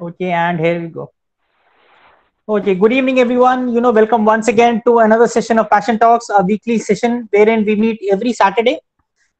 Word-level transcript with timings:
Okay, 0.00 0.30
and 0.30 0.60
here 0.60 0.78
we 0.80 0.88
go. 0.88 1.10
Okay, 2.46 2.74
good 2.74 2.92
evening, 2.92 3.18
everyone. 3.18 3.72
You 3.72 3.80
know, 3.80 3.92
welcome 3.92 4.26
once 4.26 4.46
again 4.46 4.82
to 4.84 4.98
another 4.98 5.26
session 5.26 5.58
of 5.58 5.70
Passion 5.70 5.98
Talks, 5.98 6.28
a 6.28 6.42
weekly 6.44 6.78
session 6.78 7.26
wherein 7.32 7.64
we 7.64 7.76
meet 7.76 8.00
every 8.12 8.34
Saturday. 8.34 8.78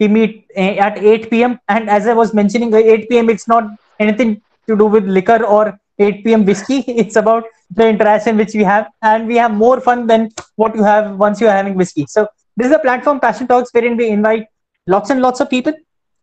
We 0.01 0.09
meet 0.09 0.47
uh, 0.57 0.87
at 0.87 0.99
8 0.99 1.31
p.m. 1.31 1.61
And 1.69 1.91
as 1.91 2.07
I 2.07 2.15
was 2.15 2.33
mentioning, 2.33 2.73
uh, 2.73 2.79
8 2.79 3.09
p.m. 3.11 3.29
It's 3.29 3.47
not 3.47 3.65
anything 4.01 4.41
to 4.67 4.77
do 4.77 4.87
with 4.87 5.05
liquor 5.05 5.45
or 5.45 5.79
8 5.99 6.25
p.m. 6.25 6.47
whiskey. 6.47 6.83
It's 7.03 7.17
about 7.17 7.45
the 7.71 7.87
interaction 7.87 8.39
which 8.39 8.55
we 8.55 8.65
have, 8.65 8.89
and 9.03 9.27
we 9.27 9.37
have 9.37 9.53
more 9.53 9.79
fun 9.81 10.07
than 10.07 10.31
what 10.55 10.75
you 10.75 10.83
have 10.83 11.17
once 11.17 11.39
you 11.39 11.49
are 11.49 11.57
having 11.61 11.75
whiskey. 11.75 12.07
So 12.09 12.29
this 12.57 12.69
is 12.69 12.73
a 12.73 12.79
platform, 12.79 13.21
Passion 13.21 13.47
Talks, 13.47 13.71
wherein 13.75 13.99
we 13.99 14.09
invite 14.09 14.47
lots 14.87 15.11
and 15.11 15.21
lots 15.21 15.41
of 15.41 15.51
people, 15.51 15.75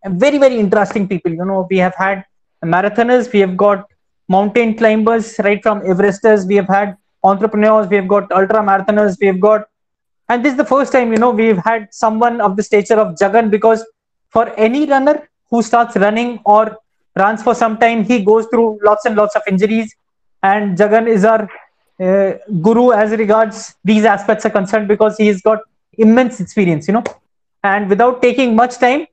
very 0.06 0.40
very 0.40 0.58
interesting 0.60 1.08
people. 1.08 1.32
You 1.32 1.46
know, 1.46 1.68
we 1.70 1.78
have 1.78 1.94
had 1.96 2.26
marathoners, 2.66 3.32
we 3.32 3.40
have 3.42 3.56
got 3.56 3.86
mountain 4.30 4.76
climbers 4.76 5.36
right 5.40 5.62
from 5.62 5.82
Everesters, 5.82 6.48
we 6.48 6.56
have 6.56 6.68
had 6.68 6.98
entrepreneurs, 7.24 7.88
we 7.88 7.96
have 7.96 8.08
got 8.08 8.32
ultra 8.32 8.60
marathoners, 8.60 9.18
we 9.20 9.28
have 9.28 9.40
got, 9.40 9.68
and 10.30 10.44
this 10.44 10.52
is 10.52 10.58
the 10.58 10.66
first 10.66 10.92
time 10.92 11.12
you 11.12 11.18
know 11.18 11.32
we've 11.32 11.58
had 11.58 11.88
someone 11.92 12.42
of 12.42 12.56
the 12.56 12.64
stature 12.64 13.00
of 13.00 13.16
Jagan 13.16 13.50
because 13.50 13.86
for 14.30 14.50
any 14.56 14.86
runner 14.86 15.28
who 15.50 15.62
starts 15.62 15.96
running 15.96 16.40
or 16.46 16.78
runs 17.16 17.44
for 17.44 17.54
some 17.54 17.78
time, 17.78 18.04
he 18.04 18.24
goes 18.24 18.48
through 18.48 18.80
lots 18.84 19.06
and 19.06 19.16
lots 19.16 19.36
of 19.36 19.44
injuries. 19.48 19.96
And 20.42 20.78
Jagan 20.78 21.08
is 21.08 21.24
our 21.24 21.50
uh, 22.00 22.34
guru 22.62 22.92
as 22.92 23.12
regards 23.12 23.76
these 23.84 24.06
aspects 24.06 24.46
are 24.46 24.50
concerned 24.50 24.88
because 24.88 25.18
he's 25.18 25.42
got 25.42 25.60
immense 25.94 26.40
experience, 26.40 26.88
you 26.88 26.94
know. 26.96 27.04
And 27.64 27.90
without 27.90 28.22
taking 28.22 28.56
much 28.56 28.78
time, 28.78 29.06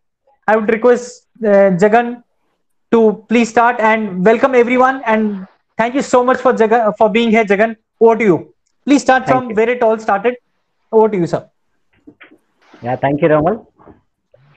I 0.48 0.56
would 0.56 0.68
request 0.68 1.26
uh, 1.44 1.76
Jagan 1.82 2.22
to 2.92 3.24
please 3.28 3.48
start 3.48 3.80
and 3.80 4.24
welcome 4.24 4.54
everyone. 4.54 5.02
And 5.06 5.46
thank 5.76 5.94
you 5.94 6.02
so 6.02 6.24
much 6.24 6.38
for 6.40 6.52
Jagan 6.52 6.96
for 6.98 7.08
being 7.08 7.30
here, 7.30 7.44
Jagan. 7.44 7.76
Over 8.00 8.16
to 8.16 8.24
you. 8.24 8.54
Please 8.84 9.02
start 9.02 9.26
Thank 9.26 9.36
from 9.36 9.50
you. 9.50 9.54
where 9.56 9.68
it 9.68 9.82
all 9.82 9.98
started. 9.98 10.36
Over 10.92 11.08
to 11.10 11.16
you, 11.18 11.26
sir. 11.26 11.48
Yeah, 12.82 12.96
thank 12.96 13.20
you, 13.22 13.28
Ramal. 13.28 13.72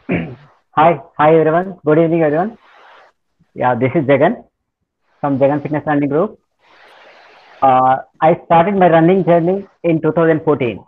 hi, 0.72 1.00
hi 1.20 1.36
everyone. 1.40 1.78
Good 1.86 2.00
evening, 2.00 2.24
everyone. 2.24 2.58
Yeah, 3.54 3.76
this 3.76 3.92
is 3.96 4.06
Jagan 4.06 4.44
from 5.20 5.38
Jagan 5.40 5.62
Fitness 5.62 5.84
Running 5.86 6.10
Group. 6.10 6.40
Uh, 7.62 7.98
I 8.22 8.40
started 8.46 8.76
my 8.76 8.90
running 8.90 9.24
journey 9.26 9.68
in 9.84 10.02
2014. 10.02 10.84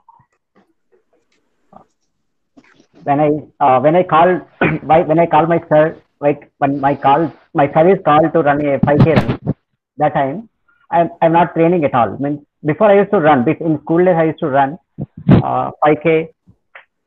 When 3.03 3.19
I 3.19 3.29
uh, 3.59 3.79
when 3.81 3.95
I 3.95 4.03
called 4.03 4.41
when 4.83 5.19
I 5.19 5.25
called 5.27 5.49
my 5.49 5.59
sir 5.69 6.01
like 6.25 6.41
when 6.61 6.79
my 6.85 6.93
call 7.05 7.31
my 7.59 7.67
service 7.75 8.01
called 8.07 8.31
to 8.35 8.41
run 8.49 8.59
a 8.71 8.79
5k 8.87 9.15
run 9.19 9.55
that 10.01 10.13
time 10.19 10.37
I'm, 10.91 11.09
I'm 11.21 11.33
not 11.33 11.53
training 11.55 11.83
at 11.83 11.93
all. 11.93 12.13
I 12.13 12.17
mean, 12.17 12.45
before 12.63 12.89
I 12.91 12.99
used 12.99 13.11
to 13.11 13.19
run 13.19 13.47
in 13.49 13.79
school 13.81 14.03
days 14.05 14.15
I 14.17 14.25
used 14.25 14.39
to 14.39 14.49
run 14.49 14.77
uh, 15.29 15.71
5k 15.83 16.29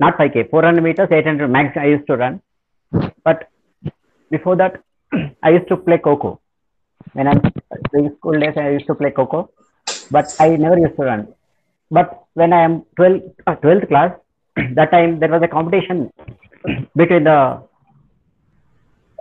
not 0.01 0.17
5k 0.19 0.51
400 0.51 0.83
meters 0.83 1.09
800 1.11 1.49
max 1.49 1.77
i 1.77 1.87
used 1.87 2.07
to 2.07 2.17
run. 2.17 2.41
But 3.25 3.49
before 4.31 4.57
that 4.57 4.83
i 5.43 5.51
used 5.51 5.69
to 5.69 5.77
play 5.77 5.99
kho 5.99 6.15
kho 6.23 6.39
when 7.15 7.29
i'm 7.31 7.41
in 7.95 8.15
school 8.17 8.39
days 8.45 8.57
i 8.57 8.69
used 8.77 8.87
to 8.91 8.95
play 9.01 9.11
kho 9.19 9.27
kho 9.33 9.41
but 10.17 10.27
i 10.41 10.49
never 10.65 10.79
used 10.79 10.97
to 10.97 11.05
run. 11.11 11.29
But 11.91 12.09
when 12.35 12.53
i 12.53 12.63
am 12.69 12.75
12 12.97 13.23
uh, 13.47 13.57
12th 13.65 13.89
class 13.89 14.11
that 14.79 14.91
time 14.97 15.19
there 15.21 15.33
was 15.37 15.43
a 15.49 15.53
competition 15.57 16.13
between 17.01 17.25
the 17.25 17.39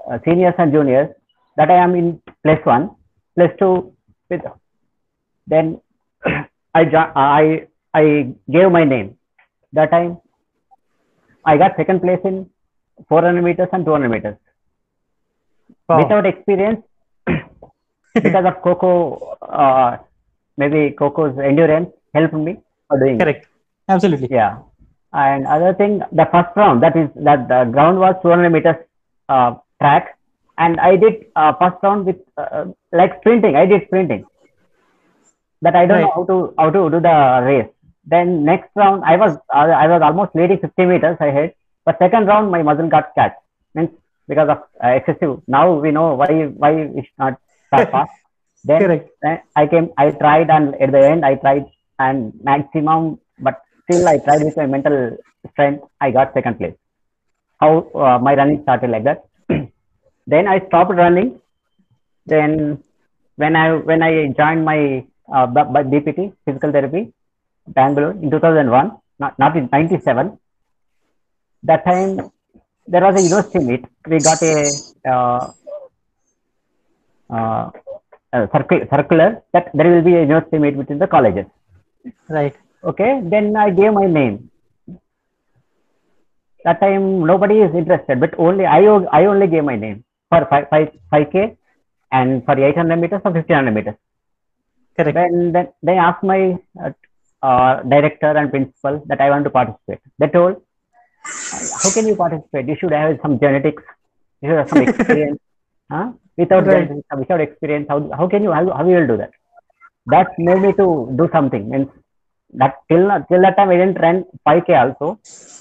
uh, 0.09 0.17
seniors 0.25 0.55
and 0.57 0.71
juniors 0.77 1.09
that 1.57 1.69
i 1.75 1.79
am 1.85 1.95
in 2.01 2.07
plus 2.43 2.61
one 2.73 2.85
plus 3.35 3.51
two 3.59 3.73
with 4.29 4.41
then 5.53 5.79
i 6.79 6.83
i 7.15 7.67
i 8.01 8.03
gave 8.55 8.71
my 8.79 8.83
name 8.95 9.09
that 9.73 9.91
time 9.97 10.17
I 11.49 11.55
got 11.57 11.77
second 11.77 12.01
place 12.01 12.19
in 12.25 12.49
400 13.07 13.41
meters 13.41 13.69
and 13.71 13.85
200 13.85 14.09
meters 14.09 14.35
Wow. 15.87 15.99
without 15.99 16.25
experience 16.25 16.81
because 18.25 18.45
of 18.49 18.55
Kho 18.63 18.73
Kho. 18.81 18.91
Uh, 19.41 19.97
maybe 20.57 20.93
Kho 20.99 21.13
Kho's 21.15 21.39
endurance 21.39 21.89
helped 22.13 22.33
me 22.33 22.57
for 22.89 22.99
doing 22.99 23.15
it. 23.15 23.19
Correct. 23.23 23.47
Absolutely. 23.87 24.27
Yeah, 24.29 24.57
and 25.13 25.47
other 25.47 25.73
thing, 25.73 26.01
the 26.11 26.27
first 26.33 26.49
round 26.57 26.83
that 26.83 26.97
is 26.97 27.07
that 27.23 27.47
the 27.47 27.63
ground 27.71 27.99
was 27.99 28.15
200 28.21 28.49
meters 28.49 28.75
uh, 29.29 29.55
track, 29.81 30.17
and 30.57 30.79
I 30.79 30.95
did 30.95 31.25
uh, 31.35 31.53
first 31.59 31.77
round 31.83 32.05
with 32.05 32.17
uh, 32.37 32.65
like 32.91 33.19
sprinting. 33.19 33.55
I 33.55 33.65
did 33.65 33.83
sprinting. 33.87 34.25
That 35.61 35.75
I 35.75 35.85
don't 35.85 36.01
know 36.01 36.11
how 36.15 36.23
to 36.25 36.53
how 36.57 36.69
to 36.69 36.89
do 36.89 36.99
the 36.99 37.41
race. 37.43 37.71
Then 38.05 38.45
next 38.45 38.69
round, 38.75 39.03
I 39.03 39.17
was 39.17 39.37
I 39.53 39.65
I 39.83 39.87
was 39.87 40.01
almost 40.01 40.35
leading 40.35 40.59
50 40.59 40.85
meters 40.85 41.17
ahead, 41.19 41.53
but 41.85 41.97
second 41.99 42.27
round 42.27 42.51
my 42.51 42.61
muscle 42.61 42.87
got 42.87 43.13
catch 43.15 43.35
means 43.73 43.89
because 44.27 44.49
of 44.49 44.59
uh, 44.83 44.89
excessive. 44.99 45.41
Now 45.47 45.73
we 45.73 45.91
know 45.91 46.13
why 46.15 46.31
why 46.61 46.71
should 46.95 47.19
not 47.19 47.39
start 47.67 47.91
fast. 47.95 48.11
Then 48.63 48.81
Correct. 48.81 49.09
then 49.21 49.39
I 49.55 49.67
came, 49.67 49.89
I 49.97 50.11
tried, 50.11 50.49
and 50.49 50.75
at 50.75 50.91
the 50.91 51.03
end, 51.11 51.25
I 51.25 51.35
tried, 51.35 51.65
and 51.99 52.33
maximum, 52.43 53.19
but 53.39 53.61
still, 53.83 54.07
I 54.07 54.17
tried 54.17 54.43
with 54.43 54.57
my 54.57 54.65
mental 54.65 55.17
strength. 55.51 55.83
I 56.01 56.11
got 56.11 56.33
second 56.33 56.57
place. 56.57 56.75
How 57.59 57.71
uh, 57.95 58.19
my 58.19 58.35
running 58.35 58.61
started 58.63 58.89
like 58.89 59.05
that. 59.05 59.25
Then 60.27 60.47
I 60.47 60.59
stopped 60.67 60.93
running. 60.95 61.39
Then 62.25 62.83
when 63.37 63.55
I 63.55 63.75
when 63.89 64.01
I 64.03 64.11
joined 64.39 64.65
my 64.65 65.05
uh, 65.33 65.47
B- 65.47 65.69
B- 65.73 65.89
BPT 65.91 66.33
physical 66.45 66.71
therapy, 66.71 67.13
Bangalore 67.67 68.11
in 68.21 68.29
2001, 68.31 68.91
not 69.19 69.39
not 69.39 69.57
in 69.57 69.69
97. 69.71 70.37
That 71.63 71.85
time 71.85 72.31
there 72.87 73.01
was 73.03 73.15
a 73.15 73.21
university 73.21 73.59
meet. 73.59 73.85
We 74.07 74.19
got 74.19 74.41
a 74.43 74.81
uh, 75.09 75.51
uh, 77.29 77.69
uh, 78.33 78.47
circular 78.91 79.41
that 79.53 79.71
there 79.73 79.89
will 79.91 80.01
be 80.01 80.15
a 80.15 80.21
university 80.21 80.59
meet 80.59 80.77
between 80.77 80.99
the 80.99 81.07
colleges. 81.07 81.45
Right. 82.29 82.55
Okay, 82.83 83.21
then 83.23 83.55
I 83.55 83.69
gave 83.71 83.93
my 83.93 84.05
name. 84.07 84.49
That 86.65 86.79
time 86.81 87.25
nobody 87.25 87.61
is 87.61 87.73
interested, 87.73 88.19
but 88.19 88.37
only 88.37 88.65
i, 88.65 88.79
I 88.83 89.25
only 89.25 89.47
gave 89.47 89.63
my 89.63 89.75
name 89.75 90.03
for 90.29 90.45
5, 90.49 90.69
5, 90.69 90.89
5k 91.13 91.57
and 92.11 92.43
for 92.45 92.57
800 92.59 92.95
meters 92.97 93.21
or 93.25 93.31
1500 93.31 93.71
meters. 93.71 93.95
Correct. 94.97 95.15
Then, 95.15 95.51
then 95.51 95.67
they 95.83 95.97
asked 95.97 96.23
my 96.23 96.57
uh, 96.83 96.91
uh, 97.41 97.83
director 97.83 98.35
and 98.35 98.49
principal 98.49 99.03
that 99.07 99.21
I 99.21 99.29
want 99.29 99.43
to 99.45 99.49
participate. 99.49 99.99
They 100.19 100.27
told, 100.27 100.61
how 101.83 101.91
can 101.91 102.07
you 102.07 102.15
participate? 102.15 102.67
You 102.67 102.75
should 102.79 102.91
have 102.91 103.19
some 103.21 103.39
genetics. 103.39 103.83
You 104.41 104.49
should 104.49 104.57
have 104.57 104.69
some 104.69 104.81
experience. 104.81 105.39
huh? 105.91 106.11
Without 106.37 106.65
Right. 106.65 106.87
genetics, 106.87 107.07
without 107.17 107.41
experience, 107.41 107.87
how, 107.89 108.09
how 108.15 108.27
can 108.27 108.43
you 108.43 108.51
how, 108.51 108.69
how 108.75 108.87
you 108.87 108.95
will 108.95 109.07
do 109.07 109.17
that? 109.17 109.31
That 110.07 110.27
made 110.37 110.61
me 110.61 110.73
to 110.73 111.13
do 111.17 111.29
something. 111.31 111.69
Means 111.69 111.87
that 112.53 112.75
till 112.89 113.05
till 113.29 113.41
that 113.41 113.57
time 113.57 113.69
I 113.69 113.77
didn't 113.77 113.99
run 114.01 114.25
5k 114.47 114.75
also. 114.83 115.19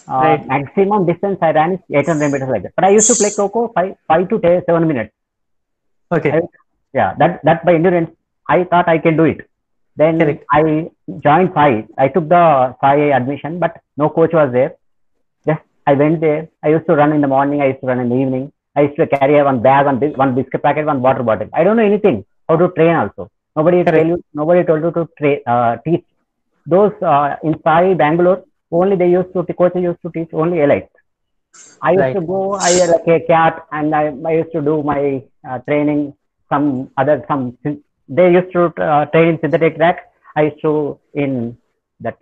Uh, 0.09 0.37
Right. 0.39 0.47
Maximum 0.47 1.07
distance 1.07 1.39
I 1.43 1.53
ran 1.53 1.73
is 1.75 1.81
800 1.93 2.31
meters 2.33 2.49
like 2.49 2.63
that. 2.63 2.73
But 2.77 2.85
I 2.85 2.91
used 2.91 3.09
to 3.09 3.17
play 3.17 3.31
kho 3.31 3.51
kho 3.55 3.73
five 3.75 3.97
five 4.09 4.29
to 4.29 4.39
10, 4.41 4.63
seven 4.67 4.87
minutes 4.89 5.13
Okay. 6.17 6.33
I- 6.39 6.49
yeah 6.99 7.15
that 7.21 7.33
that 7.47 7.59
by 7.67 7.73
endurance 7.79 8.11
i 8.55 8.65
thought 8.71 8.89
i 8.93 8.99
can 9.05 9.17
do 9.21 9.25
it 9.33 9.41
then 10.03 10.17
Correct. 10.21 10.45
i 10.59 10.63
joined 11.25 11.51
sai 11.57 11.73
i 12.05 12.09
took 12.15 12.27
the 12.35 12.43
sai 12.83 12.97
admission 13.19 13.59
but 13.65 13.73
no 14.03 14.09
coach 14.17 14.33
was 14.41 14.51
there 14.57 14.71
just 15.49 15.63
i 15.91 15.95
went 16.03 16.21
there 16.27 16.43
i 16.65 16.69
used 16.75 16.87
to 16.91 16.97
run 17.01 17.13
in 17.17 17.21
the 17.27 17.33
morning 17.35 17.61
i 17.65 17.69
used 17.73 17.83
to 17.85 17.89
run 17.91 18.01
in 18.05 18.09
the 18.15 18.19
evening 18.25 18.45
i 18.77 18.83
used 18.87 18.97
to 19.01 19.07
carry 19.15 19.37
one 19.51 19.61
bag 19.69 19.85
one, 19.91 19.99
one 20.25 20.35
biscuit 20.39 20.63
packet 20.67 20.87
one 20.93 21.03
water 21.07 21.25
bottle 21.31 21.49
i 21.53 21.65
don't 21.65 21.77
know 21.81 21.89
anything 21.93 22.19
how 22.49 22.57
to 22.63 22.69
train 22.78 22.95
also 23.03 23.25
nobody 23.59 23.84
Correct. 23.84 23.97
tell 23.99 24.07
you 24.13 24.19
nobody 24.41 24.63
told 24.71 24.83
you 24.87 24.93
to 24.99 25.05
tra- 25.19 25.43
uh, 25.55 25.72
teach 25.84 26.05
those 26.74 26.92
uh, 27.13 27.36
in 27.42 27.54
sai 27.65 27.95
bangalore 28.03 28.41
only 28.71 28.97
they 29.03 29.10
used 29.18 29.33
to 29.34 29.42
the 29.48 29.54
coaches 29.63 29.83
used 29.91 30.03
to 30.03 30.10
teach 30.16 30.33
only 30.45 30.59
elites 30.66 30.89
I 31.83 31.92
used 31.92 32.10
Right. 32.10 32.15
to 32.15 32.21
go, 32.21 32.54
I 32.54 32.71
had 32.80 32.91
like 32.91 33.07
a 33.09 33.21
cat, 33.27 33.66
and 33.72 33.95
I, 33.95 34.13
I 34.27 34.33
used 34.33 34.53
to 34.53 34.60
do 34.63 34.83
my 34.83 35.22
uh, 35.48 35.59
training. 35.68 36.15
Some 36.51 36.91
other 36.97 37.24
some 37.28 37.57
they 38.09 38.33
used 38.33 38.53
to 38.53 38.65
uh, 38.83 39.04
train 39.07 39.28
in 39.34 39.39
synthetic 39.41 39.77
track. 39.77 39.98
I 40.36 40.42
used 40.48 40.60
to 40.63 40.98
in 41.15 41.57
that 42.01 42.16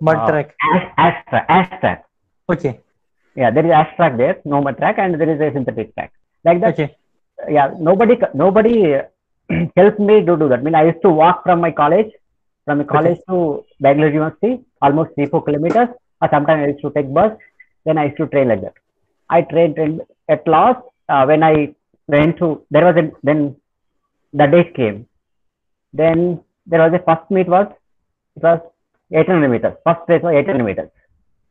Mud 0.00 0.24
uh, 0.24 0.26
track. 0.26 0.56
ash. 0.62 0.86
Ash 0.98 1.70
track. 1.80 2.04
Okay. 2.48 2.80
Yeah, 3.36 3.50
there 3.50 3.64
is 3.66 3.72
ash 3.72 3.94
track 3.96 4.16
there, 4.16 4.40
no 4.44 4.60
mud 4.62 4.76
track, 4.78 4.98
and 4.98 5.20
there 5.20 5.28
is 5.30 5.40
a 5.40 5.52
synthetic 5.52 5.94
track. 5.94 6.12
Like 6.44 6.60
that. 6.60 6.76
Okay. 6.76 6.96
Yeah, 7.48 7.72
nobody 7.78 8.16
nobody 8.34 8.74
helped 9.76 10.00
me 10.00 10.24
to 10.24 10.36
do 10.36 10.48
that. 10.48 10.60
I 10.60 10.62
mean, 10.62 10.74
I 10.74 10.84
used 10.84 11.02
to 11.02 11.10
walk 11.10 11.42
from 11.44 11.60
my 11.60 11.70
college, 11.70 12.10
from 12.64 12.78
my 12.78 12.84
college 12.84 13.18
to 13.28 13.64
Bangalore 13.80 14.10
University, 14.10 14.60
almost 14.82 15.14
three 15.14 15.26
four 15.26 15.42
kilometers. 15.42 15.88
Or 16.22 16.28
sometimes 16.30 16.62
I 16.62 16.66
used 16.72 16.82
to 16.82 16.90
take 16.90 17.12
bus. 17.12 17.32
Then 17.84 17.98
I 17.98 18.06
used 18.06 18.18
to 18.18 18.26
train 18.26 18.48
like 18.48 18.62
that. 18.62 18.74
I 19.30 19.42
trained, 19.42 19.76
trained 19.76 20.02
at 20.28 20.46
last 20.46 20.82
uh, 21.08 21.24
when 21.24 21.42
I 21.42 21.74
went 22.08 22.38
to 22.38 22.62
there 22.70 22.84
was 22.84 22.96
a 22.96 23.10
then 23.22 23.56
the 24.32 24.46
date 24.46 24.74
came. 24.74 25.06
Then 25.92 26.40
there 26.66 26.80
was 26.80 26.92
a 26.92 27.02
first 27.04 27.30
meet 27.30 27.48
was 27.48 27.68
it 28.36 28.42
was 28.42 28.60
800 29.12 29.48
meters. 29.48 29.74
First 29.84 30.00
race 30.08 30.22
was 30.22 30.34
800 30.34 30.64
meters. 30.64 30.90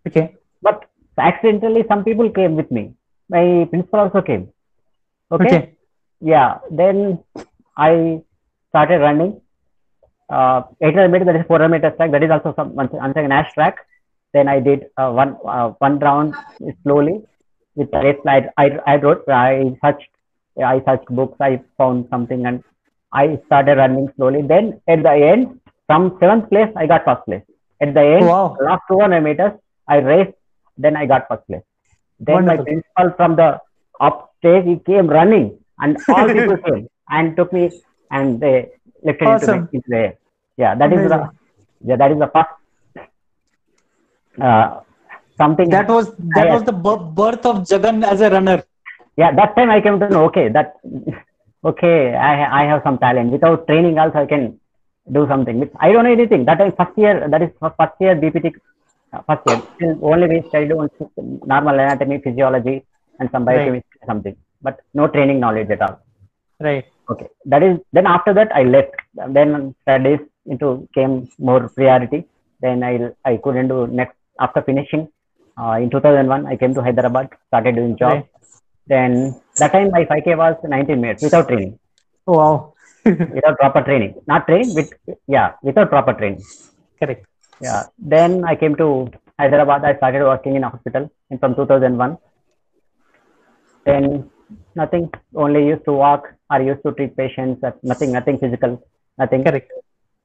Okay. 0.08 0.36
But 0.62 0.86
accidentally, 1.18 1.84
some 1.88 2.04
people 2.04 2.30
came 2.30 2.56
with 2.56 2.72
me. 2.72 2.94
My 3.30 3.68
principal 3.70 4.00
also 4.00 4.22
came. 4.22 4.50
Okay. 5.32 5.46
Okay. 5.46 5.74
Yeah. 6.22 6.60
Then 6.72 7.20
I 7.78 8.22
started 8.70 9.00
running. 9.00 9.42
Uh, 10.30 10.62
800 10.82 11.10
meters, 11.12 11.26
that 11.28 11.36
is 11.38 11.46
400 11.48 11.70
meters 11.70 11.94
track. 11.98 12.12
That 12.12 12.24
is 12.24 12.32
also 12.32 12.54
some 12.56 12.76
once 12.76 12.92
once 12.94 13.12
again 13.18 13.30
Nash 13.30 13.52
track. 13.54 13.78
Then 14.34 14.48
I 14.48 14.60
did 14.60 14.86
uh, 14.98 15.12
one 15.12 15.38
uh, 15.46 15.70
one 15.80 15.98
round 16.00 16.36
slowly 16.84 17.22
with 17.76 17.90
the 17.92 18.00
race 18.00 18.20
slide. 18.22 18.50
I 18.58 18.66
I 18.86 18.96
wrote. 18.98 19.24
I 19.28 19.76
searched. 19.84 20.10
I 20.74 20.82
searched 20.86 21.08
books. 21.20 21.38
I 21.40 21.62
found 21.78 22.08
something 22.12 22.46
and 22.46 22.64
I 23.12 23.40
started 23.48 23.78
running 23.78 24.08
slowly. 24.16 24.42
Then 24.44 24.82
at 24.88 25.02
the 25.04 25.14
end, 25.32 25.60
from 25.88 26.18
seventh 26.20 26.50
place, 26.50 26.72
I 26.76 26.86
got 26.86 27.06
first 27.06 27.26
place. 27.26 27.42
At 27.82 27.94
the 27.94 28.02
end, 28.18 28.26
Wow. 28.28 28.56
last 28.62 28.84
200 28.92 29.22
meters, 29.22 29.54
I 29.88 29.98
raced. 29.98 30.34
Then 30.78 30.96
I 30.96 31.06
got 31.08 31.28
first 31.28 31.48
place. 31.48 31.64
Then 32.20 32.46
Wonderful. 32.46 32.66
my 32.66 32.72
principal 32.72 33.12
from 33.18 33.36
the 33.36 33.60
upstairs, 34.00 34.66
he 34.66 34.76
came 34.90 35.08
running, 35.08 35.58
and 35.80 35.98
all 36.10 36.28
people 36.28 36.58
came 36.68 36.88
and 37.10 37.36
took 37.38 37.52
me 37.54 37.72
and 38.12 38.40
they 38.40 38.70
lifted 39.04 39.28
Awesome. 39.28 39.56
into, 39.60 39.68
the, 39.72 39.76
into 39.78 39.90
the 39.90 39.98
air. 39.98 40.14
Yeah, 40.60 40.76
that 40.76 40.94
is 40.94 41.02
the 41.04 41.20
Amazing. 41.20 41.30
yeah, 41.82 41.98
that 41.98 42.12
is 42.12 42.20
the 42.20 42.30
first 42.36 42.50
uh, 44.42 44.82
something 45.38 45.72
That 45.72 45.90
was 45.90 46.12
that 46.36 46.50
I- 46.50 46.54
was 46.54 46.64
the 46.64 46.74
bir- 46.74 47.12
birth 47.20 47.46
of 47.46 47.58
Jagan 47.68 48.04
as 48.04 48.22
a 48.22 48.30
runner. 48.30 48.64
yeah 49.22 49.32
that 49.40 49.52
time 49.58 49.72
i 49.76 49.80
came 49.86 49.98
to 50.02 50.08
know 50.10 50.22
okay 50.30 50.46
that 50.58 50.68
okay 51.72 51.96
i 52.30 52.34
i 52.60 52.64
have 52.72 52.82
some 52.88 52.98
talent 53.04 53.32
without 53.36 53.60
training 53.70 53.96
also 54.04 54.20
i 54.24 54.30
can 54.34 54.44
do 55.18 55.24
something 55.32 55.58
i 55.86 55.92
don't 55.94 56.06
know 56.08 56.16
anything 56.20 56.44
that 56.50 56.60
time 56.62 56.74
first 56.80 56.96
year 57.04 57.16
that 57.34 57.42
is 57.46 57.52
first 57.80 57.96
year 58.06 58.16
bpt 58.24 58.48
uh, 59.14 59.22
first 59.30 59.44
year 59.50 59.60
still 59.76 59.94
only 60.12 60.28
we 60.34 60.40
studied 60.50 60.74
on 60.82 60.90
normal 61.54 61.78
anatomy 61.86 62.20
physiology 62.28 62.78
and 63.20 63.30
some 63.34 63.46
Right. 63.50 63.52
biochemistry 63.52 64.02
something 64.12 64.36
but 64.68 64.78
no 65.02 65.08
training 65.16 65.40
knowledge 65.46 65.72
at 65.78 65.82
all 65.88 65.96
Right. 66.60 66.86
okay 67.12 67.28
that 67.52 67.64
is 67.68 67.76
then 67.98 68.08
after 68.16 68.34
that 68.40 68.50
i 68.60 68.64
left 68.76 68.96
then 69.38 69.50
studies 69.84 70.22
into 70.52 70.88
came 70.98 71.14
more 71.48 71.62
priority. 71.78 72.20
Then 72.64 72.78
i 72.90 72.94
i 73.32 73.38
couldn't 73.44 73.70
do 73.74 73.80
next 74.00 74.16
after 74.46 74.62
finishing 74.70 75.04
uh, 75.62 75.76
in 75.84 75.90
2001 75.90 76.48
i 76.52 76.56
came 76.62 76.74
to 76.78 76.82
hyderabad 76.88 77.30
started 77.50 77.76
doing 77.80 77.96
job. 78.04 78.16
Right. 78.18 78.28
then 78.92 79.12
that 79.60 79.72
time 79.74 79.90
my 79.96 80.04
5k 80.12 80.36
was 80.42 80.56
19 80.64 81.02
minutes 81.04 81.24
without 81.26 81.48
training. 81.50 81.74
Oh, 82.28 82.36
wow. 82.40 82.56
without 83.36 83.56
proper 83.62 83.82
training. 83.88 84.14
Not 84.32 84.42
training 84.48 84.72
with 84.78 84.90
yeah 85.36 85.50
without 85.68 85.90
proper 85.96 86.14
training. 86.20 86.44
Correct. 87.00 87.24
yeah. 87.68 87.82
Then 88.14 88.32
i 88.52 88.56
came 88.62 88.76
to 88.82 88.88
hyderabad. 89.42 89.86
I 89.90 89.96
started 90.00 90.24
working 90.32 90.56
in 90.58 90.64
a 90.68 90.72
hospital 90.74 91.06
in 91.30 91.38
from 91.44 91.54
2001 91.56 92.18
then 93.90 94.30
nothing 94.82 95.06
only 95.44 95.62
used 95.72 95.86
to 95.90 95.94
walk 96.04 96.24
or 96.52 96.62
used 96.72 96.84
to 96.86 96.92
treat 96.98 97.14
patients 97.22 97.62
nothing 97.92 98.12
nothing 98.18 98.38
physical 98.44 98.74
nothing. 99.22 99.44
Correct. 99.44 99.72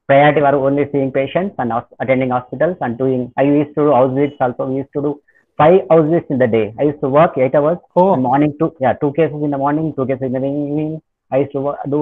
Priority 0.09 0.41
were 0.41 0.55
only 0.69 0.85
seeing 0.93 1.11
patients 1.13 1.55
and 1.59 1.73
attending 2.01 2.31
hospitals 2.37 2.77
and 2.81 2.99
doing 3.03 3.21
i 3.39 3.43
used 3.43 3.75
to 3.77 3.83
do 3.87 3.93
house 3.93 4.15
visits 4.15 4.37
also. 4.41 4.67
We 4.67 4.77
used 4.83 4.93
to 4.97 5.03
do 5.07 5.13
five 5.59 5.81
house 5.91 6.07
visits 6.11 6.31
in 6.31 6.39
the 6.39 6.47
day. 6.47 6.75
I 6.79 6.85
used 6.91 7.01
to 7.01 7.09
work 7.09 7.39
eight 7.39 7.55
hours 7.55 7.79
Oh, 7.97 8.17
morning 8.17 8.55
two 8.61 8.75
yeah 8.81 8.95
two 9.03 9.13
cases 9.19 9.43
in 9.43 9.51
the 9.51 9.59
morning 9.65 9.93
two 9.97 10.07
cases 10.07 10.23
in 10.23 10.33
the 10.33 10.39
evening. 10.39 11.01
I 11.33 11.39
used 11.45 11.53
to 11.53 11.61
wo- 11.61 11.79
do 11.91 12.01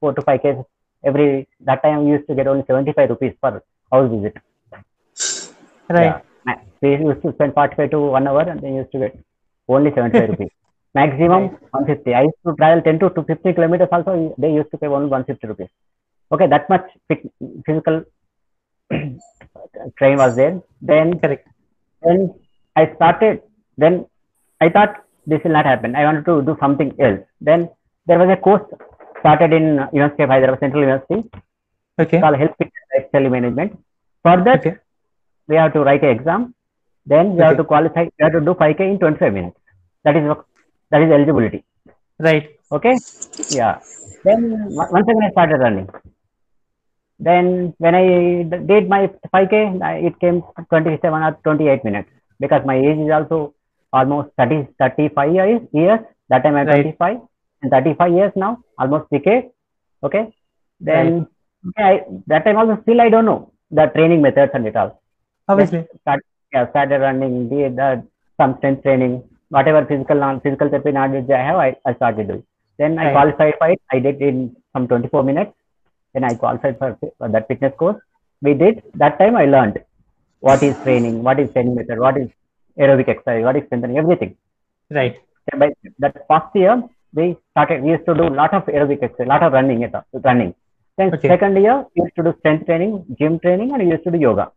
four 0.00 0.12
to 0.14 0.22
five 0.22 0.42
cases 0.42 0.64
every 1.04 1.48
that 1.60 1.82
time 1.82 2.04
we 2.04 2.12
used 2.12 2.26
to 2.28 2.34
get 2.34 2.46
only 2.46 2.64
75 2.66 3.10
rupees 3.10 3.34
per 3.42 3.52
house 3.92 4.10
visit 4.12 4.36
right. 5.88 6.16
yeah. 6.46 6.56
We 6.82 6.90
used 6.96 7.22
to 7.22 7.32
spend 7.34 7.54
45 7.54 7.90
to 7.90 7.98
one 8.16 8.26
hour 8.28 8.42
and 8.42 8.60
then 8.60 8.74
used 8.76 8.92
to 8.92 8.98
get 8.98 9.18
only 9.68 9.90
75 9.94 10.30
rupees. 10.30 10.50
Maximum 10.94 11.44
150 11.70 12.14
i 12.14 12.22
used 12.22 12.36
to 12.46 12.54
travel 12.56 12.82
10 12.82 12.98
to, 13.00 13.10
to 13.10 13.22
50 13.24 13.52
kilometers 13.54 13.88
also. 13.92 14.34
They 14.38 14.52
used 14.52 14.70
to 14.72 14.78
pay 14.78 14.86
only 14.86 15.08
150 15.08 15.46
rupees 15.48 15.68
okay 16.32 16.46
that 16.54 16.68
much 16.72 16.86
physical 17.66 17.96
train 19.98 20.16
was 20.22 20.34
there 20.40 20.54
then 20.90 21.18
Correct. 21.22 21.46
then 22.06 22.20
I 22.74 22.94
started, 22.94 23.42
then 23.76 24.06
I 24.60 24.68
thought 24.70 24.92
this 25.26 25.40
will 25.44 25.52
not 25.52 25.66
happen. 25.66 25.94
I 25.94 26.04
wanted 26.04 26.24
to 26.24 26.42
do 26.42 26.56
something 26.60 26.90
else. 27.00 27.20
Then 27.40 27.68
there 28.06 28.18
was 28.18 28.30
a 28.30 28.36
course 28.36 28.62
started 29.20 29.52
in 29.52 29.64
University 29.92 30.22
of 30.24 30.30
Hyderabad, 30.30 30.60
Central 30.60 30.82
University, 30.82 31.18
Okay. 32.00 32.20
called 32.20 32.36
Health 32.42 32.54
Fitness 32.58 32.86
Lifestyle 32.94 33.28
Management. 33.34 33.72
For 34.22 34.36
that, 34.46 34.60
Okay. 34.60 34.76
we 35.48 35.56
have 35.56 35.72
to 35.74 35.80
write 35.88 36.02
an 36.02 36.10
exam. 36.16 36.54
Then 37.12 37.34
we 37.36 37.42
have 37.42 37.56
to 37.58 37.64
qualify, 37.64 38.04
we 38.04 38.22
have 38.24 38.32
to 38.32 38.40
do 38.40 38.54
5K 38.54 38.88
in 38.92 38.98
25 38.98 39.34
minutes. 39.38 39.58
That 40.04 40.16
is 40.20 40.26
what- 40.30 40.46
that 40.90 41.02
is 41.02 41.12
eligibility. 41.18 41.60
Right. 42.28 42.46
Okay. 42.78 42.94
Yeah. 43.60 43.74
Then 44.24 44.40
once 44.94 45.08
again 45.12 45.24
I 45.28 45.30
started 45.36 45.60
running. 45.66 45.88
Then 47.18 47.74
when 47.78 47.94
I 47.94 48.42
did 48.66 48.88
my 48.88 49.10
5K, 49.34 50.06
it 50.06 50.18
came 50.20 50.42
27 50.70 51.22
or 51.22 51.32
28 51.44 51.84
minutes 51.84 52.10
because 52.40 52.62
my 52.66 52.76
age 52.76 52.98
is 52.98 53.10
also 53.10 53.54
almost 53.92 54.30
30, 54.38 54.68
35 54.78 55.32
years. 55.34 55.60
years. 55.72 56.00
That 56.28 56.42
time 56.42 56.56
I'm 56.56 56.66
Right. 56.66 56.82
25 56.82 57.20
and 57.62 57.70
35 57.70 58.12
years 58.12 58.32
now, 58.36 58.58
almost 58.78 59.10
decade. 59.10 59.50
Okay. 60.02 60.34
Then 60.80 61.26
okay, 61.68 61.82
I, 61.82 62.00
that 62.26 62.44
time 62.44 62.56
also 62.56 62.80
still 62.82 63.00
I 63.00 63.08
don't 63.08 63.24
know 63.24 63.52
the 63.70 63.86
training 63.94 64.22
methods 64.22 64.50
and 64.54 64.66
it 64.66 64.76
all. 64.76 65.00
Obviously. 65.48 65.86
Start, 66.02 66.20
yeah, 66.52 66.68
started 66.70 66.98
running, 66.98 67.48
did 67.48 67.78
uh, 67.78 67.96
some 68.40 68.56
strength 68.58 68.82
training, 68.82 69.22
whatever 69.50 69.84
physical 69.86 70.16
non 70.16 70.40
physical 70.40 70.68
therapy 70.68 70.92
knowledge 70.92 71.30
I 71.30 71.38
have, 71.38 71.56
I, 71.56 71.76
I 71.86 71.94
started 71.94 72.28
doing. 72.28 72.44
Then 72.78 72.98
I 72.98 73.04
Right. 73.06 73.12
qualified 73.12 73.54
for 73.58 73.70
it. 73.70 73.80
I 73.92 73.98
did 74.00 74.20
in 74.22 74.56
some 74.72 74.88
24 74.88 75.22
minutes. 75.22 75.52
Then 76.14 76.24
I 76.24 76.34
qualified 76.34 76.78
for, 76.78 76.98
for 77.18 77.28
that 77.28 77.48
fitness 77.48 77.72
course. 77.78 78.00
We 78.40 78.54
did. 78.54 78.82
That 78.94 79.18
time 79.18 79.36
I 79.36 79.46
learned 79.46 79.78
what 80.40 80.62
is 80.62 80.74
training, 80.82 81.22
what 81.22 81.38
is 81.40 81.50
training 81.52 81.74
method, 81.76 81.98
what 81.98 82.16
is 82.16 82.28
aerobic 82.78 83.08
exercise, 83.08 83.44
what 83.44 83.56
is 83.56 83.64
strengthening, 83.66 83.98
everything. 83.98 84.36
Right. 84.90 85.16
Then 85.50 85.60
by 85.60 85.68
that 86.00 86.16
first 86.28 86.54
year, 86.54 86.82
we 87.14 87.36
started, 87.52 87.82
we 87.82 87.90
used 87.90 88.06
to 88.06 88.14
do 88.14 88.24
a 88.24 88.34
lot 88.40 88.52
of 88.54 88.64
aerobic 88.66 89.02
exercise, 89.02 89.26
lot 89.26 89.42
of 89.42 89.52
running, 89.52 89.90
running. 90.12 90.54
Then 90.98 91.14
Okay. 91.14 91.28
second 91.28 91.56
year, 91.56 91.84
we 91.94 92.02
used 92.02 92.16
to 92.16 92.22
do 92.22 92.34
strength 92.40 92.66
training, 92.66 93.04
gym 93.18 93.38
training, 93.38 93.72
and 93.72 93.82
we 93.82 93.90
used 93.90 94.04
to 94.04 94.10
do 94.10 94.18
yoga. 94.18 94.50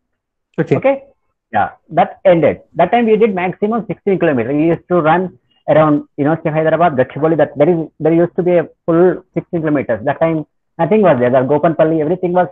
Okay. 0.60 0.78
Okay. 0.78 1.04
Yeah, 1.54 1.70
that 1.90 2.20
ended. 2.26 2.62
That 2.74 2.92
time 2.92 3.06
we 3.06 3.16
did 3.18 3.34
maximum 3.34 3.86
16 3.88 4.20
kilometers. 4.20 4.54
We 4.56 4.66
used 4.68 4.88
to 4.90 4.96
run 5.02 5.38
around 5.70 6.08
University 6.18 6.50
of 6.50 6.56
Hyderabad, 6.56 6.94
Gachibowli. 6.98 7.38
That 7.38 7.58
there 7.58 7.70
is 7.70 7.88
there 8.00 8.14
used 8.14 8.36
to 8.36 8.44
be 8.44 8.58
a 8.58 8.68
full 8.86 9.24
16 9.36 9.62
kilometers. 9.62 10.04
That 10.04 10.20
time 10.20 10.46
nothing 10.78 11.02
was 11.02 11.18
there. 11.20 11.32
Gopanpalli, 11.32 12.02
everything 12.02 12.34
was 12.34 12.48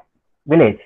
village. 0.47 0.79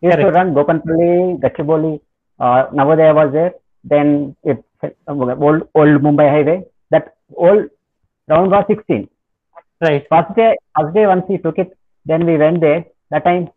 We 0.00 0.08
used 0.08 0.18
to 0.18 0.30
run 0.30 0.54
Gopanpalli, 0.54 1.40
Gachibowli, 1.40 2.00
uh, 2.38 2.66
Navodaya 2.68 3.14
was 3.14 3.32
there. 3.32 3.54
Then 3.84 4.36
it 4.44 4.62
old 5.08 5.68
old 5.74 6.02
Mumbai 6.06 6.28
highway. 6.30 6.62
That 6.90 7.14
old 7.36 7.68
round 8.28 8.50
was 8.50 8.64
16. 8.68 9.08
Right. 9.80 10.06
First 10.10 10.34
day, 10.36 10.56
first 10.78 10.94
day 10.94 11.06
once 11.06 11.24
we 11.28 11.38
took 11.38 11.58
it, 11.58 11.76
then 12.04 12.26
we 12.26 12.36
went 12.36 12.60
there. 12.60 12.84
That 13.10 13.24
time 13.24 13.48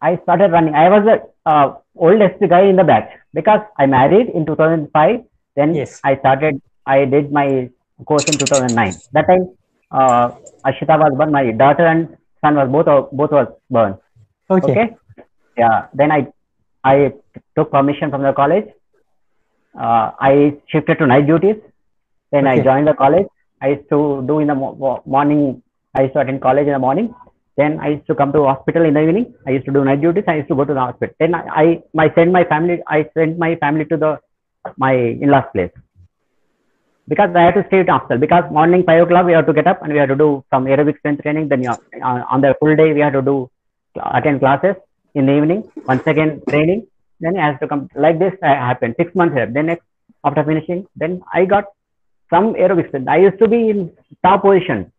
I 0.00 0.16
started 0.22 0.52
running. 0.52 0.74
I 0.74 0.88
was 0.88 1.04
the 1.04 1.50
uh, 1.50 1.74
oldest 1.96 2.40
guy 2.48 2.62
in 2.62 2.76
the 2.76 2.84
batch 2.84 3.10
because 3.34 3.60
I 3.78 3.86
married 3.86 4.28
in 4.30 4.46
2005. 4.46 5.20
Then 5.56 5.74
Yes. 5.74 6.00
I 6.04 6.16
started. 6.16 6.60
I 6.86 7.04
did 7.04 7.32
my 7.32 7.70
course 8.04 8.26
in 8.28 8.38
2009. 8.38 8.94
That 9.12 9.26
time, 9.26 9.56
uh, 9.90 10.30
Ashita 10.64 10.98
was 10.98 11.16
born. 11.16 11.32
My 11.32 11.50
daughter 11.52 11.86
and 11.86 12.16
son 12.46 12.56
was 12.62 12.68
both 12.78 12.88
of, 12.94 13.10
both 13.20 13.32
was 13.38 13.48
born. 13.70 13.98
Okay. 14.50 14.72
Okay. 14.72 14.86
Yeah. 15.58 15.86
Then 15.94 16.12
I 16.18 16.20
I 16.84 17.12
took 17.58 17.70
permission 17.76 18.10
from 18.10 18.22
the 18.22 18.32
college. 18.32 18.66
Uh, 19.78 20.10
I 20.20 20.32
shifted 20.72 20.98
to 21.00 21.06
night 21.06 21.26
duties. 21.26 21.56
Then 22.32 22.46
I 22.46 22.58
joined 22.66 22.86
the 22.88 22.94
college. 22.94 23.26
I 23.60 23.68
used 23.74 23.88
to 23.90 24.24
do 24.30 24.38
in 24.40 24.48
the 24.52 24.54
mo- 24.54 24.74
mo- 24.82 25.02
morning. 25.06 25.62
I 25.94 26.02
used 26.04 26.14
to 26.14 26.20
attend 26.20 26.42
college 26.42 26.66
in 26.66 26.72
the 26.72 26.78
morning. 26.78 27.14
Then 27.56 27.78
I 27.80 27.88
used 27.94 28.06
to 28.08 28.14
come 28.14 28.32
to 28.32 28.44
hospital 28.44 28.84
in 28.84 28.94
the 28.94 29.02
evening. 29.08 29.34
I 29.46 29.50
used 29.56 29.66
to 29.66 29.72
do 29.72 29.84
night 29.84 30.02
duties. 30.02 30.24
I 30.28 30.36
used 30.36 30.48
to 30.48 30.54
go 30.54 30.64
to 30.64 30.74
the 30.74 30.80
hospital. 30.80 31.14
Then 31.18 31.34
I, 31.34 31.42
I 31.62 31.82
my 31.94 32.12
send 32.14 32.32
my 32.32 32.44
family. 32.44 32.78
I 32.88 33.08
sent 33.14 33.38
my 33.38 33.56
family 33.56 33.86
to 33.92 33.96
the 34.04 34.18
my 34.84 34.94
in-laws 34.94 35.44
place 35.54 35.70
because 37.08 37.30
I 37.34 37.42
had 37.42 37.54
to 37.54 37.64
stay 37.68 37.84
hospital. 37.84 38.18
Because 38.18 38.44
morning 38.50 38.82
five 38.84 39.02
o'clock 39.02 39.26
we 39.26 39.32
have 39.32 39.46
to 39.46 39.52
get 39.52 39.66
up 39.66 39.82
and 39.82 39.92
we 39.92 39.98
have 39.98 40.08
to 40.08 40.16
do 40.16 40.44
some 40.52 40.64
aerobic 40.64 40.98
strength 40.98 41.22
training. 41.22 41.48
Then 41.48 41.62
you 41.62 41.70
have, 41.70 41.80
uh, 42.02 42.24
on 42.30 42.40
the 42.40 42.54
full 42.60 42.74
day 42.76 42.92
we 42.92 43.00
have 43.00 43.12
to 43.14 43.22
do 43.22 43.50
attend 44.18 44.40
classes 44.40 44.76
in 45.14 45.26
the 45.26 45.36
evening. 45.36 45.70
Once 45.86 46.06
again 46.06 46.42
training. 46.48 46.86
Then 47.20 47.38
I 47.38 47.46
has 47.50 47.60
to 47.60 47.68
come 47.68 47.88
like 47.94 48.18
this. 48.18 48.34
uh, 48.42 48.46
happened 48.46 48.94
six 48.98 49.14
months 49.14 49.34
here. 49.34 49.46
Then 49.46 49.66
next 49.66 49.84
after 50.24 50.42
finishing, 50.44 50.86
then 50.96 51.22
I 51.32 51.44
got 51.44 51.64
some 52.30 52.54
aerobic 52.54 52.88
strength. 52.88 53.08
I 53.08 53.18
used 53.18 53.38
to 53.38 53.48
be 53.48 53.70
in 53.70 53.92
top 54.24 54.42
position. 54.42 54.92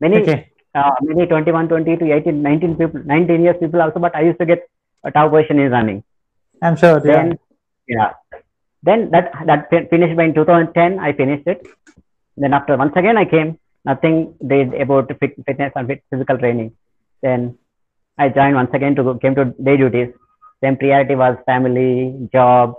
Many 0.00 0.18
Okay. 0.22 0.50
uh, 0.74 0.92
maybe 1.02 1.26
21, 1.26 1.68
20 1.68 1.96
to 1.98 2.12
18, 2.12 2.42
19 2.42 2.76
people, 2.76 3.02
19 3.04 3.42
years 3.42 3.56
people 3.60 3.82
also, 3.82 3.98
but 4.00 4.14
I 4.16 4.22
used 4.22 4.38
to 4.38 4.46
get 4.46 4.66
a 5.04 5.10
top 5.10 5.30
position 5.30 5.58
in 5.58 5.70
running. 5.70 6.02
I'm 6.62 6.76
sure. 6.76 7.00
Yeah. 7.04 7.32
Yeah. 7.86 8.12
Then 8.82 9.10
that 9.10 9.32
that 9.46 9.70
finished 9.90 10.16
by 10.16 10.24
in 10.24 10.34
2010. 10.34 10.98
I 10.98 11.12
finished 11.12 11.46
it. 11.46 11.66
Then 12.36 12.52
after 12.54 12.76
once 12.76 12.94
again 12.96 13.16
I 13.16 13.24
came. 13.24 13.58
Nothing 13.84 14.34
did 14.46 14.74
about 14.74 15.10
fit, 15.20 15.34
fitness 15.46 15.72
and 15.74 15.88
fit, 15.88 16.02
physical 16.10 16.36
training. 16.36 16.72
Then 17.22 17.56
I 18.18 18.28
joined 18.28 18.54
once 18.54 18.70
again 18.74 18.94
to 18.96 19.02
go, 19.02 19.14
came 19.14 19.34
to 19.34 19.46
day 19.46 19.76
duties. 19.78 20.10
Then 20.60 20.76
priority 20.76 21.14
was 21.14 21.38
family, 21.46 22.28
job, 22.32 22.74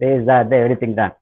this, 0.00 0.24
that, 0.26 0.50
everything 0.50 0.94
done. 0.94 1.12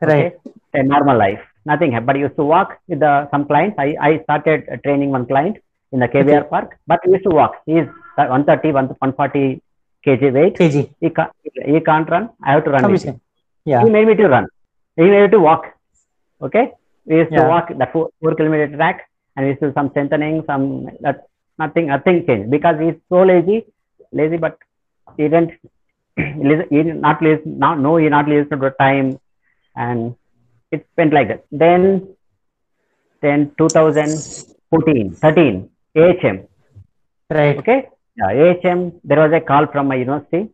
Right. 0.00 0.34
A 0.74 0.82
normal 0.82 1.16
life. 1.16 1.38
Nothing 1.64 1.92
happened. 1.92 2.06
But 2.08 2.16
I 2.16 2.18
used 2.20 2.36
to 2.36 2.44
walk 2.44 2.78
with 2.88 2.98
the, 2.98 3.28
some 3.30 3.44
clients. 3.46 3.76
I, 3.78 3.94
I 4.00 4.20
started 4.24 4.64
uh, 4.72 4.76
training 4.78 5.10
one 5.10 5.26
client 5.26 5.58
in 5.92 6.00
the 6.00 6.08
KBR 6.08 6.40
Okay. 6.40 6.48
park, 6.48 6.78
but 6.88 6.98
used 7.06 7.22
to 7.22 7.30
walk. 7.30 7.62
He 7.66 7.74
is 7.74 7.86
130, 8.16 8.72
140 8.72 9.62
kg 10.04 10.32
weight. 10.34 10.54
KG. 10.56 10.90
He 11.00 11.10
can't, 11.10 11.30
he 11.64 11.78
can't 11.78 12.10
run. 12.10 12.30
I 12.42 12.52
have 12.52 12.64
to 12.64 12.70
run. 12.70 12.90
with 12.90 13.04
him. 13.04 13.10
Obviously. 13.10 13.20
Yeah. 13.64 13.84
He 13.84 13.90
made 13.90 14.06
me 14.06 14.14
to 14.14 14.28
run. 14.28 14.46
He 14.96 15.02
made 15.02 15.22
me 15.22 15.28
to 15.28 15.40
walk. 15.40 15.66
Okay. 16.40 16.72
We 17.06 17.16
used 17.16 17.32
to 17.32 17.44
walk 17.44 17.68
the 17.68 17.88
four, 17.92 18.10
four 18.20 18.34
kilometer 18.34 18.68
track 18.76 19.08
and 19.36 19.44
we 19.44 19.50
used 19.50 19.60
to 19.60 19.68
do 19.68 19.74
some 19.74 19.90
strengthening, 19.90 20.44
some 20.46 20.90
that 21.00 21.26
nothing, 21.58 21.86
nothing 21.86 22.26
changed 22.26 22.50
because 22.50 22.78
he's 22.80 22.94
so 23.08 23.22
lazy, 23.22 23.66
lazy, 24.12 24.36
but 24.36 24.58
he 25.16 25.24
didn't, 25.24 25.52
he 26.16 26.82
not 26.82 27.22
lazy, 27.22 27.42
not, 27.46 27.78
no, 27.78 27.96
he 27.96 28.08
not 28.08 28.28
lazy 28.28 28.48
to 28.50 28.56
the 28.56 28.70
time 28.78 29.18
and 29.74 30.14
it 30.70 30.86
went 30.96 31.12
like 31.12 31.28
that. 31.28 31.44
Then, 31.50 32.08
then 33.20 33.52
2014, 33.58 35.14
13, 35.14 35.70
AHM. 35.96 36.46
Right. 37.30 37.56
Okay. 37.58 37.88
Yeah, 38.16 38.30
AHM, 38.32 39.00
there 39.04 39.20
was 39.20 39.32
a 39.32 39.40
call 39.40 39.66
from 39.66 39.88
my 39.88 39.96
university. 39.96 40.50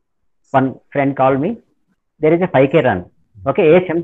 One 0.50 0.80
friend 0.92 1.16
called 1.16 1.40
me. 1.40 1.58
There 2.20 2.34
is 2.34 2.40
a 2.42 2.48
5K 2.48 2.84
run. 2.84 3.00
Okay, 3.50 3.64
AHM. 3.74 3.98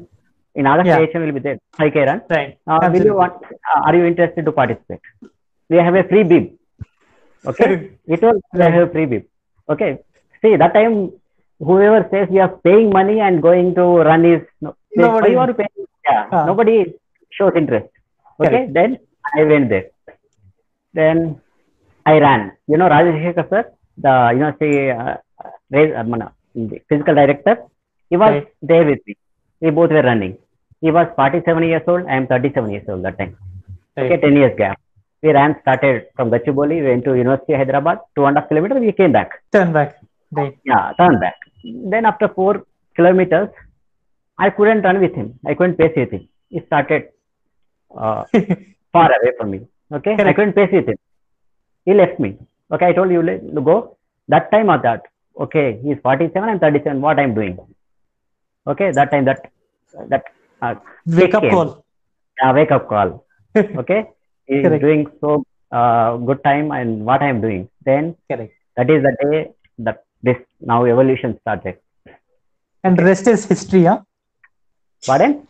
In 0.55 0.67
August, 0.73 0.87
Yeah. 0.91 0.99
AHM 1.01 1.21
will 1.25 1.33
be 1.39 1.41
there. 1.47 1.59
5K 1.79 2.07
run. 2.09 2.21
Right. 2.31 2.59
Uh, 2.67 2.89
will 2.93 3.05
you 3.11 3.15
want, 3.23 3.35
uh, 3.71 3.81
are 3.87 3.95
you 3.99 4.05
interested 4.13 4.45
to 4.49 4.53
participate? 4.53 5.01
We 5.69 5.77
have 5.79 5.95
a 6.03 6.05
free 6.11 6.23
bib. 6.33 6.45
Okay. 7.51 7.91
it 8.07 8.23
we 8.59 8.61
have 8.61 8.89
a 8.89 8.93
free 8.93 9.07
bib. 9.13 9.25
Okay. 9.69 9.91
See, 10.43 10.55
that 10.63 10.73
time, 10.75 10.95
whoever 11.59 12.01
says 12.11 12.29
we 12.31 12.39
are 12.41 12.53
paying 12.69 12.91
money 12.99 13.21
and 13.21 13.43
going 13.43 13.75
to 13.81 13.87
run 14.11 14.25
is, 14.35 14.43
no, 14.61 14.75
Nobody- 14.97 15.33
you 15.33 15.39
are 15.45 15.53
paying? 15.61 15.87
Yeah, 16.09 16.23
Ah. 16.33 16.45
nobody 16.51 16.77
shows 17.37 17.55
interest. 17.61 17.89
Okay. 18.39 18.49
Correct. 18.51 18.73
Then 18.79 18.91
I 19.39 19.45
went 19.51 19.69
there. 19.73 19.87
Then 20.99 21.41
I 22.07 22.19
ran. 22.25 22.53
You 22.69 22.77
know 22.79 22.89
Rajesh 22.89 23.49
sir, 23.51 23.63
the 24.07 24.15
university 24.39 24.91
uh, 24.91 25.17
raise- 25.77 25.95
uh, 26.01 26.05
mana- 26.13 26.33
physical 26.89 27.15
director. 27.21 27.55
He 28.11 28.17
was 28.17 28.31
Right. 28.35 28.49
there 28.63 28.85
with 28.91 29.01
me. 29.07 29.17
We 29.61 29.71
both 29.71 29.91
were 29.91 30.03
running. 30.11 30.35
He 30.81 30.91
was 30.91 31.09
47 31.17 31.63
years 31.73 31.83
old. 31.87 32.07
I 32.07 32.17
am 32.17 32.27
37 32.27 32.71
years 32.71 32.87
old 32.89 33.03
that 33.05 33.19
time. 33.19 33.37
Okay, 33.99 34.17
10 34.25 34.37
years 34.37 34.55
gap. 34.59 34.79
We 35.23 35.31
ran, 35.33 35.57
started 35.63 36.07
from 36.17 36.31
Gachibowli, 36.31 36.83
we 36.83 36.89
went 36.89 37.05
to 37.05 37.15
University 37.17 37.55
of 37.55 37.61
Hyderabad, 37.61 37.99
two 38.15 38.27
and 38.27 38.37
a 38.37 38.41
half 38.41 38.49
kilometers, 38.51 38.81
we 38.81 38.93
came 38.93 39.13
back. 39.13 39.31
Turn 39.53 39.73
back. 39.73 39.97
Right. 40.33 40.55
Yeah, 40.65 40.93
turn 40.99 41.19
back. 41.19 41.37
Then 41.65 42.05
after 42.05 42.29
four 42.29 42.67
kilometers, 42.95 43.49
I 44.39 44.51
couldn't 44.51 44.83
run 44.83 45.01
with 45.01 45.15
him. 45.15 45.39
I 45.47 45.55
couldn't 45.55 45.77
pace 45.79 45.95
with 45.97 46.11
him. 46.11 46.29
He 46.51 46.61
started 46.67 47.05
uh, 47.97 48.25
far 48.93 49.07
away 49.19 49.33
from 49.39 49.51
me. 49.53 49.61
Okay, 49.93 50.15
I 50.19 50.33
couldn't 50.35 50.55
pace 50.55 50.71
with 50.73 50.89
him. 50.89 50.99
He 51.87 51.95
left 51.95 52.21
me. 52.21 52.37
Okay, 52.73 52.87
I 52.89 52.93
told 52.93 53.11
you 53.11 53.23
go. 53.65 53.97
That 54.29 54.51
time 54.51 54.69
or 54.69 54.79
that. 54.83 55.03
Okay, 55.41 55.81
he's 55.83 55.97
47 56.03 56.49
and 56.49 56.61
37. 56.61 57.01
What 57.01 57.19
I'm 57.19 57.35
doing? 57.35 57.59
Okay, 58.67 58.91
that 58.93 59.11
time 59.11 59.25
that 59.27 59.51
that 60.09 60.25
uh, 60.63 60.75
Wake 61.07 61.35
up 61.35 61.43
came. 61.43 61.51
call. 61.53 61.85
yeah, 62.43 62.53
wake 62.53 62.71
up 62.73 62.89
call. 62.89 63.25
Okay, 63.83 64.01
he's 64.47 64.63
Correct. 64.65 64.83
doing 64.83 65.07
so 65.21 65.45
uh, 65.73 66.17
good 66.17 66.43
time 66.45 66.71
and 66.73 67.05
what 67.05 67.23
I'm 67.23 67.41
doing. 67.41 67.69
Then 67.85 68.17
Correct. 68.31 68.53
that 68.77 68.91
is 68.91 69.03
the 69.03 69.15
day 69.23 69.51
that 69.79 70.05
this 70.23 70.37
now 70.61 70.85
evolution 70.87 71.39
started. 71.41 71.77
And 72.83 73.01
rest 73.01 73.27
is 73.29 73.45
history, 73.47 73.85
huh? 73.85 74.01
Pardon? 75.07 75.47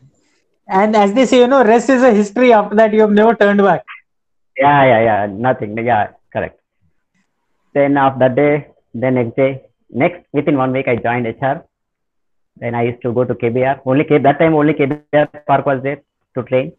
And 0.69 0.97
as 0.97 1.13
they 1.15 1.27
say, 1.27 1.39
you 1.41 1.47
know, 1.47 1.65
rest 1.65 1.89
is 1.91 2.03
a 2.03 2.13
history. 2.13 2.53
After 2.53 2.75
that, 2.77 2.93
you 2.93 3.01
have 3.03 3.11
never 3.13 3.35
turned 3.35 3.61
back. 3.63 3.85
Yeah, 4.57 4.85
yeah, 4.85 5.01
yeah. 5.09 5.27
Nothing. 5.27 5.77
Yeah, 5.79 6.09
correct. 6.33 6.61
Then 7.75 7.97
after 7.97 8.19
that 8.21 8.35
day, 8.37 8.69
then 8.95 9.15
next 9.15 9.37
day, 9.37 9.63
next 9.91 10.27
within 10.33 10.57
one 10.57 10.73
week, 10.73 10.89
I 10.89 10.97
joined 10.97 11.27
HR. 11.27 11.65
Then 12.57 12.75
I 12.75 12.83
used 12.83 13.03
to 13.03 13.13
go 13.13 13.25
to 13.25 13.35
KBR. 13.35 13.81
Only 13.85 14.05
K, 14.05 14.19
that 14.19 14.39
time 14.39 14.55
only 14.55 14.75
KBR 14.75 15.47
park 15.47 15.67
was 15.67 15.83
there 15.83 16.01
to 16.37 16.43
train. 16.45 16.73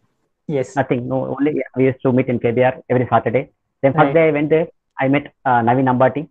Yes. 0.48 0.74
Nothing. 0.76 1.08
No, 1.08 1.36
only 1.36 1.52
yeah, 1.56 1.70
we 1.76 1.84
used 1.86 2.00
to 2.02 2.12
meet 2.12 2.28
in 2.28 2.38
KBR 2.38 2.82
every 2.88 3.06
Saturday. 3.10 3.50
Then 3.82 3.92
first 3.92 4.04
Right. 4.06 4.14
day 4.14 4.28
I 4.28 4.32
went 4.32 4.50
there. 4.50 4.68
I 4.98 5.08
met 5.08 5.32
uh, 5.44 5.60
Naveen 5.68 5.88
Ambati. 5.92 6.28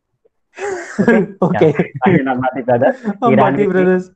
okay. 1.42 1.74
Yeah. 2.08 2.08
Naveen 2.08 2.28
Ambati 2.34 2.66
brother. 2.66 2.92
He 3.04 3.36
Ambati 3.36 3.70
brothers. 3.72 4.10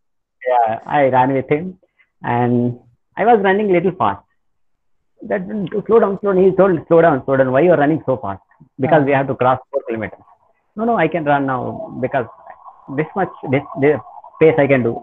yeah, 0.47 0.79
I 0.85 1.07
ran 1.09 1.33
with 1.33 1.49
him 1.49 1.77
and 2.23 2.79
I 3.17 3.25
was 3.25 3.39
running 3.41 3.71
little 3.71 3.91
fast. 3.91 4.23
That 5.29 5.41
slow 5.85 5.99
down, 5.99 6.17
slow 6.21 6.33
down. 6.33 6.43
He 6.43 6.51
told 6.55 6.79
slow 6.87 7.01
down, 7.01 7.23
slow 7.25 7.35
down. 7.37 7.51
Why 7.51 7.61
you 7.61 7.71
are 7.73 7.77
running 7.77 8.01
so 8.05 8.17
fast? 8.17 8.41
Because 8.79 9.01
Ah. 9.03 9.05
we 9.05 9.11
have 9.11 9.27
to 9.27 9.35
cross 9.35 9.59
four 9.69 9.81
kilometers. 9.87 10.19
No, 10.77 10.85
no, 10.85 10.95
I 10.97 11.07
can 11.09 11.25
run 11.25 11.45
now 11.45 11.61
because 12.01 12.25
this 12.97 13.07
much 13.15 13.29
this, 13.51 13.63
this 13.81 13.99
pace 14.39 14.55
I 14.57 14.67
can 14.67 14.83
do. 14.83 14.93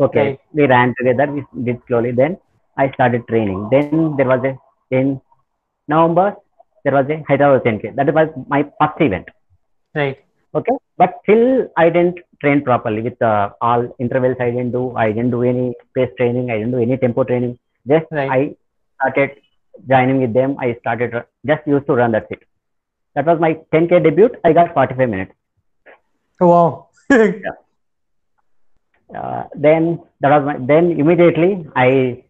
Okay, 0.00 0.26
Right. 0.28 0.40
we 0.52 0.66
ran 0.66 0.94
together. 0.98 1.26
We 1.32 1.44
did 1.64 1.80
slowly. 1.86 2.12
Then 2.12 2.36
I 2.76 2.90
started 2.92 3.26
training. 3.28 3.68
Then 3.70 4.16
there 4.16 4.26
was 4.26 4.42
a 4.44 4.52
in 4.90 5.20
November 5.88 6.36
there 6.84 6.94
was 6.94 7.06
a 7.10 7.22
Hyderabad 7.28 7.64
10K. 7.64 7.94
That 7.96 8.12
was 8.14 8.28
my 8.48 8.62
first 8.80 9.00
event 9.00 9.28
Right. 9.94 10.18
okay 10.58 10.74
but 11.00 11.14
still 11.22 11.44
i 11.76 11.86
didn't 11.94 12.18
train 12.42 12.62
properly 12.68 13.00
with 13.06 13.20
uh, 13.30 13.50
all 13.68 13.82
intervals 14.04 14.36
i 14.44 14.48
didn't 14.54 14.72
do 14.76 14.82
i 15.04 15.06
didn't 15.16 15.32
do 15.36 15.42
any 15.52 15.66
pace 15.96 16.12
training 16.18 16.50
i 16.50 16.56
didn't 16.58 16.72
do 16.76 16.82
any 16.86 16.96
tempo 17.04 17.24
training 17.30 17.52
just 17.92 18.06
Right. 18.18 18.30
i 18.36 18.40
started 18.98 19.30
joining 19.92 20.18
with 20.24 20.32
them 20.38 20.56
i 20.66 20.74
started 20.80 21.16
just 21.50 21.66
used 21.74 21.86
to 21.90 21.94
run 22.00 22.12
that's 22.16 22.30
it 22.36 22.42
that 23.16 23.26
was 23.30 23.40
my 23.46 23.52
10k 23.74 24.02
debut 24.06 24.30
i 24.44 24.52
got 24.60 24.72
45 24.74 25.10
minutes 25.16 25.34
Wow. 26.40 26.88
uh, 29.14 29.44
then 29.54 30.00
that 30.20 30.30
was 30.30 30.44
my 30.44 30.56
then 30.58 30.90
immediately 30.90 31.66
i 31.76 32.22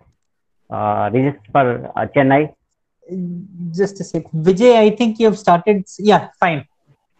uh, 0.70 1.10
registered 1.12 1.50
for 1.52 1.92
uh, 1.96 2.06
chennai. 2.14 2.52
Just 3.74 4.00
a 4.00 4.04
sec. 4.04 4.24
Vijay, 4.34 4.74
I 4.76 4.90
think 4.90 5.18
you 5.20 5.26
have 5.26 5.38
started. 5.38 5.84
Yeah, 5.98 6.28
fine. 6.40 6.66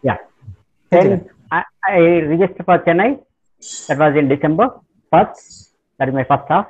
yeah. 0.03 0.17
Then 0.91 1.29
I, 1.51 1.63
I 1.85 1.99
registered 2.33 2.65
for 2.65 2.79
chennai. 2.79 3.23
That 3.87 3.97
was 3.97 4.15
in 4.15 4.27
december 4.27 4.67
first. 5.11 5.73
That 5.97 6.09
is 6.09 6.13
my 6.13 6.23
first 6.23 6.47
half. 6.49 6.67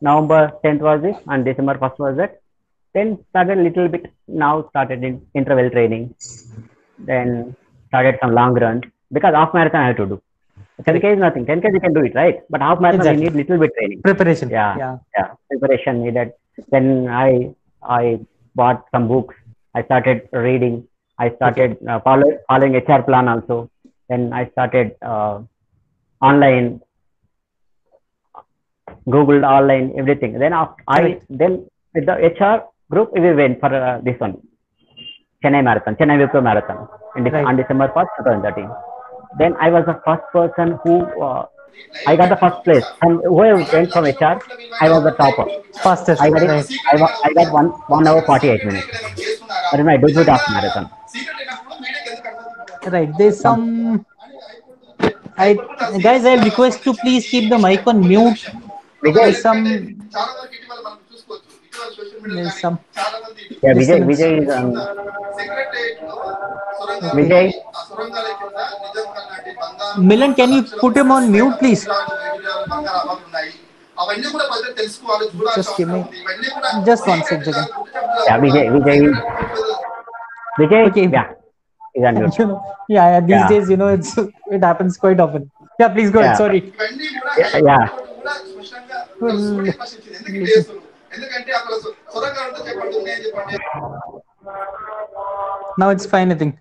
November 0.00 0.52
10th 0.64 0.80
was 0.80 1.02
it 1.04 1.16
and 1.26 1.44
december 1.44 1.74
1st 1.74 1.98
was 1.98 2.18
it. 2.18 2.40
Then 2.94 3.18
started 3.30 3.58
a 3.58 3.62
little 3.62 3.88
bit 3.88 4.06
now 4.28 4.68
started 4.70 5.02
in 5.04 5.26
interval 5.34 5.68
training. 5.70 6.14
Then 6.98 7.56
started 7.88 8.16
some 8.22 8.32
long 8.32 8.54
runs 8.54 8.84
because 9.12 9.34
half 9.34 9.52
marathon 9.52 9.80
i 9.80 9.86
had 9.88 9.96
to 9.96 10.06
do 10.06 10.22
10k 10.86 11.04
is 11.14 11.18
nothing? 11.18 11.44
10k 11.46 11.72
you 11.74 11.80
can 11.80 11.92
do 11.92 12.02
it 12.08 12.14
right? 12.14 12.36
But 12.50 12.60
half 12.62 12.80
marathon 12.80 13.00
Exactly. 13.00 13.24
you 13.24 13.30
need 13.30 13.36
little 13.40 13.58
bit 13.64 13.72
training. 13.78 14.02
Preparation. 14.02 14.48
Yeah. 14.50 14.76
Yeah. 14.82 14.94
yeah. 15.16 15.28
Preparation 15.50 16.02
needed. 16.04 16.32
Then 16.74 16.86
i 17.08 17.30
i 18.00 18.20
bought 18.54 18.84
some 18.92 19.06
books. 19.12 19.34
I 19.74 19.82
started 19.88 20.28
reading. 20.32 20.76
I 21.18 21.30
started 21.36 21.76
uh, 21.88 22.00
follow, 22.00 22.28
following 22.48 22.74
hr 22.76 23.02
plan 23.08 23.28
also. 23.34 23.70
Then 24.08 24.32
i 24.32 24.46
started 24.54 24.94
uh, 25.02 25.40
online 26.30 26.80
googled 29.14 29.44
online 29.56 29.86
everything. 30.00 30.32
Then 30.42 30.52
af- 30.52 30.78
i 30.88 31.20
then 31.28 31.66
with 31.94 32.06
the 32.06 32.16
hr 32.38 32.56
group 32.92 33.12
we 33.12 33.32
went 33.42 33.58
for 33.60 33.72
uh, 33.74 34.00
this 34.08 34.18
one. 34.26 34.36
Chennai 35.42 35.62
marathon 35.68 35.94
chennai 35.96 36.18
Wipro 36.22 36.42
marathon. 36.50 36.78
In 37.16 37.24
Right. 37.24 37.44
on 37.50 37.56
december 37.60 37.88
1st 37.96 38.10
2013 38.18 38.68
then 39.36 39.54
i 39.60 39.68
was 39.70 39.84
the 39.86 40.00
first 40.06 40.22
person 40.32 40.78
who 40.82 41.00
uh, 41.22 41.46
I 42.06 42.16
got 42.16 42.28
the 42.28 42.36
first 42.36 42.64
place. 42.64 42.84
And 43.02 43.20
whoever 43.24 43.64
went 43.72 43.92
from 43.92 44.04
HR, 44.04 44.40
I 44.80 44.88
was 44.90 45.04
the 45.04 45.12
topper. 45.12 45.46
Fastest. 45.82 46.20
I 46.20 46.30
got 46.30 46.42
it. 46.42 46.50
I, 46.92 46.96
wa- 46.96 47.14
I 47.24 47.32
got 47.34 47.52
one 47.52 47.68
one 47.86 48.06
hour 48.08 48.22
forty 48.22 48.48
eight 48.48 48.64
minutes. 48.64 48.86
That 49.70 49.80
is 49.80 49.86
my 49.86 49.96
debut 49.96 50.20
of 50.20 50.26
marathon. 50.26 50.90
Right. 52.86 53.10
There's 53.18 53.40
some. 53.40 54.04
I 55.36 55.54
guys, 56.00 56.24
I 56.24 56.34
request 56.44 56.82
to 56.84 56.94
please 56.94 57.26
keep 57.28 57.48
the 57.50 57.58
mic 57.58 57.86
on 57.86 58.00
mute. 58.06 58.44
There's 59.02 59.40
some 59.42 60.10
There's 61.97 62.59
some 62.59 62.77
Yeah, 63.63 63.73
Vijay, 63.73 64.07
Distance. 64.07 64.07
Vijay 64.09 64.31
is 64.41 64.49
um, 64.55 64.67
Vijay. 67.17 67.45
Milan, 69.99 70.33
can 70.35 70.51
you 70.51 70.63
put 70.81 70.95
him 70.97 71.11
on 71.11 71.31
mute, 71.31 71.57
please? 71.61 71.83
అవన్నీ 74.01 74.27
కూడా 74.33 74.45
ప్రజలు 74.51 74.73
తెలుసుకోవాలి 74.79 75.25
చూడాల్సిన 75.31 75.57
Just 75.57 75.71
give 75.79 75.89
me- 75.89 75.97
అవసరం 75.97 76.05
ఉంది. 76.05 76.21
ఇవన్నీ 76.21 76.47
కూడా 76.55 76.69
just 76.87 77.03
one 77.11 77.21
sec, 77.27 77.41
Jagan. 77.47 77.67
Yeah, 78.27 78.37
Vijay, 78.43 78.63
Vijay, 78.75 78.95
Vijay. 80.59 80.81
Okay. 80.89 81.05
Yeah, 81.15 81.27
he's 81.95 82.05
on 82.09 82.15
mute. 82.21 82.37
you 82.39 82.47
know, 82.49 82.57
yeah, 82.95 83.05
yeah, 83.13 83.21
these 83.29 83.35
Yeah. 83.37 83.51
days, 83.51 83.65
you 83.73 83.77
know, 83.81 83.89
it's 83.97 84.11
it 84.57 84.63
happens 84.69 84.93
quite 85.03 85.21
often. 85.25 85.43
Yeah, 85.81 85.89
please 85.95 86.09
go 86.15 86.21
ahead. 86.21 86.31
Yeah. 86.31 86.41
Sorry. 86.43 86.61
ఇవన్నీ 86.71 87.07
కూడా 87.17 87.33
Yeah, 87.41 87.51
yeah. 87.69 87.83
కూడా 91.17 91.25
స్పష్టంగా 91.25 91.39
తెలుసుకొని 91.39 91.43
ప్రశ్నించింది. 91.43 91.43
ఎందుకు 91.43 91.43
ఇట్లా 91.43 91.43
చేస్తున్నారు? 91.43 91.43
ఎందుకంటే 91.43 91.51
అక్కడ 91.59 91.73
సొ- 91.83 91.95
సొరంగా 92.13 92.41
ఉంటే 92.47 92.61
చెప్పండి 92.69 92.97
ఉన్నాయని 93.01 93.25
చెప్పండి 93.27 93.57
Now 95.81 95.87
it's 95.89 96.05
fine, 96.05 96.31
I 96.31 96.35
think. 96.35 96.53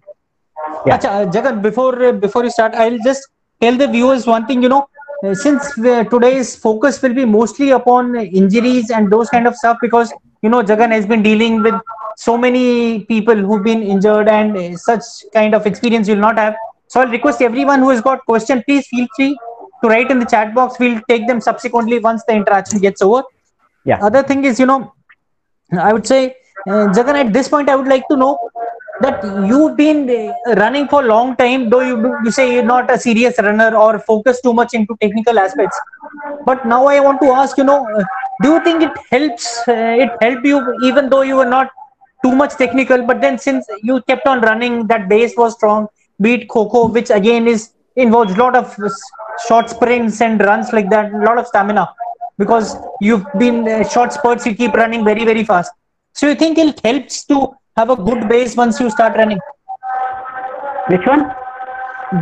Yeah. 0.86 0.94
Acha, 0.94 1.08
uh, 1.16 1.24
Jagan, 1.34 1.56
before 1.62 1.92
uh, 2.02 2.12
before 2.12 2.42
you 2.44 2.50
start, 2.50 2.74
I'll 2.74 3.00
just 3.00 3.22
tell 3.60 3.76
the 3.76 3.88
viewers 3.88 4.26
one 4.26 4.44
thing. 4.46 4.62
You 4.62 4.70
know, 4.70 4.82
uh, 5.24 5.34
since 5.34 5.64
uh, 5.92 6.04
today's 6.04 6.56
focus 6.56 7.02
will 7.02 7.14
be 7.14 7.26
mostly 7.34 7.70
upon 7.70 8.16
uh, 8.16 8.22
injuries 8.40 8.90
and 8.90 9.12
those 9.14 9.28
kind 9.28 9.46
of 9.46 9.56
stuff, 9.56 9.76
because 9.80 10.08
you 10.40 10.50
know 10.54 10.62
Jagan 10.62 10.90
has 10.90 11.06
been 11.06 11.22
dealing 11.22 11.62
with 11.62 11.76
so 12.16 12.36
many 12.36 12.64
people 13.02 13.34
who've 13.36 13.62
been 13.62 13.82
injured 13.94 14.28
and 14.28 14.56
uh, 14.56 14.76
such 14.78 15.04
kind 15.34 15.54
of 15.54 15.66
experience 15.66 16.08
you'll 16.08 16.26
not 16.28 16.38
have. 16.38 16.56
So 16.88 17.02
I'll 17.02 17.14
request 17.18 17.42
everyone 17.42 17.80
who 17.80 17.90
has 17.90 18.00
got 18.00 18.24
question, 18.24 18.62
please 18.66 18.86
feel 18.86 19.06
free 19.18 19.32
to 19.82 19.88
write 19.88 20.10
in 20.10 20.18
the 20.18 20.26
chat 20.26 20.54
box. 20.54 20.80
We'll 20.80 21.00
take 21.08 21.26
them 21.26 21.40
subsequently 21.40 21.98
once 22.00 22.24
the 22.24 22.34
interaction 22.34 22.78
gets 22.78 23.02
over. 23.02 23.22
Yeah. 23.87 23.99
Other 24.07 24.23
thing 24.23 24.43
is, 24.43 24.59
you 24.59 24.65
know, 24.65 24.93
I 25.87 25.93
would 25.93 26.05
say, 26.05 26.35
uh, 26.67 26.87
Jagan, 26.95 27.15
at 27.25 27.33
this 27.33 27.47
point, 27.47 27.69
I 27.69 27.75
would 27.75 27.87
like 27.87 28.07
to 28.09 28.17
know 28.17 28.37
that 29.01 29.23
you've 29.49 29.77
been 29.77 29.99
uh, 30.09 30.55
running 30.55 30.87
for 30.89 31.03
a 31.03 31.07
long 31.07 31.35
time, 31.37 31.69
though 31.69 31.81
you 31.89 31.95
you 32.25 32.31
say 32.37 32.45
you're 32.53 32.69
not 32.71 32.91
a 32.95 32.97
serious 33.05 33.39
runner 33.47 33.69
or 33.83 33.99
focus 33.99 34.41
too 34.41 34.53
much 34.59 34.73
into 34.79 34.97
technical 35.03 35.39
aspects. 35.45 35.79
But 36.49 36.65
now 36.73 36.81
I 36.87 36.99
want 37.07 37.21
to 37.21 37.29
ask, 37.43 37.57
you 37.57 37.67
know, 37.69 37.79
uh, 37.99 38.03
do 38.43 38.53
you 38.55 38.63
think 38.65 38.83
it 38.87 38.97
helps? 39.11 39.47
Uh, 39.75 40.05
it 40.05 40.17
helped 40.25 40.49
you 40.53 40.59
even 40.91 41.09
though 41.13 41.21
you 41.31 41.37
were 41.41 41.51
not 41.57 41.71
too 42.25 42.33
much 42.41 42.55
technical, 42.63 43.05
but 43.11 43.21
then 43.21 43.37
since 43.37 43.67
you 43.83 44.01
kept 44.11 44.27
on 44.27 44.41
running, 44.41 44.87
that 44.87 45.07
base 45.07 45.37
was 45.37 45.53
strong. 45.53 45.87
Beat 46.19 46.49
Kho 46.49 46.65
Kho, 46.73 46.83
which 46.99 47.11
again 47.21 47.47
is 47.55 47.69
involves 48.07 48.33
a 48.33 48.39
lot 48.43 48.55
of 48.63 48.75
short 49.47 49.69
sprints 49.69 50.21
and 50.21 50.41
runs 50.51 50.73
like 50.73 50.89
that, 50.89 51.13
a 51.13 51.23
lot 51.29 51.37
of 51.37 51.47
stamina 51.47 51.87
because 52.37 52.75
you've 53.01 53.25
been 53.37 53.67
uh, 53.67 53.83
short 53.87 54.13
spurts, 54.13 54.45
you 54.45 54.55
keep 54.55 54.73
running 54.73 55.03
very, 55.03 55.25
very 55.25 55.43
fast. 55.43 55.71
So 56.13 56.27
you 56.29 56.35
think 56.35 56.57
it 56.57 56.79
helps 56.83 57.25
to 57.25 57.51
have 57.75 57.89
a 57.89 57.95
good 57.95 58.27
base 58.27 58.55
once 58.55 58.79
you 58.79 58.89
start 58.89 59.15
running? 59.15 59.39
Which 60.87 61.05
one? 61.05 61.31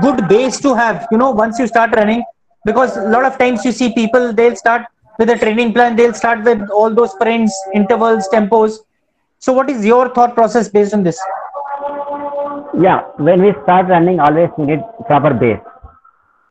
Good 0.02 0.28
base 0.28 0.60
to 0.62 0.74
have, 0.76 1.08
you 1.12 1.18
know, 1.18 1.32
once 1.32 1.60
you 1.60 1.68
start 1.68 1.96
running, 1.96 2.24
because 2.66 2.98
a 2.98 3.10
lot 3.10 3.26
of 3.26 3.38
times 3.38 3.64
you 3.64 3.72
see 3.72 3.94
people, 3.94 4.34
they'll 4.34 4.56
start 4.56 4.86
with 5.20 5.30
a 5.30 5.38
training 5.38 5.74
plan, 5.74 5.96
they'll 5.96 6.14
start 6.14 6.44
with 6.44 6.70
all 6.70 6.94
those 6.94 7.12
sprints, 7.12 7.54
intervals, 7.74 8.28
tempos. 8.34 8.80
So 9.40 9.54
what 9.54 9.70
is 9.70 9.86
your 9.86 10.14
thought 10.14 10.34
process 10.34 10.68
based 10.70 10.94
on 10.94 11.04
this? 11.04 11.20
Yeah, 12.78 13.02
when 13.18 13.42
we 13.42 13.54
start 13.64 13.88
running, 13.88 14.20
always 14.20 14.50
we 14.58 14.66
need 14.66 14.82
proper 15.06 15.34
base. 15.34 15.60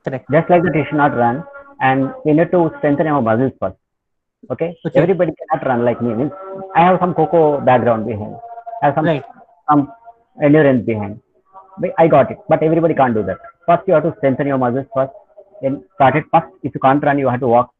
Correct. 0.05 0.27
Just 0.31 0.49
like 0.49 0.63
that, 0.63 0.75
we 0.75 0.85
should 0.85 0.97
not 0.97 1.17
run, 1.17 1.45
and 1.81 2.13
we 2.25 2.33
need 2.33 2.51
to 2.53 2.71
strengthen 2.79 3.07
our 3.07 3.23
muscles 3.23 3.53
first. 3.61 3.77
Okay? 4.51 4.77
Okay. 4.87 4.99
Everybody 5.01 5.33
cannot 5.41 5.67
run 5.67 5.85
like 5.85 6.01
me. 6.03 6.15
Means 6.15 6.33
I 6.75 6.83
have 6.87 6.99
some 7.01 7.15
kho 7.15 7.31
kho 7.33 7.65
background 7.65 8.07
behind. 8.07 8.37
I 8.83 8.87
have 8.87 8.95
some 8.95 9.07
Right. 9.07 9.25
some 9.71 9.93
endurance 10.43 10.85
behind. 10.87 11.21
I 11.99 12.07
got 12.09 12.31
it, 12.31 12.39
but 12.49 12.63
everybody 12.63 12.95
can't 12.95 13.15
do 13.15 13.23
that. 13.25 13.39
First, 13.67 13.89
you 13.89 13.95
have 13.95 14.05
to 14.05 14.15
strengthen 14.19 14.47
your 14.47 14.59
muscles 14.59 14.87
first. 14.95 15.13
Then 15.63 15.83
start 15.95 16.17
it 16.17 16.25
first. 16.33 16.47
If 16.63 16.75
you 16.75 16.81
can't 16.81 17.03
run, 17.03 17.19
you 17.19 17.29
have 17.29 17.41
to 17.41 17.49
walk, 17.49 17.73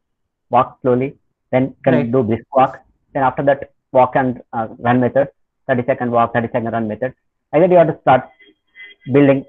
walk 0.51 0.79
slowly. 0.83 1.17
Then 1.53 1.75
can 1.85 1.95
Right. 1.95 2.11
do 2.11 2.23
brisk 2.23 2.47
walk. 2.57 2.79
Then 3.13 3.23
after 3.23 3.43
that, 3.45 3.71
walk 3.93 4.17
and 4.17 4.43
uh, 4.53 4.67
run 4.79 5.01
method. 5.01 5.29
30 5.69 5.85
second 5.91 6.11
walk, 6.11 6.33
30 6.35 6.49
second 6.49 6.73
run 6.73 6.89
method. 6.89 7.15
Then 7.53 7.71
you 7.71 7.79
have 7.79 7.89
to 7.93 7.99
start 8.01 8.23
building 9.13 9.45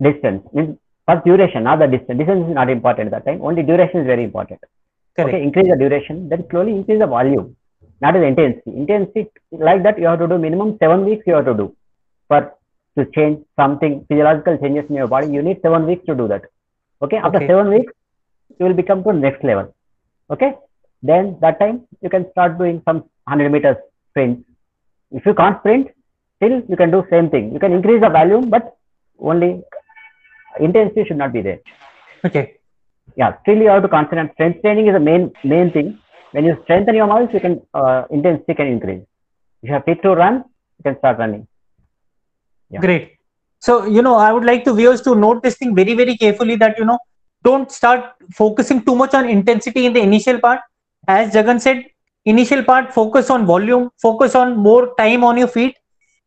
distance. 0.00 0.42
Means 0.52 0.76
first 1.08 1.24
duration, 1.24 1.64
not 1.64 1.78
the 1.78 1.86
distance. 1.86 2.18
Distance 2.18 2.48
is 2.48 2.54
not 2.54 2.70
important 2.70 3.12
at 3.12 3.24
that 3.24 3.30
time. 3.30 3.42
Only 3.42 3.62
duration 3.62 4.00
is 4.00 4.06
very 4.06 4.24
important. 4.24 4.60
Correct. 5.16 5.34
Okay, 5.34 5.42
increase 5.42 5.68
the 5.68 5.76
duration, 5.76 6.28
then 6.28 6.44
slowly 6.50 6.72
increase 6.72 6.98
the 6.98 7.06
volume, 7.06 7.56
not 8.00 8.14
the 8.14 8.22
intensity. 8.22 8.70
Intensity 8.76 9.30
like 9.52 9.82
that 9.82 9.98
you 9.98 10.06
have 10.06 10.18
to 10.20 10.28
do 10.28 10.38
minimum 10.38 10.76
seven 10.82 11.04
weeks 11.04 11.24
you 11.26 11.34
have 11.34 11.44
to 11.46 11.54
do 11.54 11.74
for 12.28 12.54
to 12.98 13.04
change 13.16 13.38
something 13.56 14.04
physiological 14.08 14.56
changes 14.58 14.84
in 14.88 14.94
your 14.96 15.06
body. 15.06 15.28
You 15.32 15.42
need 15.42 15.60
seven 15.62 15.86
weeks 15.86 16.04
to 16.06 16.14
do 16.14 16.28
that. 16.28 16.42
Okay, 17.02 17.16
after 17.16 17.38
Okay. 17.38 17.48
seven 17.48 17.68
weeks, 17.74 17.92
you 18.58 18.66
will 18.66 18.74
become 18.74 19.02
to 19.04 19.12
next 19.12 19.42
level. 19.44 19.74
Okay, 20.30 20.54
then 21.02 21.36
that 21.40 21.58
time 21.58 21.82
you 22.00 22.10
can 22.10 22.30
start 22.30 22.58
doing 22.58 22.82
some 22.86 23.04
hundred 23.28 23.50
meters 23.50 23.76
sprint. 24.10 24.44
If 25.10 25.26
you 25.26 25.34
can't 25.34 25.58
sprint, 25.60 25.88
still 26.36 26.62
you 26.68 26.76
can 26.76 26.90
do 26.90 27.04
same 27.10 27.28
thing. 27.28 27.52
You 27.52 27.58
can 27.58 27.72
increase 27.72 28.00
the 28.00 28.08
volume, 28.08 28.48
but 28.50 28.76
only 29.18 29.62
intensity 30.60 31.04
should 31.04 31.16
not 31.16 31.32
be 31.32 31.42
there 31.42 31.60
Okay. 32.24 32.54
yeah, 33.16 33.36
still 33.42 33.56
you 33.56 33.68
have 33.68 33.82
to 33.82 33.88
concentrate. 33.88 34.32
Strength 34.34 34.62
training 34.62 34.86
is 34.86 34.94
the 34.94 35.00
main 35.00 35.32
main 35.44 35.70
thing. 35.72 35.98
When 36.32 36.44
you 36.44 36.58
strengthen 36.64 36.94
your 36.94 37.06
muscles, 37.06 37.30
you 37.34 37.40
can 37.40 37.60
uh, 37.74 38.04
intensity 38.10 38.54
can 38.54 38.68
increase. 38.68 39.02
If 39.62 39.68
you 39.68 39.74
have 39.74 39.84
fit 39.84 40.02
to 40.02 40.14
run, 40.14 40.44
you 40.78 40.82
can 40.84 40.98
start 40.98 41.18
running. 41.18 41.46
Yeah. 42.70 42.80
Great. 42.80 43.16
So, 43.60 43.86
you 43.86 44.02
know, 44.02 44.14
I 44.16 44.32
would 44.32 44.44
like 44.44 44.64
to 44.64 44.74
viewers 44.74 45.02
to 45.02 45.14
note 45.14 45.42
this 45.42 45.56
thing 45.56 45.74
very, 45.74 45.94
very 45.94 46.16
carefully 46.16 46.56
that, 46.56 46.78
you 46.78 46.84
know, 46.84 46.98
don't 47.44 47.70
start 47.70 48.14
focusing 48.34 48.84
too 48.84 48.94
much 48.94 49.14
on 49.14 49.28
intensity 49.28 49.86
in 49.86 49.92
the 49.92 50.00
initial 50.00 50.38
part. 50.40 50.60
As 51.06 51.32
Jagan 51.32 51.60
said, 51.60 51.84
initial 52.24 52.62
part, 52.64 52.92
focus 52.94 53.30
on 53.30 53.46
volume, 53.46 53.90
focus 54.00 54.34
on 54.34 54.56
more 54.56 54.94
time 54.96 55.22
on 55.24 55.36
your 55.36 55.48
feet. 55.48 55.76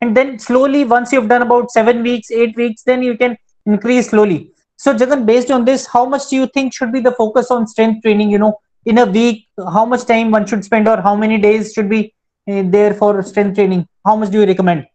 And 0.01 0.15
then 0.15 0.39
slowly, 0.39 0.83
once 0.85 1.11
you've 1.11 1.29
done 1.29 1.41
about 1.41 1.71
seven 1.71 2.03
weeks, 2.03 2.31
eight 2.31 2.55
weeks, 2.55 2.83
then 2.83 3.01
you 3.01 3.17
can 3.17 3.37
increase 3.65 4.09
slowly. 4.09 4.51
So, 4.77 4.93
Jagan, 4.93 5.25
based 5.25 5.51
on 5.51 5.65
this, 5.65 5.85
how 5.85 6.05
much 6.05 6.29
do 6.29 6.35
you 6.35 6.47
think 6.47 6.73
should 6.73 6.91
be 6.91 6.99
the 6.99 7.11
focus 7.11 7.51
on 7.51 7.67
strength 7.67 8.03
training? 8.03 8.29
You 8.29 8.39
know, 8.39 8.59
in 8.85 8.97
a 8.97 9.05
week, 9.05 9.47
how 9.57 9.85
much 9.85 10.05
time 10.05 10.31
one 10.31 10.45
should 10.45 10.63
spend, 10.65 10.87
or 10.87 11.01
how 11.01 11.15
many 11.15 11.37
days 11.37 11.73
should 11.73 11.89
be 11.89 12.13
uh, 12.49 12.63
there 12.65 12.93
for 12.93 13.21
strength 13.23 13.55
training? 13.55 13.87
How 14.05 14.15
much 14.15 14.31
do 14.31 14.41
you 14.41 14.45
recommend? 14.45 14.85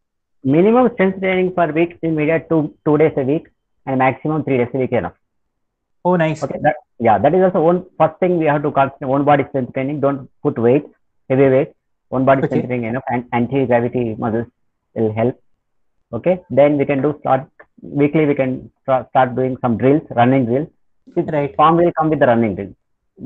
Minimum 0.44 0.90
strength 0.94 1.20
training 1.20 1.52
per 1.54 1.70
week 1.72 1.98
is 2.02 2.12
mediate 2.12 2.48
two 2.48 2.74
two 2.84 2.98
days 2.98 3.12
a 3.16 3.22
week, 3.22 3.48
and 3.86 3.98
maximum 3.98 4.44
three 4.44 4.58
days 4.58 4.68
a 4.74 4.78
week 4.78 4.92
enough. 4.92 5.14
Oh, 6.04 6.16
nice. 6.16 6.42
Okay, 6.42 6.58
that 6.62 6.76
yeah, 6.98 7.18
that 7.18 7.34
is 7.34 7.42
also 7.42 7.60
one 7.62 7.84
first 7.98 8.18
thing 8.20 8.38
we 8.38 8.46
have 8.46 8.62
to 8.62 8.70
concentrate. 8.70 9.08
One 9.08 9.24
body 9.24 9.44
strength 9.48 9.74
training. 9.74 10.00
Don't 10.00 10.30
put 10.42 10.58
weight, 10.58 10.84
heavy 11.28 11.48
weight. 11.48 11.72
One 12.08 12.24
body 12.24 12.40
Okay. 12.40 12.48
strength 12.48 12.68
training 12.68 12.88
enough, 12.90 13.04
and 13.08 13.24
anti 13.32 13.66
gravity 13.66 14.14
muscles 14.18 14.46
will 14.94 15.12
help. 15.12 15.42
Okay, 16.12 16.40
then 16.50 16.78
we 16.78 16.86
can 16.86 17.02
do 17.02 17.16
start 17.20 17.48
weekly. 17.82 18.26
We 18.26 18.34
can 18.34 18.70
start, 18.82 19.34
doing 19.34 19.56
some 19.62 19.76
drills, 19.78 20.02
running 20.20 20.46
drills. 20.46 20.68
It- 21.16 21.30
Right. 21.32 21.54
Form 21.56 21.76
will 21.76 21.92
come 21.98 22.10
with 22.10 22.20
the 22.20 22.26
running 22.26 22.54
drill. 22.54 22.72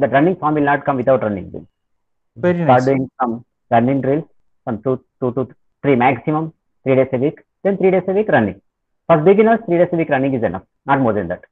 The 0.02 0.08
running 0.08 0.36
form 0.36 0.54
will 0.54 0.68
not 0.72 0.84
come 0.84 0.96
without 0.96 1.22
running 1.22 1.50
drill. 1.50 1.66
Very 2.36 2.62
Start 2.64 2.68
nice. 2.80 2.84
doing 2.86 3.10
some 3.20 3.44
running 3.70 4.00
drills, 4.00 4.24
some 4.64 4.82
two, 4.82 4.94
two 5.20 5.32
to 5.32 5.42
three 5.82 5.96
maximum, 5.96 6.52
three 6.84 6.96
days 6.96 7.08
a 7.12 7.18
week. 7.18 7.40
Then 7.62 7.76
three 7.78 7.90
days 7.90 8.02
a 8.08 8.12
week 8.12 8.28
running. 8.28 8.60
For 9.08 9.18
beginners, 9.18 9.60
three 9.66 9.78
days 9.78 9.88
a 9.92 9.96
week 9.96 10.08
running 10.08 10.34
is 10.34 10.42
enough, 10.42 10.64
not 10.86 11.00
more 11.00 11.12
than 11.12 11.28
that. 11.28 11.42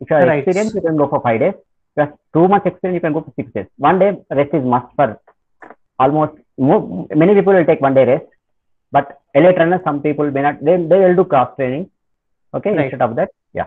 If 0.00 0.10
you 0.10 0.16
are 0.16 0.26
Right. 0.26 0.38
experienced, 0.38 0.74
you 0.74 0.82
can 0.88 0.96
go 0.96 1.08
for 1.08 1.20
five 1.20 1.40
days. 1.40 1.54
If 1.54 1.96
you 1.96 2.02
have 2.04 2.12
too 2.36 2.46
much 2.48 2.66
experience, 2.66 2.96
you 2.98 3.04
can 3.06 3.12
go 3.12 3.22
for 3.26 3.32
six 3.38 3.52
days. 3.52 3.66
One 3.88 3.98
day 4.02 4.10
rest 4.40 4.52
is 4.58 4.64
must 4.64 4.88
for 4.96 5.08
almost 5.98 6.34
mo- 6.58 7.06
many 7.22 7.34
people 7.38 7.54
will 7.54 7.64
take 7.70 7.80
one 7.80 7.94
day 7.94 8.04
rest, 8.12 8.26
but 8.92 9.20
elite 9.34 9.58
runners, 9.62 9.80
some 9.84 10.00
people 10.02 10.30
may 10.36 10.42
not. 10.42 10.60
They 10.66 10.76
they 10.92 10.98
will 11.04 11.16
do 11.20 11.24
cross 11.24 11.50
training. 11.56 11.84
Okay, 12.54 12.70
Right. 12.70 12.84
instead 12.84 13.02
of 13.02 13.16
that, 13.16 13.30
yeah. 13.52 13.66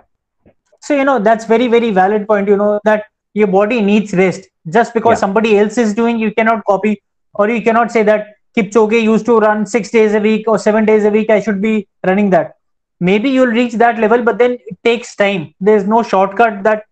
So, 0.81 0.95
you 0.95 1.03
know, 1.05 1.19
that's 1.19 1.45
very, 1.45 1.67
very 1.67 1.91
valid 1.91 2.27
point, 2.27 2.47
you 2.47 2.57
know, 2.57 2.79
that 2.83 3.05
your 3.33 3.47
body 3.47 3.81
needs 3.81 4.13
rest. 4.13 4.47
Just 4.69 4.93
because 4.93 5.17
Yeah. 5.17 5.25
somebody 5.25 5.57
else 5.57 5.77
is 5.77 5.93
doing, 5.93 6.17
you 6.19 6.31
cannot 6.33 6.63
copy, 6.65 7.01
or 7.35 7.49
you 7.49 7.61
cannot 7.61 7.91
say 7.91 8.03
that 8.03 8.27
Kipchoge 8.57 9.01
used 9.01 9.25
to 9.27 9.39
run 9.39 9.65
six 9.65 9.91
days 9.91 10.13
a 10.13 10.19
week 10.19 10.47
or 10.47 10.57
seven 10.59 10.85
days 10.85 11.05
a 11.05 11.09
week. 11.09 11.29
I 11.29 11.39
should 11.39 11.61
be 11.61 11.87
running 12.05 12.29
that. 12.31 12.55
Maybe 12.99 13.29
you'll 13.29 13.55
reach 13.59 13.73
that 13.73 13.99
level, 13.99 14.23
but 14.23 14.37
then 14.37 14.57
it 14.71 14.77
takes 14.83 15.15
time. 15.15 15.53
There's 15.59 15.85
no 15.85 16.03
shortcut 16.03 16.63
that 16.63 16.83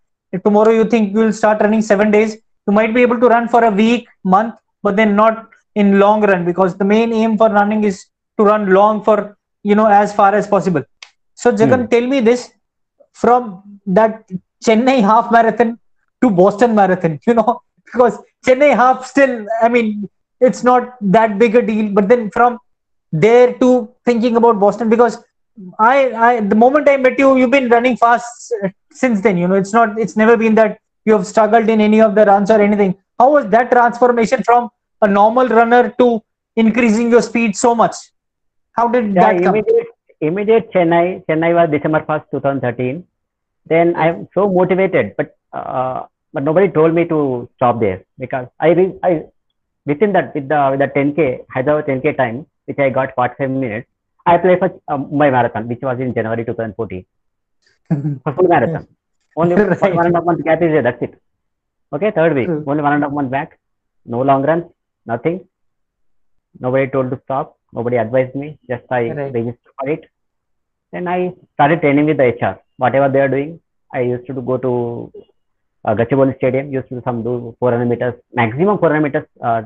tomorrow 0.45 0.71
you 0.71 0.85
think 0.85 1.13
you'll 1.13 1.33
start 1.33 1.61
running 1.61 1.81
seven 1.81 2.11
days. 2.11 2.37
You 2.67 2.73
might 2.73 2.93
be 2.93 3.01
able 3.01 3.19
to 3.19 3.27
run 3.27 3.47
for 3.47 3.63
a 3.63 3.71
week, 3.71 4.07
month, 4.23 4.55
but 4.83 4.95
then 4.95 5.15
not 5.15 5.49
in 5.75 5.99
long 5.99 6.21
run 6.21 6.45
because 6.45 6.77
the 6.77 6.85
main 6.85 7.11
aim 7.13 7.37
for 7.37 7.49
running 7.49 7.83
is 7.83 8.05
to 8.37 8.45
run 8.45 8.71
long 8.73 9.03
for, 9.03 9.37
you 9.63 9.75
know, 9.75 9.87
as 9.87 10.13
far 10.13 10.33
as 10.33 10.47
possible. 10.47 10.83
So, 11.41 11.51
Jagan, 11.59 11.81
hmm. 11.83 11.91
tell 11.93 12.05
me 12.13 12.19
this 12.29 12.41
from 13.13 13.43
that 13.97 14.29
Chennai 14.65 14.97
half 15.09 15.31
marathon 15.31 15.79
to 16.21 16.29
Boston 16.29 16.75
marathon, 16.75 17.19
you 17.27 17.33
know, 17.33 17.61
because 17.85 18.17
Chennai 18.45 18.75
half 18.75 19.05
still, 19.05 19.45
I 19.61 19.69
mean, 19.69 20.09
it's 20.41 20.63
not 20.63 20.95
that 21.01 21.39
big 21.39 21.55
a 21.55 21.61
deal. 21.61 21.93
But 21.93 22.09
then 22.09 22.29
from 22.31 22.59
there 23.11 23.53
to 23.61 23.69
thinking 24.05 24.35
about 24.35 24.59
Boston, 24.59 24.89
because 24.89 25.23
I, 25.79 26.11
I 26.27 26.39
the 26.41 26.55
moment 26.55 26.89
I 26.89 26.97
met 26.97 27.17
you, 27.17 27.37
you've 27.37 27.51
been 27.51 27.69
running 27.69 27.95
fast 27.97 28.53
since 28.91 29.21
then. 29.21 29.37
You 29.37 29.47
know, 29.47 29.55
it's 29.55 29.73
not, 29.73 29.97
it's 29.99 30.17
never 30.17 30.35
been 30.37 30.55
that 30.55 30.79
you 31.05 31.13
have 31.13 31.25
struggled 31.25 31.69
in 31.69 31.79
any 31.81 32.01
of 32.01 32.15
the 32.15 32.25
runs 32.25 32.51
or 32.51 32.61
anything. 32.61 32.95
How 33.17 33.31
was 33.31 33.47
that 33.55 33.71
transformation 33.71 34.43
from 34.43 34.69
a 35.01 35.07
normal 35.07 35.47
runner 35.47 35.93
to 35.99 36.21
increasing 36.55 37.09
your 37.11 37.21
speed 37.21 37.55
so 37.55 37.73
much? 37.75 37.95
How 38.73 38.87
did 38.87 39.13
Yeah, 39.13 39.21
that 39.23 39.43
come? 39.43 39.55
immediate, 39.55 39.87
immediate 40.21 40.71
Chennai. 40.73 41.25
Chennai 41.27 41.53
was 41.55 41.69
December 41.69 42.01
1st, 42.09 42.25
2013. 42.31 43.03
Then 43.65 43.95
I'm 43.95 44.27
so 44.33 44.49
motivated, 44.49 45.15
but 45.17 45.35
uh, 45.53 46.05
but 46.33 46.43
nobody 46.43 46.69
told 46.69 46.93
me 46.93 47.05
to 47.05 47.49
stop 47.55 47.79
there 47.79 48.03
because 48.17 48.47
I 48.59 48.69
re- 48.69 48.97
I 49.03 49.23
within 49.85 50.13
that 50.13 50.33
with 50.35 50.47
the 50.49 50.59
with 50.71 50.79
the 50.79 50.87
10k 50.97 51.45
Hyderabad 51.53 51.85
10k 51.89 52.17
time, 52.17 52.45
which 52.65 52.79
I 52.79 52.89
got 52.89 53.13
45 53.15 53.49
minutes. 53.51 53.87
I 54.25 54.35
applied 54.35 54.59
for 54.59 54.69
uh, 54.87 54.97
Mumbai 54.97 55.31
Marathon, 55.31 55.67
which 55.67 55.81
was 55.81 55.99
in 55.99 56.13
January 56.13 56.45
2014, 56.45 57.05
for 58.23 58.33
full 58.33 58.47
marathon. 58.47 58.87
Only 59.35 59.55
one, 59.55 59.69
Right. 59.69 59.95
one 59.95 60.05
and 60.07 60.15
a 60.15 60.17
half 60.19 60.25
month 60.25 60.43
gap 60.43 60.61
is 60.61 60.71
there. 60.71 60.81
That's 60.81 61.01
it. 61.01 61.13
Okay, 61.93 62.11
third 62.11 62.35
week, 62.35 62.47
True. 62.47 62.63
only 62.67 62.83
one 62.83 62.93
and 62.93 63.03
a 63.03 63.07
half 63.07 63.13
month 63.13 63.31
back. 63.31 63.57
No 64.05 64.21
long 64.21 64.43
runs, 64.43 64.65
nothing. 65.05 65.47
Nobody 66.59 66.87
told 66.89 67.11
to 67.11 67.19
stop. 67.23 67.57
Nobody 67.73 67.97
advised 67.97 68.35
me. 68.35 68.47
Just 68.69 68.85
I 68.91 69.01
Right. 69.09 69.33
registered 69.37 69.73
for 69.79 69.89
it. 69.95 70.05
Then 70.91 71.07
I 71.07 71.33
started 71.53 71.81
training 71.81 72.05
with 72.09 72.17
the 72.17 72.27
HR. 72.35 72.55
Whatever 72.77 73.09
they 73.13 73.21
are 73.25 73.33
doing, 73.35 73.59
I 73.93 74.01
used 74.13 74.25
to 74.27 74.33
go 74.49 74.57
to 74.57 74.71
uh, 75.85 75.93
Gachibowli 75.99 76.35
Stadium. 76.37 76.71
Used 76.71 76.89
to 76.89 76.95
do 76.95 77.01
some 77.07 77.23
do 77.23 77.55
400 77.59 77.85
meters, 77.85 78.15
maximum 78.33 78.77
400 78.79 79.01
meters 79.01 79.27
uh, 79.43 79.61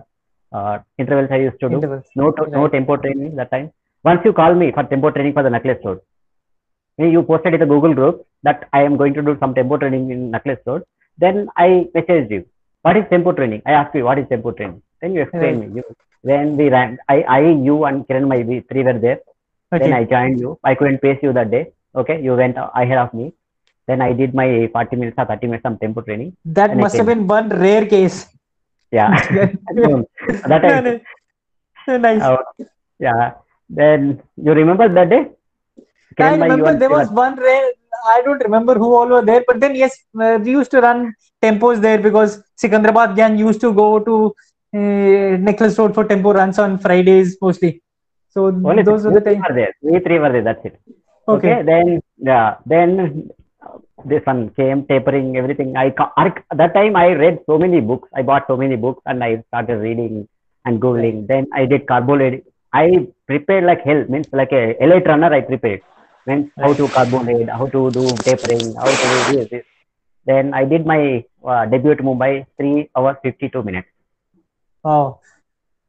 uh, 0.51 0.79
intervals. 0.97 1.29
I 1.31 1.37
used 1.47 1.59
to 1.61 1.69
do. 1.69 1.75
Intervals. 1.75 2.03
No, 2.15 2.31
to, 2.31 2.49
no 2.49 2.67
tempo 2.67 2.97
training 2.97 3.35
that 3.37 3.51
time. 3.51 3.71
Once 4.03 4.21
you 4.25 4.33
call 4.33 4.53
me 4.53 4.71
for 4.71 4.83
tempo 4.83 5.11
training 5.11 5.33
for 5.33 5.43
the 5.43 5.49
necklace 5.49 5.79
road, 5.85 6.01
you 6.97 7.23
posted 7.23 7.53
in 7.53 7.59
the 7.61 7.65
Google 7.65 7.93
group 7.93 8.25
that 8.43 8.67
I 8.73 8.83
am 8.83 8.97
going 8.97 9.13
to 9.13 9.21
do 9.21 9.37
some 9.39 9.53
tempo 9.55 9.77
training 9.77 10.11
in 10.11 10.29
necklace 10.31 10.59
road. 10.65 10.83
Then 11.17 11.47
I 11.55 11.87
messaged 11.95 12.31
you. 12.31 12.45
What 12.81 12.97
is 12.97 13.05
tempo 13.09 13.31
training? 13.31 13.61
I 13.65 13.71
asked 13.71 13.95
you 13.95 14.03
what 14.03 14.19
is 14.19 14.27
tempo 14.27 14.51
training. 14.51 14.81
Then 15.01 15.13
you 15.13 15.21
explained 15.21 15.61
me. 15.61 15.67
You, 15.77 15.83
when 16.23 16.57
we 16.57 16.69
ran, 16.69 16.97
I, 17.07 17.21
I, 17.21 17.39
you 17.67 17.85
and 17.85 18.07
Kiran, 18.07 18.27
my 18.27 18.39
we 18.49 18.61
three 18.61 18.83
were 18.83 18.97
there. 19.05 19.19
Okay. 19.71 19.83
Then 19.83 19.93
I 19.93 20.03
joined 20.05 20.39
you. 20.39 20.57
I 20.63 20.73
couldn't 20.75 20.99
pace 20.99 21.19
you 21.21 21.33
that 21.33 21.51
day. 21.51 21.73
Okay, 21.95 22.21
you 22.21 22.35
went 22.35 22.57
ahead 22.57 22.97
of 22.97 23.13
me. 23.13 23.33
Then 23.87 24.01
I 24.01 24.13
did 24.13 24.33
my 24.33 24.69
40 24.71 24.95
minutes 24.95 25.15
or 25.17 25.25
30 25.25 25.47
minutes 25.47 25.65
of 25.65 25.79
tempo 25.79 26.01
training. 26.01 26.35
that 26.45 26.75
must 26.77 26.95
have 26.95 27.05
been 27.05 27.27
one 27.27 27.49
rare 27.49 27.85
case. 27.85 28.27
Yeah. 28.91 29.09
that 30.51 31.01
I, 31.87 31.97
nice. 31.97 32.21
uh, 32.21 32.37
yeah. 32.99 33.33
Then 33.69 34.21
you 34.37 34.53
remember 34.53 34.87
that 34.87 35.09
day? 35.09 35.23
I 35.77 35.81
Kiran, 36.15 36.39
my, 36.39 36.45
remember 36.45 36.79
there 36.79 36.89
was 36.89 37.09
one 37.09 37.35
rare. 37.35 37.71
I 38.05 38.21
don't 38.23 38.41
remember 38.43 38.75
who 38.75 38.93
all 38.95 39.07
were 39.07 39.25
there, 39.25 39.43
but 39.47 39.59
then 39.59 39.75
yes, 39.75 39.97
uh, 40.19 40.39
we 40.41 40.51
used 40.51 40.71
to 40.71 40.81
run 40.81 41.13
tempos 41.41 41.81
there 41.81 41.97
because 41.97 42.41
Secunderabad 42.61 43.15
Gyan 43.17 43.37
used 43.37 43.61
to 43.61 43.73
go 43.73 43.99
to 43.99 44.33
uh, 44.73 45.37
Necklace 45.47 45.77
Road 45.77 45.93
for 45.93 46.05
tempo 46.05 46.33
runs 46.33 46.59
on 46.59 46.77
Fridays 46.79 47.37
mostly. 47.41 47.81
So 48.29 48.47
Only 48.47 48.83
those 48.83 49.05
are 49.05 49.13
the 49.13 49.21
three 49.21 49.35
times. 49.35 49.45
were 49.49 49.55
there. 49.55 49.73
We 49.81 49.99
three 49.99 50.19
were 50.19 50.31
there. 50.31 50.41
That's 50.49 50.65
it. 50.65 50.79
Okay. 51.27 51.53
Okay. 51.53 51.63
Then 51.63 52.01
yeah. 52.17 52.55
Then 52.65 53.29
uh, 53.65 53.77
this 54.05 54.25
one 54.25 54.49
came 54.51 54.85
tapering 54.87 55.37
everything. 55.37 55.77
I 55.77 55.93
that 56.61 56.73
time 56.73 56.95
I 56.95 57.07
read 57.23 57.39
so 57.45 57.57
many 57.57 57.79
books. 57.79 58.09
I 58.13 58.23
bought 58.23 58.45
so 58.47 58.57
many 58.57 58.75
books 58.75 59.01
and 59.05 59.23
I 59.23 59.43
started 59.49 59.77
reading 59.77 60.27
and 60.65 60.81
googling. 60.81 61.27
Then 61.27 61.47
I 61.53 61.65
did 61.65 61.85
carbonated. 61.85 62.43
I 62.73 63.07
prepared 63.27 63.65
like 63.65 63.81
hell. 63.81 64.03
Means 64.09 64.27
like 64.33 64.51
a 64.51 64.63
elite 64.83 65.05
runner. 65.05 65.31
I 65.31 65.41
prepared. 65.41 65.81
Means 66.25 66.49
how 66.57 66.73
to 66.73 66.87
carbonate, 66.87 67.49
how 67.49 67.67
to 67.67 67.91
do 67.91 68.07
tapering, 68.27 68.73
how 68.75 68.85
to 68.85 69.07
do 69.13 69.37
this. 69.37 69.49
this. 69.49 69.65
Then 70.25 70.53
I 70.53 70.63
did 70.65 70.85
my 70.85 71.23
uh, 71.45 71.65
debut 71.65 71.91
at 71.91 71.97
Mumbai, 71.99 72.47
three 72.57 72.89
hours 72.95 73.17
fifty 73.21 73.49
two 73.49 73.61
minutes. 73.61 73.89
Oh. 74.83 75.19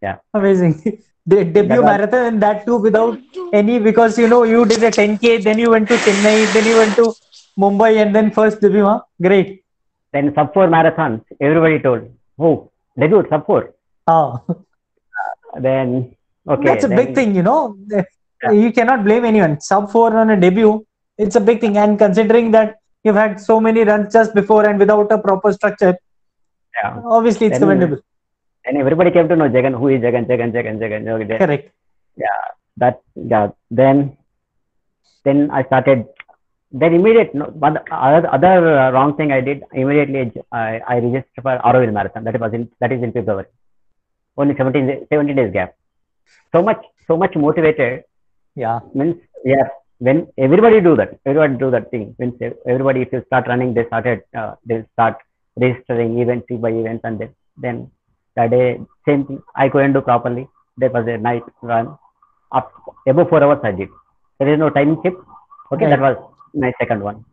Yeah. 0.03 0.17
Amazing. 0.33 1.03
De- 1.27 1.45
debut 1.45 1.83
marathon 1.83 2.27
and 2.27 2.43
that 2.43 2.67
too 2.67 2.77
without 2.77 3.19
any 3.55 3.79
because 3.79 4.19
you 4.19 4.29
know 4.29 4.43
you 4.43 4.67
did 4.67 4.83
a 4.83 4.91
10k, 4.91 5.43
then 5.43 5.59
you 5.59 5.71
went 5.71 5.89
to 5.89 5.97
Chennai, 5.97 6.53
then 6.53 6.67
you 6.67 6.77
went 6.77 6.95
to 6.97 7.15
Mumbai, 7.59 8.03
and 8.03 8.15
then 8.15 8.31
first 8.31 8.61
debut. 8.61 8.85
Huh? 8.85 9.01
Great. 9.23 9.65
Then 10.13 10.35
sub 10.35 10.53
four 10.53 10.67
marathons. 10.69 11.23
Everybody 11.41 11.79
told, 11.79 12.11
oh, 12.39 12.71
debut 12.99 13.25
sub 13.31 13.47
four. 13.47 13.75
Oh. 14.07 14.43
Then 15.61 16.15
okay. 16.49 16.65
That's 16.65 16.85
a 16.85 16.89
then, 16.89 16.97
big 16.97 17.15
thing, 17.15 17.35
you 17.35 17.43
know. 17.43 17.79
Yeah. 17.89 18.51
You 18.51 18.73
cannot 18.73 19.05
blame 19.05 19.25
anyone. 19.25 19.61
Sub 19.61 19.91
four 19.91 20.15
on 20.17 20.31
a 20.31 20.39
debut, 20.39 20.85
it's 21.17 21.37
a 21.37 21.41
big 21.41 21.61
thing. 21.61 21.79
And 21.79 21.97
considering 21.99 22.51
that 22.51 22.77
you've 23.05 23.15
had 23.17 23.41
so 23.41 23.61
many 23.61 23.85
runs 23.85 24.13
just 24.13 24.35
before 24.35 24.67
and 24.69 24.79
without 24.79 25.11
a 25.13 25.19
proper 25.19 25.53
structure, 25.53 25.97
Yeah. 26.83 27.01
obviously 27.07 27.47
it's 27.47 27.61
Then- 27.61 27.69
commendable. 27.69 28.01
And 28.67 28.79
everybody 28.79 29.11
came 29.11 29.29
to 29.29 29.37
know 29.37 29.49
Jagan, 29.49 29.79
who 29.79 29.89
is 29.89 30.01
Jagan, 30.01 30.27
Jagan, 30.27 30.53
Jagan, 30.53 30.79
Jagan. 30.83 31.03
Jagan. 31.05 31.39
Correct. 31.39 31.71
Yeah, 32.17 32.41
that 32.79 33.03
yeah. 33.15 33.49
Then 33.71 34.17
then 35.25 35.51
I 35.51 35.65
started. 35.65 36.07
Then 36.73 36.95
immediate. 36.95 37.35
No, 37.35 37.47
but 37.55 37.87
other, 37.93 38.29
other 38.37 38.79
uh, 38.79 38.91
wrong 38.91 39.17
thing 39.17 39.31
I 39.31 39.41
did 39.41 39.63
immediately. 39.73 40.43
I, 40.51 40.81
I 40.89 40.95
registered 40.99 41.43
for 41.43 41.59
Auroville 41.59 41.93
Marathon. 41.93 42.25
That 42.25 42.41
was 42.41 42.53
in 42.53 42.69
that 42.81 42.91
is 42.91 43.03
in 43.03 43.13
February. 43.13 43.47
Only 44.37 44.57
17, 44.57 44.87
day- 44.87 45.07
17 45.11 45.37
days 45.37 45.53
gap. 45.53 45.77
So 46.53 46.63
much 46.63 46.83
so 47.07 47.17
much 47.17 47.37
motivated 47.37 48.05
Yeah. 48.57 48.81
means 48.95 49.17
yeah. 49.45 49.69
When 49.99 50.27
everybody 50.37 50.81
do 50.81 50.97
that, 50.97 51.19
everybody 51.25 51.57
do 51.57 51.71
that 51.71 51.91
thing. 51.93 52.17
Means 52.19 52.35
everybody 52.67 53.03
if 53.03 53.13
you 53.13 53.23
start 53.27 53.47
running, 53.47 53.75
they 53.75 53.87
started 53.87 54.23
uh, 54.37 54.55
they 54.67 54.85
start 54.95 55.19
registering 55.57 56.19
event 56.19 56.47
by 56.65 56.71
event 56.71 57.03
and 57.05 57.19
then 57.21 57.31
then 57.57 57.91
that 58.37 58.51
day 58.51 58.81
same 59.07 59.25
thing 59.27 59.43
I 59.55 59.69
couldn't 59.69 59.93
do 59.93 60.01
properly. 60.01 60.49
There 60.77 60.91
was 60.91 61.07
a 61.07 61.19
night 61.19 61.45
run 61.63 61.97
up 62.53 62.73
above 63.07 63.29
four 63.29 63.43
hours 63.45 63.61
I 63.63 63.73
did. 63.73 63.89
There 64.39 64.53
is 64.53 64.59
no 64.59 64.71
time 64.71 64.97
chip. 65.03 65.15
Okay, 65.73 65.87
right. 65.87 65.91
that 65.91 66.01
was 66.01 66.17
my 66.55 66.73
second 66.79 67.03
one. 67.03 67.25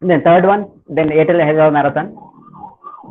And 0.00 0.10
then 0.10 0.22
third 0.22 0.44
one, 0.44 0.70
then 0.88 1.08
Airtel 1.08 1.42
Hyderabad 1.42 1.72
Marathon. 1.72 2.16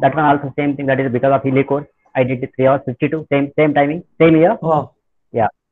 That 0.01 0.15
one 0.15 0.25
also 0.25 0.53
same 0.57 0.75
thing. 0.75 0.87
That 0.87 0.99
is 0.99 1.11
because 1.11 1.33
of 1.33 1.43
hilly 1.43 1.63
course. 1.63 1.87
I 2.15 2.23
did 2.23 2.47
three 2.55 2.67
hours 2.67 2.81
fifty 2.85 3.09
two. 3.09 3.25
Same 3.31 3.51
same 3.57 3.73
timing, 3.73 4.03
same 4.19 4.35
year. 4.35 4.57
Wow. 4.61 4.91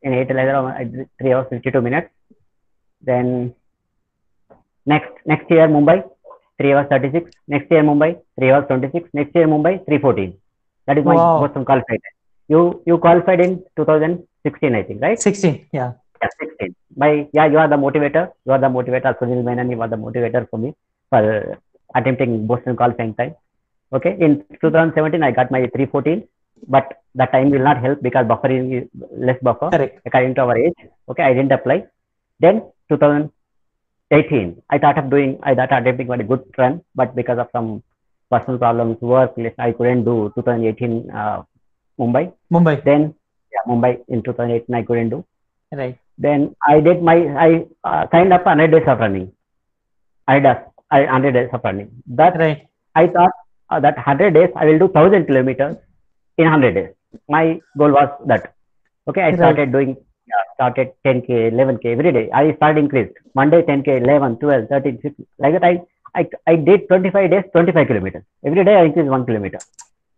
In 0.04 0.12
Airtel 0.12 0.38
I 0.80 0.84
did 0.84 1.10
three 1.18 1.32
hours 1.34 1.48
fifty 1.50 1.72
two 1.72 1.82
minutes. 1.82 2.10
Then 3.02 3.56
next 4.86 5.14
next 5.26 5.50
year 5.50 5.68
Mumbai, 5.68 6.04
three 6.58 6.74
hours 6.74 6.88
thirty 6.90 7.10
six. 7.12 7.32
Next 7.48 7.72
year 7.72 7.84
Mumbai, 7.84 8.20
three 8.38 8.52
hours 8.52 8.66
twenty 8.68 8.90
six. 8.92 9.10
Next 9.14 9.34
year 9.34 9.48
Mumbai, 9.48 9.86
three 9.86 10.00
fourteen. 10.00 10.34
That 10.88 10.98
is 10.98 11.06
my 11.06 11.16
Wow. 11.16 11.40
Boston 11.42 11.66
qualified. 11.66 12.02
You 12.54 12.82
you 12.86 12.98
qualified 12.98 13.40
in 13.46 13.64
two 13.76 13.86
thousand 13.90 14.24
sixteen, 14.46 14.76
I 14.76 14.84
think, 14.84 15.02
right? 15.02 15.20
16. 15.20 15.68
Yeah. 15.72 15.94
Yeah, 16.22 16.30
16. 16.40 16.76
My, 16.96 17.28
yeah, 17.34 17.46
you 17.54 17.58
are 17.58 17.68
the 17.68 17.76
motivator. 17.76 18.24
You 18.46 18.52
are 18.54 18.60
the 18.60 18.68
motivator. 18.68 19.12
Sunil 19.20 19.44
Menon, 19.44 19.72
you 19.72 19.82
are 19.82 19.88
the 19.88 19.96
motivator 19.98 20.42
for 20.50 20.58
me 20.58 20.74
for 21.10 21.58
attempting 21.96 22.46
Boston 22.48 22.76
qualifying 22.76 23.14
time. 23.16 23.36
Okay. 23.94 24.16
In 24.20 24.44
2017, 24.62 25.24
I 25.24 25.32
got 25.32 25.52
my 25.52 25.62
314, 25.68 26.28
but 26.68 26.86
that 27.16 27.32
time 27.32 27.50
will 27.52 27.64
not 27.70 27.80
help 27.86 28.02
because 28.02 28.26
buffering 28.26 28.68
is 28.82 28.90
less 29.18 29.40
buffer 29.42 29.70
Correct. 29.70 30.02
according 30.06 30.36
to 30.36 30.42
our 30.42 30.58
age. 30.58 30.74
Okay. 31.10 31.24
I 31.24 31.34
didn't 31.34 31.52
apply. 31.52 31.86
Then 32.40 32.64
2018, 32.90 34.62
I 34.70 34.78
thought 34.80 34.98
of 34.98 35.10
doing, 35.10 35.40
I 35.44 35.56
thought 35.56 35.72
attempting 35.72 36.10
a 36.12 36.24
good 36.24 36.44
run, 36.58 36.82
but 36.96 37.16
because 37.16 37.40
of 37.40 37.48
some 37.52 37.84
personal 38.34 38.58
problems, 38.66 39.02
work, 39.02 39.38
list 39.46 39.60
I 39.68 39.72
couldn't 39.78 40.04
do 40.12 40.16
2018 40.36 41.12
uh, 41.12 41.42
Mumbai. 42.00 42.24
Mumbai. 42.56 42.76
Then, 42.90 43.02
yeah, 43.54 43.64
Mumbai 43.72 43.92
in 44.08 44.24
2018, 44.24 44.76
I 44.76 44.84
couldn't 44.90 45.10
do 45.16 45.24
Right. 45.80 45.98
then 46.24 46.42
I 46.72 46.80
did 46.88 47.00
my 47.08 47.16
I 47.46 47.50
uh, 47.90 48.02
signed 48.12 48.34
up 48.36 48.46
100 48.46 48.72
days 48.74 48.88
of 48.92 49.00
running. 49.04 49.32
I 50.34 50.40
does 50.46 50.60
I 50.98 51.00
100 51.06 51.34
days 51.38 51.50
of 51.58 51.62
running. 51.68 51.88
That 52.20 52.38
Right. 52.42 52.60
I 53.02 53.08
thought 53.14 53.32
uh, 53.72 53.80
that 53.86 53.96
100 53.96 54.36
days 54.38 54.52
I 54.56 54.66
will 54.68 54.80
do 54.84 54.86
1000 54.86 55.26
kilometers 55.30 55.78
in 56.38 56.46
100 56.46 56.76
days. 56.80 56.92
My 57.38 57.60
goal 57.80 57.92
was 58.00 58.10
that. 58.32 58.54
Okay, 59.10 59.22
I 59.22 59.30
Right. 59.30 59.40
started 59.42 59.72
doing 59.78 59.92
uh, 60.36 60.44
started 60.54 60.92
10k, 61.06 61.30
11k 61.56 61.86
every 61.96 62.12
day. 62.18 62.26
I 62.42 62.54
started 62.60 62.80
increased. 62.86 63.16
Monday 63.42 63.62
10k, 63.72 63.98
11, 64.04 64.38
12, 64.46 64.70
13, 64.70 65.00
15. 65.02 65.28
Like 65.40 65.54
that 65.58 65.66
I 65.72 65.74
I 66.16 66.28
I 66.48 66.56
did 66.56 66.88
25 66.88 67.30
days, 67.32 67.44
25 67.52 67.88
kilometers. 67.88 68.24
Every 68.46 68.64
day 68.64 68.76
I 68.76 68.86
increased 68.86 69.10
one 69.10 69.26
kilometer. 69.26 69.60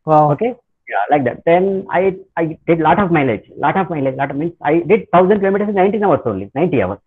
Wow. 0.05 0.31
Okay. 0.33 0.53
Yeah, 0.93 1.05
like 1.09 1.23
that. 1.27 1.43
Then 1.45 1.87
I 1.89 2.15
I 2.37 2.57
did 2.67 2.79
lot 2.79 2.99
of 2.99 3.11
mileage, 3.11 3.45
lot 3.57 3.77
of 3.81 3.89
mileage, 3.89 4.17
lot 4.21 4.31
of 4.31 4.37
means 4.37 4.53
I 4.61 4.79
did 4.91 5.09
thousand 5.11 5.39
kilometers 5.39 5.69
in 5.69 5.75
19 5.75 6.03
hours 6.03 6.21
only, 6.25 6.51
90 6.53 6.81
hours. 6.83 6.99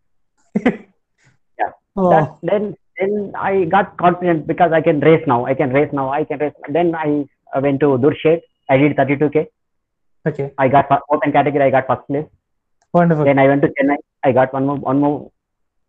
yeah. 0.66 1.72
Oh, 1.96 2.11
That, 2.11 2.37
then 2.42 2.74
then 2.98 3.33
I 3.37 3.64
got 3.64 3.96
confident 3.96 4.46
because 4.46 4.72
I 4.72 4.81
can 4.81 5.01
race 5.01 5.24
now. 5.27 5.44
I 5.46 5.55
can 5.55 5.70
race 5.70 5.92
now. 5.92 6.11
I 6.11 6.24
can 6.24 6.38
race. 6.40 6.55
Then 6.68 6.94
I 6.94 7.24
went 7.61 7.81
to 7.81 7.98
Durshet. 8.05 8.40
I 8.68 8.77
did 8.77 8.96
32k. 8.96 9.46
Okay. 10.27 10.53
I 10.59 10.68
got 10.68 10.90
open 11.11 11.33
category. 11.33 11.64
I 11.64 11.70
got 11.70 11.87
first 11.87 12.07
place. 12.09 12.27
Wonderful. 12.92 13.24
Then 13.24 13.38
I 13.38 13.46
went 13.46 13.62
to 13.62 13.68
Chennai. 13.68 13.96
I 14.24 14.33
got 14.33 14.53
one 14.53 14.66
more, 14.66 14.77
one 14.77 15.01
more, 15.01 15.31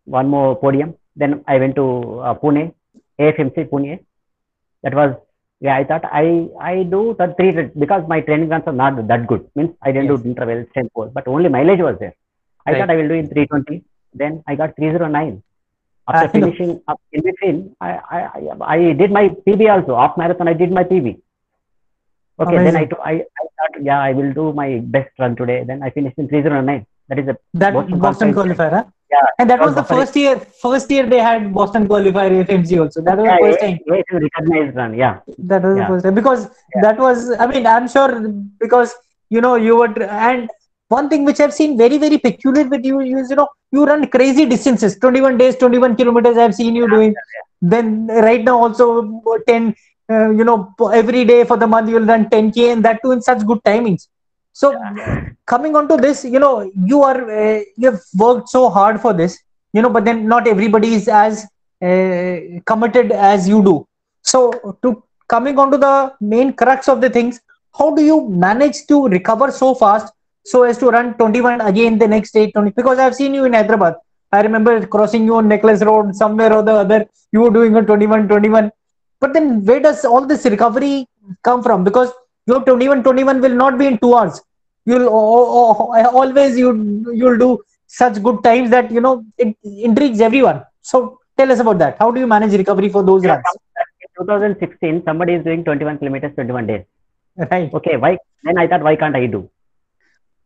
one 0.04 0.28
more 0.28 0.56
podium. 0.56 0.94
Then 1.16 1.42
I 1.48 1.58
went 1.58 1.74
to 1.74 2.20
uh, 2.20 2.34
Pune, 2.34 2.72
AFMC 3.20 3.68
Pune. 3.72 3.94
That 4.84 4.94
was 5.00 5.10
yeah. 5.66 5.76
I 5.80 5.84
thought 5.88 6.04
I 6.22 6.26
I 6.72 6.74
do 6.94 7.00
the 7.20 7.26
three 7.38 7.52
because 7.84 8.02
my 8.14 8.20
training 8.28 8.48
runs 8.54 8.66
are 8.72 8.78
not 8.84 8.94
that 9.12 9.26
good. 9.32 9.42
Means 9.56 9.72
I 9.82 9.92
didn't 9.92 10.10
Yes. 10.10 10.22
do 10.22 10.28
interval 10.30 10.60
strength 10.70 10.92
force, 10.94 11.12
but 11.18 11.28
only 11.34 11.50
mileage 11.58 11.84
was 11.88 11.98
there. 12.04 12.14
I 12.66 12.72
Right. 12.72 12.78
thought 12.80 12.90
I 12.94 12.96
will 13.00 13.08
do 13.12 13.18
in 13.22 13.28
320. 13.28 13.84
Then 14.22 14.42
I 14.46 14.54
got 14.60 14.76
309. 14.76 15.42
I 16.08 16.12
After 16.12 16.26
know. 16.26 16.32
finishing 16.46 16.70
no. 16.76 16.82
up 16.92 17.00
in 17.12 17.22
between, 17.28 17.56
I, 17.80 17.90
I 18.16 18.20
I 18.38 18.40
I 18.76 18.78
did 19.00 19.10
my 19.18 19.24
PB 19.46 19.62
also. 19.74 19.92
Off 20.04 20.16
marathon, 20.22 20.48
I 20.48 20.56
did 20.62 20.72
my 20.78 20.84
PB. 20.92 21.08
Okay, 22.42 22.58
then 22.66 22.76
I, 22.76 22.84
Amazing. 22.84 22.98
I 23.10 23.12
I 23.12 23.44
thought 23.56 23.74
yeah 23.88 24.00
I 24.08 24.12
will 24.18 24.32
do 24.40 24.44
my 24.60 24.68
best 24.96 25.10
run 25.22 25.36
today. 25.40 25.58
Then 25.70 25.82
I 25.82 25.90
finished 25.98 26.18
in 26.18 26.28
309. 26.28 26.86
That 27.08 27.18
is 27.22 27.28
a 27.28 27.36
That 27.62 27.74
Boston 27.74 27.98
Boston, 28.06 28.32
qualifier. 28.32 28.34
qualifier, 28.34 28.70
huh? 28.78 28.84
Yeah. 29.10 29.26
And 29.38 29.50
that 29.50 29.60
was 29.60 29.74
the 29.74 29.82
first 29.82 30.14
year. 30.16 30.38
First 30.62 30.90
year 30.90 31.06
they 31.06 31.18
had 31.18 31.52
Boston 31.52 31.86
qualifier 31.88 32.30
AFMC 32.44 32.80
also. 32.80 33.00
That 33.02 33.18
was 33.18 33.26
yeah, 33.26 33.36
the 33.36 33.46
first 33.46 33.60
time. 33.60 33.78
yeah, 33.86 34.18
recognized 34.26 34.76
run. 34.76 34.94
Yeah, 34.94 35.18
That 35.38 35.62
was 35.62 35.76
the 35.76 35.86
first 35.86 36.04
time 36.04 36.14
because 36.14 36.44
Yeah. 36.74 36.82
that 36.82 36.98
was. 36.98 37.30
I 37.38 37.46
mean, 37.46 37.66
I'm 37.66 37.88
sure 37.88 38.10
because 38.60 38.94
you 39.28 39.40
know 39.40 39.54
you 39.56 39.76
were 39.76 39.92
and 40.02 40.48
one 40.88 41.08
thing 41.08 41.24
which 41.24 41.40
I've 41.40 41.54
seen 41.54 41.76
very 41.78 41.98
very 41.98 42.18
peculiar 42.18 42.64
with 42.68 42.84
you 42.84 43.00
is 43.00 43.30
you 43.30 43.36
know 43.36 43.48
you 43.72 43.84
run 43.84 44.06
crazy 44.08 44.46
distances. 44.46 44.98
21 44.98 45.38
days, 45.38 45.56
21 45.56 45.96
kilometers. 45.96 46.36
I've 46.36 46.54
seen 46.54 46.74
you 46.76 46.88
doing. 46.88 47.14
Then 47.60 48.06
right 48.06 48.44
now 48.44 48.58
also 48.58 49.22
10. 49.46 49.74
Uh, 50.12 50.30
you 50.30 50.42
know 50.42 50.74
every 50.92 51.24
day 51.24 51.44
for 51.44 51.56
the 51.56 51.66
month 51.72 51.88
you'll 51.88 52.04
run 52.12 52.28
10k 52.30 52.72
and 52.72 52.84
that 52.84 53.00
too 53.00 53.12
in 53.12 53.20
such 53.22 53.46
good 53.46 53.60
timings. 53.62 54.08
So 54.52 54.76
coming 55.46 55.76
on 55.76 55.88
to 55.88 55.96
this, 55.96 56.24
you 56.24 56.38
know, 56.38 56.70
you 56.74 57.02
are 57.02 57.30
uh, 57.30 57.60
you've 57.76 58.02
worked 58.16 58.48
so 58.48 58.68
hard 58.68 59.00
for 59.00 59.12
this, 59.12 59.38
you 59.72 59.82
know, 59.82 59.90
but 59.90 60.04
then 60.04 60.26
not 60.26 60.46
everybody 60.46 60.94
is 60.94 61.08
as 61.08 61.46
uh, 61.82 62.60
committed 62.66 63.12
as 63.12 63.48
you 63.48 63.62
do. 63.62 63.86
So 64.22 64.76
to 64.82 65.02
coming 65.28 65.58
on 65.58 65.70
to 65.70 65.78
the 65.78 66.12
main 66.20 66.52
crux 66.52 66.88
of 66.88 67.00
the 67.00 67.10
things, 67.10 67.40
how 67.78 67.94
do 67.94 68.02
you 68.02 68.28
manage 68.28 68.86
to 68.88 69.06
recover 69.06 69.50
so 69.50 69.74
fast 69.74 70.12
so 70.44 70.64
as 70.64 70.78
to 70.78 70.88
run 70.88 71.14
21 71.14 71.60
again 71.60 71.98
the 71.98 72.08
next 72.08 72.32
day 72.32 72.50
20? 72.50 72.72
Because 72.72 72.98
I've 72.98 73.14
seen 73.14 73.34
you 73.34 73.44
in 73.44 73.52
Hyderabad. 73.52 73.94
I 74.32 74.42
remember 74.42 74.86
crossing 74.86 75.24
you 75.24 75.36
on 75.36 75.48
Necklace 75.48 75.82
Road 75.82 76.14
somewhere 76.14 76.52
or 76.52 76.62
the 76.62 76.72
other. 76.72 77.06
You 77.32 77.40
were 77.42 77.50
doing 77.50 77.74
a 77.76 77.82
21 77.82 78.28
21. 78.28 78.70
But 79.20 79.32
then 79.32 79.64
where 79.64 79.80
does 79.80 80.04
all 80.04 80.26
this 80.26 80.44
recovery 80.44 81.06
come 81.42 81.62
from? 81.62 81.84
Because 81.84 82.10
your 82.50 82.60
21 82.68 83.02
21 83.08 83.40
will 83.46 83.56
not 83.64 83.78
be 83.80 83.86
in 83.90 83.96
two 84.04 84.12
hours 84.18 84.36
you'll 84.90 85.08
o- 85.20 85.48
o- 85.60 85.88
o- 86.02 86.12
always 86.20 86.58
you 86.62 86.68
you'll 87.22 87.40
do 87.46 87.50
such 88.00 88.16
good 88.28 88.38
times 88.48 88.68
that 88.76 88.90
you 88.96 89.02
know 89.06 89.14
it 89.44 89.50
intrigues 89.88 90.20
everyone 90.28 90.60
so 90.92 91.00
tell 91.38 91.50
us 91.54 91.60
about 91.64 91.78
that 91.82 91.96
how 92.02 92.10
do 92.14 92.20
you 92.24 92.30
manage 92.36 92.54
recovery 92.62 92.90
for 92.96 93.02
those 93.10 93.24
runs 93.32 93.44
in 94.02 94.26
2016, 94.26 95.02
somebody 95.04 95.34
is 95.34 95.44
doing 95.44 95.64
21 95.64 95.98
kilometers, 95.98 96.32
21 96.34 96.66
days. 96.70 96.82
right 97.52 97.72
Okay, 97.78 97.96
why? 97.96 98.18
Then 98.44 98.58
I 98.58 98.66
thought, 98.66 98.82
why 98.82 98.94
can't 98.96 99.16
I 99.16 99.26
do? 99.26 99.48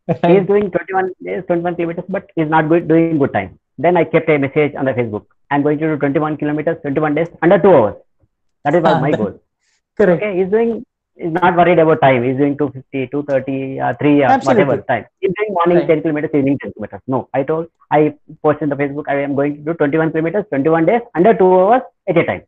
He 0.07 0.33
is 0.37 0.47
doing 0.47 0.71
21 0.71 1.11
days, 1.27 1.43
21 1.47 1.75
kilometers, 1.75 2.05
but 2.07 2.29
he's 2.35 2.49
not 2.49 2.69
good, 2.69 2.87
doing 2.87 3.17
good 3.17 3.33
time. 3.33 3.59
Then 3.77 3.97
I 3.97 4.03
kept 4.05 4.29
a 4.29 4.37
message 4.37 4.75
on 4.75 4.85
the 4.85 4.93
Facebook. 4.93 5.25
I'm 5.51 5.63
going 5.63 5.79
to 5.79 5.87
do 5.87 5.97
21 5.97 6.37
kilometers, 6.37 6.77
21 6.83 7.15
days 7.15 7.27
under 7.41 7.59
two 7.59 7.73
hours. 7.77 7.95
That 8.63 8.75
is 8.75 8.83
Ah, 8.85 8.99
my 9.05 9.11
goal. 9.11 9.33
correct 9.97 10.21
Okay, 10.23 10.31
he's 10.37 10.49
doing. 10.55 10.71
He's 11.17 11.31
not 11.31 11.55
worried 11.55 11.79
about 11.79 12.01
time. 12.01 12.23
He's 12.23 12.37
doing 12.37 12.57
250, 12.57 13.07
230, 13.07 13.79
uh, 13.79 13.93
3, 13.99 14.23
uh, 14.23 14.29
Absolutely. 14.31 14.63
whatever 14.65 14.81
time. 14.91 15.05
He's 15.21 15.31
doing 15.37 15.53
morning 15.57 15.77
Right. 15.77 15.87
10 15.87 16.01
kilometers, 16.01 16.31
evening 16.33 16.57
10 16.61 16.73
kilometers. 16.73 17.01
No, 17.07 17.29
I 17.33 17.43
told, 17.43 17.67
I 17.91 18.15
posted 18.43 18.63
in 18.63 18.69
the 18.69 18.75
Facebook, 18.81 19.05
I 19.07 19.17
am 19.27 19.35
going 19.35 19.55
to 19.57 19.61
do 19.69 19.73
21 19.73 20.11
kilometers, 20.11 20.45
21 20.49 20.85
days 20.85 21.01
under 21.15 21.33
two 21.33 21.51
hours 21.59 21.83
at 22.09 22.17
a 22.17 22.25
time. 22.31 22.43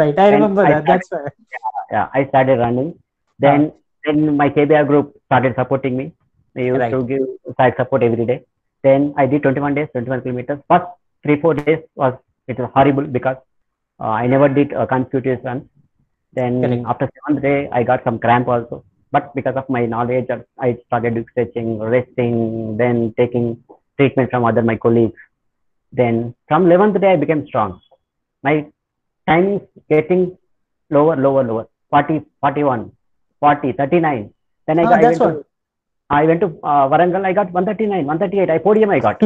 right 0.00 0.18
i 0.18 0.26
And 0.26 0.34
remember 0.36 0.62
I 0.66 0.70
that 0.74 0.86
that's 0.90 1.10
right. 1.12 1.32
yeah, 1.96 2.06
I 2.14 2.26
started 2.30 2.58
running. 2.64 2.88
Then, 3.44 3.72
then 4.04 4.36
my 4.36 4.48
KBR 4.50 4.86
group 4.86 5.14
started 5.26 5.54
supporting 5.60 5.96
me. 5.96 6.06
They 6.54 6.66
used 6.66 6.80
Right. 6.80 6.90
to 6.96 7.02
give 7.10 7.24
side 7.58 7.74
support 7.80 8.02
every 8.02 8.26
day. 8.30 8.38
Then 8.82 9.14
I 9.16 9.26
did 9.26 9.42
21 9.42 9.74
days, 9.74 9.88
21 9.92 10.22
kilometers. 10.22 10.60
First 10.70 10.86
three, 11.24 11.40
four 11.40 11.54
days 11.54 11.80
was 11.96 12.14
it 12.48 12.58
was 12.58 12.70
horrible 12.74 13.06
because 13.18 13.36
uh, 14.00 14.12
I 14.22 14.26
never 14.26 14.48
did 14.48 14.72
a 14.72 14.86
consecutive 14.86 15.44
run. 15.44 15.68
Then 16.36 16.62
Correct. 16.62 16.84
after 16.86 17.06
seventh 17.16 17.42
day, 17.42 17.68
I 17.72 17.82
got 17.82 18.04
some 18.04 18.18
cramp 18.18 18.46
also. 18.48 18.84
But 19.10 19.34
because 19.34 19.56
of 19.56 19.68
my 19.76 19.86
knowledge, 19.86 20.28
I 20.60 20.78
started 20.86 21.14
doing 21.14 21.26
stretching, 21.32 21.78
resting, 21.78 22.76
then 22.76 23.14
taking 23.16 23.62
treatment 23.98 24.30
from 24.30 24.44
other 24.44 24.62
my 24.62 24.76
colleagues. 24.76 25.18
Then 25.92 26.34
from 26.48 26.66
11th 26.66 27.00
day, 27.00 27.12
I 27.12 27.16
became 27.16 27.46
strong. 27.46 27.80
My 28.42 28.66
time 29.26 29.46
is 29.54 29.62
getting 29.88 30.36
lower, 30.90 31.16
lower, 31.16 31.44
lower. 31.44 31.66
40, 31.90 32.22
41, 32.40 32.92
40, 33.40 33.72
39. 33.72 34.34
Then 34.66 34.78
I, 34.78 34.82
Ah, 34.82 34.88
got, 34.88 34.98
I 34.98 35.02
went 35.02 35.18
to 35.18 35.44
I 36.08 36.24
went 36.24 36.40
to 36.40 36.46
uh, 36.62 36.88
Warangal. 36.90 37.24
I 37.24 37.32
got 37.32 37.52
139, 37.52 38.06
138. 38.06 38.50
I 38.50 38.58
podium. 38.58 38.90
I 38.90 39.00
got. 39.00 39.22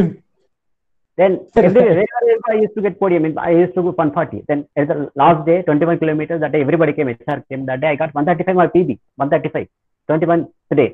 Then 1.20 1.32
wherever 1.54 2.04
I 2.52 2.54
used 2.64 2.74
to 2.76 2.82
get 2.86 2.98
podium. 3.02 3.24
in- 3.28 3.38
I 3.48 3.50
used 3.62 3.74
to 3.76 3.82
go 3.86 3.90
140. 3.90 4.44
Then 4.48 4.60
at 4.76 4.88
the 4.88 4.96
last 5.22 5.40
day, 5.48 5.58
21 5.62 5.98
kilometers. 6.02 6.40
That 6.44 6.52
day, 6.52 6.62
everybody 6.66 6.92
came. 6.98 7.08
HR 7.08 7.40
came. 7.48 7.66
That 7.70 7.80
day, 7.82 7.88
I 7.88 7.96
got 8.02 8.14
135 8.14 8.56
my 8.62 8.68
PB. 8.74 8.98
135. 9.16 9.68
21 10.08 10.48
today. 10.70 10.88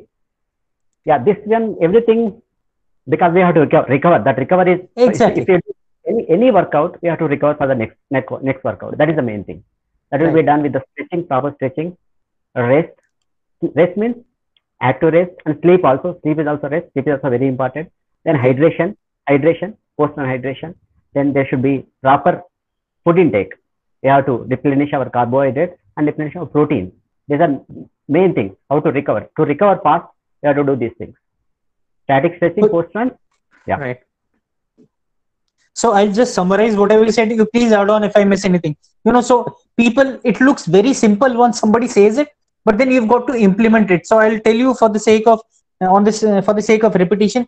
Yeah, 1.04 1.18
this 1.28 1.38
one 1.54 1.66
everything 1.86 2.20
because 3.08 3.32
we 3.32 3.40
have 3.46 3.54
to 3.58 3.62
recover. 3.66 3.86
recover. 3.96 4.18
That 4.28 4.38
recovery 4.44 4.72
is 4.76 5.08
Exactly. 5.08 5.42
If 5.42 5.48
you 5.48 5.58
do 5.66 5.72
any 6.12 6.22
any 6.36 6.50
workout, 6.58 6.98
we 7.02 7.08
have 7.10 7.20
to 7.24 7.28
recover 7.34 7.54
for 7.60 7.68
the 7.72 7.76
next 7.82 7.96
next 8.16 8.42
next 8.48 8.64
workout. 8.68 8.98
That 8.98 9.10
is 9.12 9.16
the 9.20 9.26
main 9.30 9.44
thing. 9.48 9.60
That 10.10 10.20
will 10.22 10.34
be 10.40 10.42
done 10.50 10.62
with 10.64 10.72
the 10.76 10.82
stretching, 10.90 11.26
proper 11.30 11.52
stretching, 11.56 11.96
rest. 12.54 12.94
Rest 13.80 13.96
means 14.02 14.16
active 14.80 15.12
rest 15.18 15.32
and 15.46 15.58
sleep 15.62 15.84
also. 15.90 16.18
Sleep 16.22 16.38
is 16.42 16.48
also 16.52 16.68
rest. 16.74 16.92
Sleep 16.92 17.06
is 17.08 17.14
also 17.16 17.30
very 17.36 17.48
important. 17.54 17.90
Then 18.24 18.36
hydration, 18.44 18.96
hydration, 19.28 19.76
post 19.98 20.14
hydration. 20.16 20.74
Then 21.14 21.32
there 21.32 21.46
should 21.48 21.62
be 21.62 21.86
proper 22.02 22.42
food 23.04 23.18
intake. 23.18 23.54
We 24.02 24.08
have 24.08 24.26
to 24.26 24.38
replenish 24.54 24.92
our 24.92 25.08
carbohydrates 25.10 25.76
and 25.96 26.06
replenish 26.06 26.36
our 26.36 26.46
protein. 26.46 26.92
These 27.28 27.40
are 27.40 27.60
main 28.08 28.34
things. 28.34 28.56
How 28.70 28.80
to 28.80 28.90
recover. 28.92 29.28
To 29.36 29.44
recover 29.44 29.80
fast, 29.82 30.06
we 30.42 30.46
have 30.48 30.56
to 30.56 30.64
do 30.64 30.76
these 30.76 30.92
things. 30.98 31.14
Static 32.04 32.36
stretching, 32.36 32.62
But- 32.62 32.70
post 32.70 32.94
run. 32.94 33.12
Yeah. 33.66 33.78
right 33.80 33.98
so 35.80 35.92
i'll 35.98 36.12
just 36.18 36.32
summarize 36.38 36.74
whatever 36.80 37.04
you 37.08 37.14
said 37.16 37.32
you 37.38 37.46
please 37.54 37.72
add 37.78 37.90
on 37.94 38.04
if 38.08 38.14
i 38.20 38.24
miss 38.32 38.44
anything 38.50 38.74
you 39.06 39.12
know 39.14 39.20
so 39.30 39.36
people 39.80 40.08
it 40.30 40.40
looks 40.40 40.64
very 40.76 40.92
simple 41.04 41.32
once 41.44 41.58
somebody 41.62 41.88
says 41.96 42.18
it 42.22 42.28
but 42.64 42.78
then 42.78 42.90
you've 42.94 43.08
got 43.14 43.26
to 43.30 43.34
implement 43.48 43.90
it 43.96 44.06
so 44.10 44.18
i'll 44.18 44.40
tell 44.46 44.58
you 44.64 44.72
for 44.74 44.88
the 44.96 45.02
sake 45.08 45.26
of 45.26 45.40
uh, 45.82 45.90
on 45.96 46.04
this 46.08 46.22
uh, 46.22 46.40
for 46.46 46.54
the 46.54 46.64
sake 46.70 46.84
of 46.88 46.94
repetition 47.04 47.46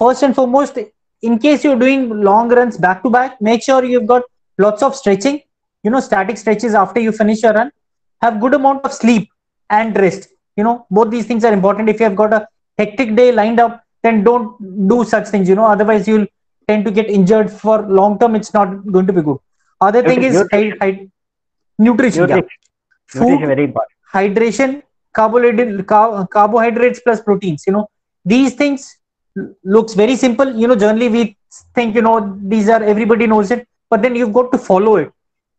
first 0.00 0.22
and 0.22 0.34
foremost 0.38 0.78
in 1.22 1.38
case 1.38 1.64
you're 1.64 1.78
doing 1.78 2.08
long 2.28 2.48
runs 2.48 2.76
back 2.76 3.02
to 3.02 3.10
back 3.10 3.40
make 3.40 3.62
sure 3.62 3.84
you've 3.84 4.06
got 4.06 4.22
lots 4.58 4.82
of 4.82 4.94
stretching 4.94 5.40
you 5.84 5.90
know 5.90 6.00
static 6.00 6.36
stretches 6.38 6.74
after 6.74 7.00
you 7.00 7.12
finish 7.12 7.42
your 7.42 7.52
run 7.52 7.70
have 8.22 8.40
good 8.40 8.54
amount 8.54 8.84
of 8.84 8.92
sleep 8.92 9.28
and 9.70 9.96
rest 9.96 10.28
you 10.56 10.64
know 10.64 10.86
both 10.90 11.10
these 11.10 11.26
things 11.26 11.44
are 11.44 11.52
important 11.52 11.88
if 11.88 12.00
you 12.00 12.04
have 12.04 12.16
got 12.16 12.32
a 12.32 12.46
hectic 12.78 13.14
day 13.16 13.32
lined 13.32 13.60
up 13.60 13.82
then 14.02 14.22
don't 14.22 14.88
do 14.88 15.04
such 15.04 15.28
things 15.28 15.48
you 15.48 15.54
know 15.54 15.66
otherwise 15.66 16.06
you'll 16.08 16.26
tend 16.68 16.84
to 16.84 16.90
get 16.90 17.08
injured 17.08 17.50
for 17.50 17.82
long 18.00 18.18
term 18.18 18.34
it's 18.34 18.52
not 18.54 18.68
going 18.92 19.06
to 19.06 19.12
be 19.12 19.22
good 19.22 19.38
other 19.80 20.02
thing 20.02 20.22
is 20.22 20.34
Nutrition. 20.34 20.78
hy- 20.80 20.86
hy- 20.86 21.08
nutrition, 21.78 22.28
yeah. 22.28 22.36
Nutrition. 22.36 22.58
food 23.08 23.40
very 23.52 23.64
important. 23.64 23.94
hydration 24.14 24.82
carbohydrate 25.12 25.86
carbohydrates 26.36 27.00
plus 27.00 27.20
proteins 27.20 27.64
you 27.66 27.72
know 27.72 27.86
these 28.24 28.54
things 28.54 28.97
looks 29.64 29.94
very 29.94 30.16
simple. 30.16 30.48
You 30.54 30.68
know 30.68 30.76
generally 30.76 31.08
we 31.08 31.36
think 31.74 31.94
you 31.94 32.02
know 32.02 32.16
these 32.42 32.68
are 32.68 32.82
everybody 32.82 33.26
knows 33.26 33.50
it 33.50 33.66
but 33.90 34.02
then 34.02 34.14
you've 34.14 34.32
got 34.32 34.52
to 34.52 34.58
follow 34.58 34.96
it. 34.96 35.12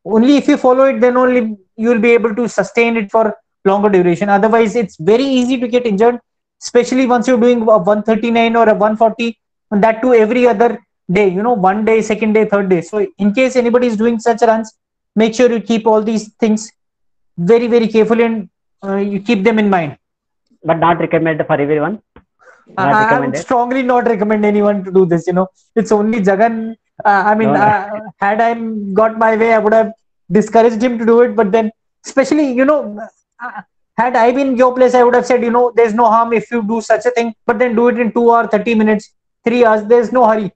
Only 0.06 0.38
if 0.38 0.48
you 0.48 0.58
follow 0.58 0.86
it 0.86 1.00
then 1.00 1.18
only 1.18 1.58
you 1.76 1.89
will 1.89 2.00
be 2.00 2.12
able 2.12 2.34
to 2.36 2.48
sustain 2.48 2.98
it 2.98 3.12
for 3.12 3.36
longer 3.65 3.89
duration. 3.89 4.30
Otherwise 4.30 4.76
it's 4.76 4.98
very 4.98 5.24
easy 5.24 5.58
to 5.60 5.68
get 5.68 5.86
injured 5.86 6.20
especially 6.62 7.06
once 7.06 7.28
you're 7.28 7.39
doing 7.39 7.62
a 7.62 7.78
139 7.78 8.56
or 8.56 8.68
a 8.68 8.74
140 8.74 9.38
and 9.72 9.84
that 9.84 10.02
too 10.02 10.13
every 10.13 10.46
other 10.48 10.80
day 11.12 11.28
you 11.30 11.42
know 11.42 11.54
one 11.54 11.86
day 11.86 12.02
second 12.02 12.34
day 12.34 12.46
third 12.46 12.70
day. 12.70 12.82
So 12.82 13.06
in 13.18 13.34
case 13.34 13.56
anybody 13.56 13.88
is 13.88 13.98
doing 13.98 14.20
such 14.20 14.42
runs 14.42 14.74
make 15.15 15.34
sure 15.34 15.52
you 15.52 15.62
keep 15.62 15.88
all 15.88 16.02
these 16.02 16.34
things 16.44 16.72
very 17.38 17.68
very 17.68 17.88
carefully 17.88 18.24
and 18.24 18.50
uh, 18.84 18.98
you 18.98 19.20
keep 19.20 19.44
them 19.44 19.60
in 19.60 19.70
mind. 19.70 19.98
But 20.63 20.80
not 20.80 21.00
recommended 21.00 21.48
for 21.48 21.60
everyone. 21.60 22.02
I, 22.77 23.15
I 23.15 23.19
would 23.19 23.36
strongly 23.38 23.82
not 23.84 24.05
recommend 24.05 24.45
anyone 24.45 24.84
to 24.84 24.91
do 24.91 25.05
this. 25.05 25.27
You 25.27 25.34
know, 25.34 25.47
it's 25.75 25.91
only 25.91 26.19
Jagan. 26.21 26.75
Uh, 27.03 27.23
I 27.32 27.36
mean, 27.36 27.49
No, 27.49 27.53
no. 27.53 27.60
uh, 27.62 27.99
had 28.19 28.41
I 28.41 28.53
got 28.93 29.17
my 29.17 29.36
way, 29.36 29.53
I 29.53 29.60
would 29.60 29.73
have 29.73 29.91
discouraged 30.32 30.82
him 30.82 30.97
to 30.99 31.05
do 31.05 31.21
it. 31.21 31.36
But 31.36 31.51
then, 31.51 31.71
especially, 32.05 32.51
you 32.51 32.65
know, 32.65 32.79
uh, 33.43 33.62
Had 33.99 34.15
I 34.15 34.32
been 34.36 34.55
your 34.60 34.73
place, 34.75 34.93
I 34.97 35.03
would 35.03 35.15
have 35.17 35.25
said, 35.29 35.41
you 35.45 35.51
know, 35.51 35.62
there's 35.77 35.93
no 35.93 36.05
harm 36.12 36.29
if 36.38 36.45
you 36.51 36.60
do 36.67 36.79
such 36.82 37.05
a 37.05 37.12
thing, 37.15 37.34
but 37.45 37.60
then 37.62 37.75
do 37.79 37.88
it 37.89 37.97
in 38.03 38.12
two 38.17 38.27
or 38.36 38.47
30 38.53 38.75
minutes, 38.82 39.10
three 39.47 39.65
hours, 39.65 39.82
there's 39.89 40.12
no 40.17 40.21
hurry. 40.25 40.51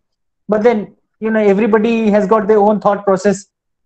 But 0.53 0.63
then, 0.67 0.95
you 1.19 1.29
know, 1.29 1.41
everybody 1.53 2.09
has 2.09 2.25
got 2.33 2.47
their 2.47 2.59
own 2.67 2.79
thought 2.85 3.03
process. 3.09 3.41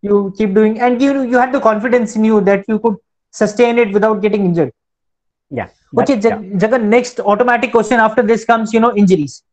You 0.08 0.20
keep 0.38 0.54
doing, 0.54 0.80
and 0.88 1.02
you 1.06 1.24
you 1.32 1.40
had 1.44 1.52
the 1.58 1.62
confidence 1.70 2.16
in 2.20 2.24
you 2.30 2.38
that 2.50 2.70
you 2.74 2.78
could 2.84 2.98
sustain 3.42 3.80
it 3.86 3.92
without 3.98 4.22
getting 4.28 4.46
injured. 4.50 4.72
Yeah. 5.50 5.70
Okay, 5.96 6.20
Jag- 6.20 6.60
Jagan, 6.60 6.84
next 6.84 7.20
automatic 7.20 7.72
question 7.72 8.00
after 8.00 8.22
this 8.22 8.44
comes, 8.46 8.74
you 8.74 8.80
know, 8.80 8.96
injuries. 8.96 9.44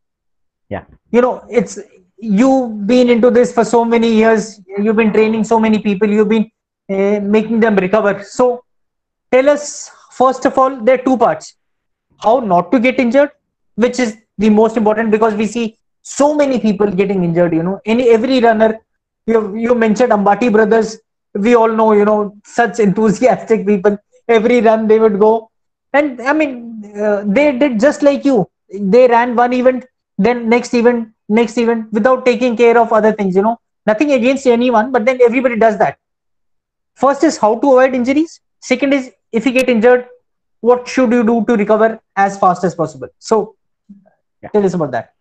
Yeah. 0.68 0.85
You 1.11 1.20
know, 1.20 1.44
it's 1.49 1.79
you've 2.18 2.87
been 2.87 3.09
into 3.11 3.31
this 3.31 3.53
for 3.53 3.64
so 3.64 3.85
many 3.85 4.12
years, 4.12 4.61
you've 4.79 4.97
been 4.97 5.12
training 5.12 5.44
so 5.44 5.61
many 5.61 5.79
people, 5.79 6.09
you've 6.09 6.29
been 6.29 6.51
uh, 6.90 7.20
making 7.20 7.61
them 7.61 7.77
recover. 7.77 8.23
So, 8.23 8.64
tell 9.31 9.49
us, 9.49 9.90
first 10.12 10.44
of 10.44 10.59
all, 10.59 10.77
there 10.81 10.99
are 10.99 11.05
two 11.05 11.16
parts 11.16 11.55
how 12.18 12.40
not 12.40 12.73
to 12.73 12.81
get 12.81 12.99
injured, 12.99 13.31
which 13.77 13.99
is 14.01 14.16
the 14.38 14.51
most 14.51 14.77
important 14.77 15.11
because 15.11 15.35
we 15.35 15.47
see 15.47 15.79
so 16.03 16.35
many 16.35 16.59
people 16.59 16.90
getting 16.90 17.25
injured, 17.25 17.53
you 17.55 17.62
know, 17.62 17.81
any 17.85 18.11
every 18.11 18.40
runner. 18.40 18.81
You, 19.27 19.57
you 19.57 19.75
mentioned 19.75 20.12
Ambati 20.12 20.51
brothers. 20.53 20.99
We 21.35 21.55
all 21.55 21.68
know, 21.68 21.92
you 21.92 22.05
know, 22.05 22.37
such 22.44 22.79
enthusiastic 22.79 23.66
people. 23.66 23.99
Every 24.29 24.61
run 24.61 24.87
they 24.87 24.99
would 24.99 25.18
go 25.18 25.51
and 25.98 26.20
i 26.30 26.33
mean 26.40 26.52
uh, 27.07 27.22
they 27.37 27.46
did 27.62 27.80
just 27.80 28.02
like 28.02 28.24
you. 28.24 28.48
They 28.94 29.07
ran 29.09 29.35
one 29.37 29.52
event 29.52 29.85
then 30.26 30.48
next 30.48 30.74
event 30.74 31.09
next 31.28 31.57
event 31.62 31.92
without 31.92 32.24
taking 32.28 32.57
care 32.57 32.76
of 32.78 32.92
other 32.92 33.12
things 33.12 33.37
you 33.37 33.42
know. 33.42 33.59
Nothing 33.87 34.12
against 34.12 34.46
anyone 34.46 34.92
but 34.92 35.04
then 35.04 35.20
everybody 35.22 35.57
does 35.57 35.78
that. 35.78 35.98
First 36.94 37.24
is 37.24 37.37
how 37.37 37.59
to 37.59 37.66
avoid 37.72 37.94
injuries. 37.94 38.40
Second 38.61 38.94
is 38.94 39.12
if 39.33 39.46
you 39.46 39.52
get 39.52 39.68
injured 39.68 40.07
what 40.61 40.88
should 40.88 41.12
you 41.12 41.24
do 41.24 41.44
to 41.48 41.57
recover 41.57 42.00
as 42.16 42.38
fast 42.38 42.64
as 42.64 42.74
possible? 42.74 43.09
So 43.18 43.57
Yeah. 44.42 44.50
tell 44.54 44.64
us 44.68 44.74
about 44.74 44.90
that. 44.92 45.12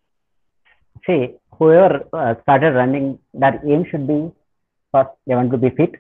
See, 1.08 1.36
whoever 1.58 2.08
uh, 2.14 2.36
started 2.44 2.72
running, 2.82 3.20
their 3.34 3.62
aim 3.66 3.86
should 3.90 4.08
be 4.08 4.32
first 4.92 5.12
they 5.28 5.36
want 5.36 5.52
to 5.52 5.58
be 5.58 5.70
fit 5.70 5.96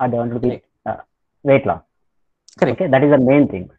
or 0.00 0.08
they 0.08 0.16
want 0.16 0.32
to 0.36 0.40
be 0.48 0.52
uh, 0.86 0.96
weight 1.42 1.66
loss. 1.66 1.82
correct. 2.58 2.80
Okay, 2.80 2.90
that 2.90 3.02
is 3.04 3.10
the 3.10 3.18
main 3.18 3.48
thing. 3.48 3.70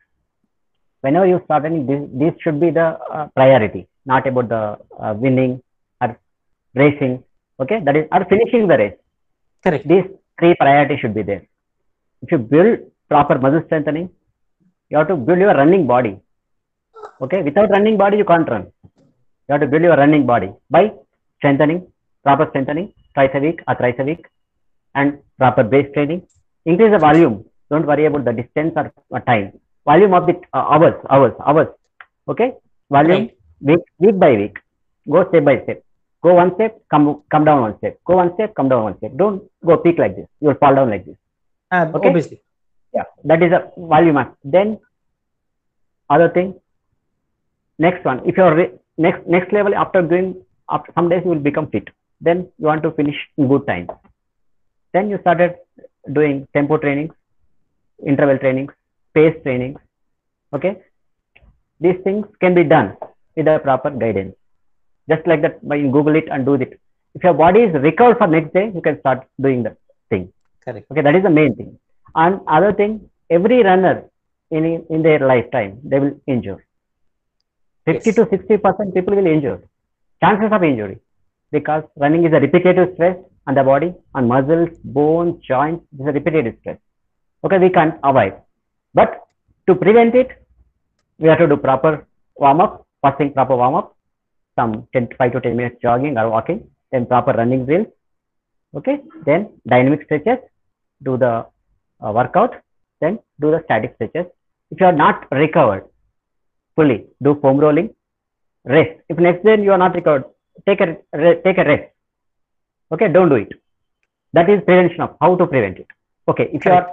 Whenever 1.06 1.28
you 1.32 1.40
start 1.46 1.64
running, 1.66 1.86
this, 1.90 2.02
this 2.22 2.34
should 2.42 2.60
be 2.64 2.70
the 2.80 2.88
uh, 3.16 3.28
priority, 3.38 3.82
not 4.12 4.26
about 4.32 4.48
the 4.54 4.64
uh, 5.04 5.14
winning 5.24 5.54
or 6.02 6.10
racing. 6.82 7.14
Okay, 7.62 7.80
that 7.86 7.96
is 8.00 8.06
or 8.16 8.22
finishing 8.34 8.64
the 8.72 8.78
race. 8.84 8.98
correct 9.66 9.88
These 9.92 10.08
three 10.40 10.54
priorities 10.62 11.00
should 11.02 11.16
be 11.20 11.24
there. 11.32 11.44
If 12.24 12.32
you 12.34 12.40
build 12.54 12.80
proper 13.12 13.36
muscle 13.44 13.64
strengthening, 13.68 14.08
you 14.90 14.98
have 15.00 15.10
to 15.14 15.18
build 15.28 15.40
your 15.46 15.56
running 15.62 15.86
body. 15.94 16.14
Okay, 17.24 17.42
without 17.48 17.70
running 17.76 17.98
body, 18.04 18.18
you 18.22 18.28
can't 18.32 18.50
run. 18.54 18.64
You 19.46 19.52
have 19.54 19.62
to 19.62 19.68
build 19.68 19.84
your 19.90 19.98
running 20.04 20.26
body 20.32 20.50
by 20.76 20.84
strengthening, 21.38 21.80
proper 22.24 22.48
strengthening 22.52 22.88
twice 23.16 23.34
a 23.40 23.42
week 23.46 23.60
or 23.68 23.76
thrice 23.76 24.00
a 24.00 24.04
week, 24.12 24.24
and 24.96 25.20
proper 25.38 25.64
base 25.64 25.90
training. 25.94 26.22
Increase 26.66 26.92
the 26.92 27.00
volume. 27.08 27.36
Don't 27.72 27.88
worry 27.92 28.06
about 28.06 28.26
the 28.26 28.34
distance 28.34 28.74
or, 28.76 28.92
or 29.10 29.22
time. 29.22 29.48
Volume 29.86 30.14
of 30.14 30.26
the 30.28 30.34
uh, 30.54 30.66
hours, 30.74 30.96
hours, 31.10 31.34
hours. 31.46 31.68
Okay, 32.28 32.54
volume 32.90 33.12
Right. 33.22 33.38
week, 33.62 33.84
week 34.00 34.20
by 34.20 34.32
week. 34.32 34.58
Go 35.10 35.28
step 35.30 35.44
by 35.46 35.62
step. 35.64 35.84
Go 36.24 36.34
one 36.34 36.54
step, 36.56 36.80
come 36.90 37.22
come 37.32 37.46
down 37.46 37.62
one 37.62 37.78
step. 37.78 38.00
Go 38.06 38.16
one 38.16 38.34
step, 38.34 38.56
come 38.56 38.70
down 38.70 38.84
one 38.84 38.98
step. 38.98 39.12
Don't 39.16 39.44
go 39.64 39.78
peak 39.78 40.00
like 40.00 40.16
this. 40.16 40.28
You 40.42 40.48
will 40.50 40.56
fall 40.64 40.74
down 40.76 40.90
like 40.90 41.06
this. 41.06 41.18
Uh, 41.72 41.86
Okay. 41.96 42.10
obviously 42.10 42.42
Yeah, 42.94 43.04
that 43.26 43.44
is 43.44 43.52
a 43.52 43.62
volume. 43.78 44.18
act. 44.18 44.36
Then 44.44 44.80
other 46.10 46.30
thing. 46.30 46.56
Next 47.78 48.04
one, 48.06 48.22
if 48.26 48.38
you're 48.38 48.70
next 48.98 49.28
next 49.28 49.52
level 49.54 49.76
after 49.76 50.02
doing 50.02 50.28
after 50.70 50.92
some 50.98 51.10
days 51.10 51.22
you 51.26 51.32
will 51.32 51.46
become 51.50 51.68
fit. 51.76 51.90
Then 52.22 52.38
you 52.58 52.66
want 52.72 52.82
to 52.84 52.92
finish 53.00 53.18
in 53.38 53.48
good 53.54 53.68
time. 53.68 53.88
Then 54.94 55.10
you 55.10 55.18
started 55.22 55.56
doing 56.14 56.48
tempo 56.54 56.78
trainings, 56.78 57.14
interval 58.12 58.38
trainings, 58.38 58.72
pace 59.16 59.36
trainings. 59.44 59.80
Okay, 60.54 60.74
these 61.80 62.00
things 62.04 62.26
can 62.42 62.56
be 62.56 62.64
done 62.64 62.96
with 63.36 63.46
the 63.46 63.60
proper 63.60 63.90
guidance. 63.92 64.36
Just 65.10 65.28
like 65.28 65.42
that, 65.44 65.68
by 65.68 65.80
Google 65.82 66.16
it 66.16 66.28
and 66.32 66.46
do 66.46 66.56
it. 66.56 66.80
If 67.16 67.24
your 67.24 67.34
body 67.34 67.62
is 67.62 67.74
recovered 67.74 68.18
for 68.18 68.28
next 68.28 68.54
day, 68.54 68.72
you 68.74 68.82
can 68.82 69.00
start 69.00 69.28
doing 69.42 69.64
the 69.64 69.76
thing. 70.10 70.32
correct 70.66 70.88
Okay, 70.92 71.02
that 71.02 71.16
is 71.16 71.24
the 71.24 71.30
main 71.40 71.56
thing. 71.56 71.78
And 72.16 72.40
other 72.48 72.74
thing, 72.74 73.10
every 73.30 73.64
runner 73.64 73.96
in 74.52 74.66
in 74.90 75.02
their 75.04 75.20
lifetime 75.34 75.80
they 75.84 76.00
will 76.00 76.16
injure. 76.28 76.60
Fifty 77.86 78.12
Yes. 78.12 78.16
to 78.18 78.28
sixty 78.30 78.58
percent 78.58 78.94
people 78.94 79.16
will 79.16 79.28
injure. 79.28 79.60
Chances 80.24 80.52
of 80.52 80.64
injury 80.64 81.00
because 81.52 81.84
running 81.98 82.26
is 82.26 82.34
a 82.34 82.40
repetitive 82.40 82.94
stress 82.96 83.18
on 83.48 83.56
the 83.56 83.64
body, 83.64 83.94
on 84.14 84.28
muscles, 84.28 84.70
bones, 84.84 85.42
joints. 85.44 85.86
This 85.92 86.06
is 86.06 86.10
a 86.10 86.14
repetitive 86.20 86.56
stress. 86.62 86.80
Okay, 87.44 87.60
we 87.60 87.70
can't 87.70 87.96
avoid. 88.04 88.34
But 89.00 89.12
to 89.68 89.76
prevent 89.84 90.16
it, 90.16 90.30
we 91.20 91.28
have 91.30 91.40
to 91.40 91.48
do 91.48 91.58
proper 91.58 92.08
warm 92.44 92.62
up, 92.62 92.74
first 93.04 93.18
thing 93.18 93.32
proper 93.34 93.56
warm 93.62 93.76
up, 93.76 93.96
some 94.58 94.88
10 94.94 95.10
5 95.18 95.34
to 95.34 95.42
10 95.42 95.58
minutes 95.60 95.78
jogging 95.82 96.18
or 96.18 96.30
walking, 96.30 96.60
then 96.92 97.06
proper 97.06 97.34
running 97.40 97.66
drills. 97.66 97.88
Okay, 98.78 98.98
then 99.26 99.50
dynamic 99.68 100.04
stretches, 100.06 100.40
do 101.04 101.18
the 101.18 101.34
uh, 102.04 102.12
workout, 102.20 102.56
then 103.02 103.20
do 103.42 103.52
the 103.52 103.62
static 103.66 103.94
stretches. 103.96 104.26
If 104.72 104.80
you 104.80 104.88
are 104.88 104.98
not 105.04 105.28
recovered 105.32 105.86
fully, 106.76 107.06
do 107.22 107.38
foam 107.42 107.58
rolling, 107.58 107.90
rest. 108.66 108.94
If 109.10 109.18
next 109.18 109.46
day 109.46 109.62
you 109.62 109.72
are 109.72 109.78
not 109.86 109.96
recovered, 109.96 110.26
take 110.68 110.82
a 110.82 110.88
take 111.46 111.58
a 111.58 111.66
rest. 111.72 111.86
Okay, 112.92 113.10
don't 113.12 113.30
do 113.30 113.36
it. 113.36 113.52
That 114.34 114.50
is 114.50 114.62
prevention 114.70 115.02
of 115.02 115.16
how 115.22 115.36
to 115.36 115.48
prevent 115.48 115.80
it. 115.80 115.88
Okay, 116.28 116.50
if 116.54 116.66
you 116.66 116.72
are. 116.72 116.88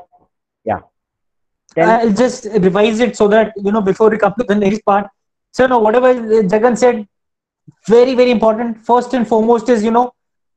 Then 1.75 1.89
I'll 1.89 2.13
just 2.13 2.45
revise 2.67 3.01
it 3.01 3.17
so 3.17 3.29
that 3.29 3.53
you 3.57 3.73
know 3.73 3.81
before 3.81 4.11
we 4.11 4.19
come 4.19 4.35
to 4.39 4.45
the 4.45 4.55
next 4.55 4.85
part. 4.85 5.07
So 5.53 5.67
no, 5.67 5.79
whatever 5.79 6.13
Jagan 6.53 6.77
said, 6.77 7.07
very 7.89 8.15
very 8.15 8.31
important. 8.31 8.85
First 8.85 9.15
and 9.15 9.27
foremost 9.27 9.69
is 9.69 9.83
you 9.85 9.91
know, 9.91 10.13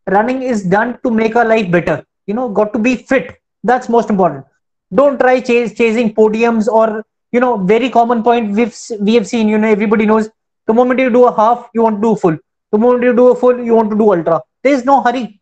running 0.08 0.42
is 0.44 0.64
done 0.64 1.00
to 1.04 1.12
make 1.12 1.36
our 1.36 1.46
life 1.46 1.72
better. 1.72 2.06
You 2.28 2.34
know, 2.34 2.50
got 2.50 2.74
to 2.74 2.80
be 2.80 2.96
fit. 2.96 3.36
That's 3.64 3.90
most 3.90 4.10
important. 4.10 4.46
Don't 4.94 5.20
try 5.20 5.40
chase, 5.42 5.74
chasing 5.74 6.14
podiums 6.14 6.68
or 6.68 7.04
you 7.32 7.40
know, 7.40 7.58
very 7.58 7.90
common 7.90 8.24
point 8.24 8.52
we've 8.56 8.76
we 9.00 9.14
have 9.16 9.28
seen. 9.28 9.48
You 9.50 9.58
know, 9.58 9.68
everybody 9.68 10.06
knows 10.06 10.30
the 10.68 10.74
moment 10.74 11.00
you 11.00 11.10
do 11.10 11.26
a 11.26 11.36
half, 11.36 11.70
you 11.74 11.82
want 11.84 11.98
to 11.98 12.02
do 12.02 12.12
a 12.12 12.16
full. 12.16 12.38
The 12.72 12.78
moment 12.78 13.04
you 13.04 13.14
do 13.16 13.28
a 13.30 13.36
full, 13.36 13.58
you 13.64 13.76
want 13.76 13.90
to 13.92 13.98
do 13.98 14.12
ultra. 14.12 14.42
There 14.64 14.74
is 14.74 14.86
no 14.86 15.02
hurry. 15.02 15.40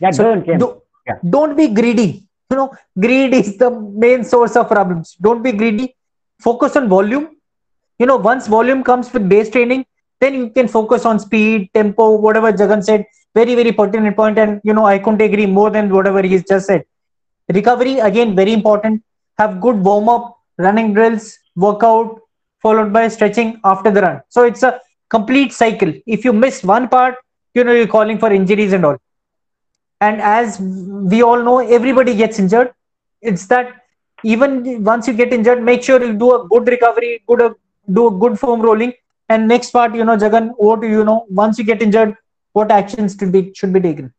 yeah, 0.00 0.10
So 0.10 0.22
don't 0.24 0.46
do- 0.62 0.76
Yeah. 1.08 1.16
don't 1.34 1.56
be 1.56 1.68
greedy. 1.68 2.08
You 2.50 2.56
know, 2.56 2.74
greed 2.98 3.32
is 3.32 3.56
the 3.58 3.70
main 3.70 4.24
source 4.24 4.56
of 4.56 4.68
problems. 4.68 5.16
Don't 5.20 5.42
be 5.42 5.52
greedy. 5.52 5.94
Focus 6.40 6.76
on 6.76 6.88
volume. 6.88 7.36
You 7.98 8.06
know, 8.06 8.16
once 8.16 8.48
volume 8.48 8.82
comes 8.82 9.12
with 9.12 9.28
base 9.28 9.50
training, 9.50 9.86
then 10.20 10.34
you 10.34 10.50
can 10.50 10.66
focus 10.66 11.04
on 11.04 11.20
speed, 11.20 11.70
tempo, 11.74 12.16
whatever 12.16 12.52
Jagan 12.52 12.82
said. 12.82 13.06
Very, 13.34 13.54
very 13.54 13.70
pertinent 13.70 14.16
point, 14.16 14.38
And, 14.38 14.60
you 14.64 14.74
know, 14.74 14.84
I 14.84 14.98
couldn't 14.98 15.22
agree 15.22 15.46
more 15.46 15.70
than 15.70 15.90
whatever 15.90 16.22
he's 16.22 16.42
just 16.44 16.66
said. 16.66 16.84
Recovery, 17.48 18.00
again, 18.00 18.34
very 18.34 18.52
important. 18.52 19.02
Have 19.38 19.60
good 19.60 19.76
warm 19.76 20.08
up, 20.08 20.36
running 20.58 20.92
drills, 20.92 21.38
workout, 21.54 22.20
followed 22.60 22.92
by 22.92 23.06
stretching 23.08 23.60
after 23.64 23.90
the 23.92 24.02
run. 24.02 24.20
So 24.28 24.44
it's 24.44 24.64
a 24.64 24.80
complete 25.08 25.52
cycle. 25.52 25.92
If 26.06 26.24
you 26.24 26.32
miss 26.32 26.64
one 26.64 26.88
part, 26.88 27.14
you 27.54 27.62
know, 27.62 27.72
you're 27.72 27.86
calling 27.86 28.18
for 28.18 28.32
injuries 28.32 28.72
and 28.72 28.84
all 28.84 28.96
and 30.00 30.20
as 30.20 30.60
we 30.60 31.22
all 31.22 31.42
know 31.48 31.58
everybody 31.78 32.14
gets 32.14 32.38
injured 32.38 32.72
it's 33.22 33.46
that 33.46 33.74
even 34.22 34.84
once 34.84 35.08
you 35.08 35.14
get 35.14 35.32
injured 35.32 35.62
make 35.62 35.82
sure 35.82 36.02
you 36.02 36.12
do 36.12 36.30
a 36.36 36.46
good 36.48 36.68
recovery 36.68 37.22
good 37.26 37.42
do 37.98 38.06
a 38.08 38.18
good 38.22 38.38
foam 38.38 38.60
rolling 38.60 38.92
and 39.28 39.46
next 39.48 39.70
part 39.70 39.94
you 39.94 40.04
know 40.04 40.16
jagan 40.24 40.50
what 40.56 40.80
do 40.80 40.88
you 40.96 41.04
know 41.04 41.18
once 41.42 41.58
you 41.58 41.64
get 41.72 41.82
injured 41.88 42.16
what 42.52 42.70
actions 42.70 43.16
should 43.18 43.32
be 43.36 43.42
should 43.54 43.72
be 43.72 43.80
taken 43.88 44.12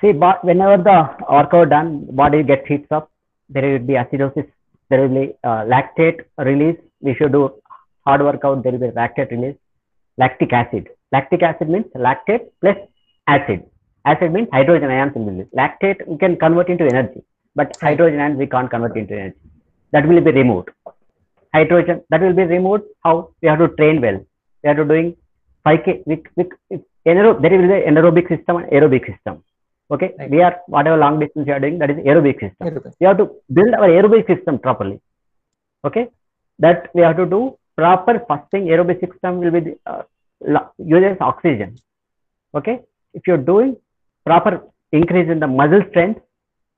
See, 0.00 0.12
but 0.12 0.42
whenever 0.42 0.82
the 0.82 1.24
workout 1.30 1.68
done, 1.70 2.06
body 2.16 2.42
gets 2.42 2.66
heats 2.66 2.90
up, 2.90 3.10
there 3.50 3.68
will 3.68 3.86
be 3.86 3.94
acidosis, 3.94 4.50
there 4.88 5.02
will 5.02 5.14
be 5.20 5.34
uh, 5.44 5.64
lactate 5.72 6.20
release. 6.38 6.78
We 7.02 7.14
should 7.14 7.32
do 7.32 7.52
hard 8.06 8.22
workout, 8.22 8.62
there 8.62 8.72
will 8.72 8.78
be 8.78 8.86
lactate 8.86 9.30
release. 9.30 9.56
Lactic 10.16 10.52
acid. 10.54 10.88
Lactic 11.12 11.42
acid 11.42 11.68
means 11.68 11.86
lactate 11.94 12.46
plus 12.62 12.76
acid. 13.34 13.60
Acid 14.10 14.32
means 14.34 14.48
hydrogen 14.56 14.90
ions 14.96 15.12
will 15.14 15.30
be. 15.38 15.44
Lactate 15.60 16.00
we 16.10 16.16
can 16.22 16.36
convert 16.44 16.68
into 16.74 16.84
energy, 16.92 17.20
but 17.58 17.76
hydrogen 17.86 18.20
ions 18.24 18.38
we 18.42 18.46
can't 18.54 18.70
convert 18.74 18.96
into 19.02 19.14
energy. 19.22 19.40
That 19.92 20.06
will 20.08 20.20
be 20.28 20.32
removed. 20.40 20.70
Hydrogen 21.54 22.02
that 22.10 22.20
will 22.26 22.36
be 22.42 22.46
removed. 22.56 22.84
How 23.04 23.14
we 23.42 23.48
have 23.52 23.60
to 23.64 23.68
train 23.80 24.00
well. 24.06 24.18
We 24.62 24.70
are 24.70 24.78
to 24.80 24.84
doing 24.92 25.08
5k. 25.66 26.02
We, 26.06 26.22
we, 26.36 26.44
anaerob, 27.10 27.42
there 27.42 27.54
will 27.58 27.68
be 27.74 27.80
anaerobic 27.90 28.28
system 28.34 28.56
and 28.60 28.66
aerobic 28.76 29.06
system 29.12 29.42
Okay, 29.94 30.10
Right. 30.18 30.30
we 30.30 30.40
are 30.46 30.56
whatever 30.74 30.96
long 30.96 31.18
distance 31.18 31.46
you 31.48 31.52
are 31.52 31.60
doing, 31.64 31.78
that 31.80 31.90
is 31.90 31.96
aerobic 32.10 32.38
system. 32.44 32.66
Aerobic. 32.68 32.92
We 33.00 33.06
have 33.06 33.18
to 33.18 33.26
build 33.52 33.74
our 33.74 33.88
aerobic 33.88 34.26
system 34.32 34.58
properly. 34.66 35.00
Okay, 35.84 36.08
that 36.60 36.90
we 36.94 37.02
have 37.02 37.16
to 37.16 37.26
do 37.26 37.40
proper 37.76 38.14
first 38.28 38.50
thing. 38.52 38.66
Aerobic 38.66 39.00
system 39.04 39.38
will 39.40 39.50
be 39.50 39.60
the, 39.60 39.74
uh, 39.92 40.66
uses 40.78 41.16
oxygen. 41.20 41.76
Okay, 42.54 42.76
if 43.14 43.26
you're 43.26 43.44
doing 43.52 43.76
proper 44.24 44.62
increase 44.92 45.28
in 45.30 45.40
the 45.40 45.46
muscle 45.46 45.82
strength, 45.90 46.20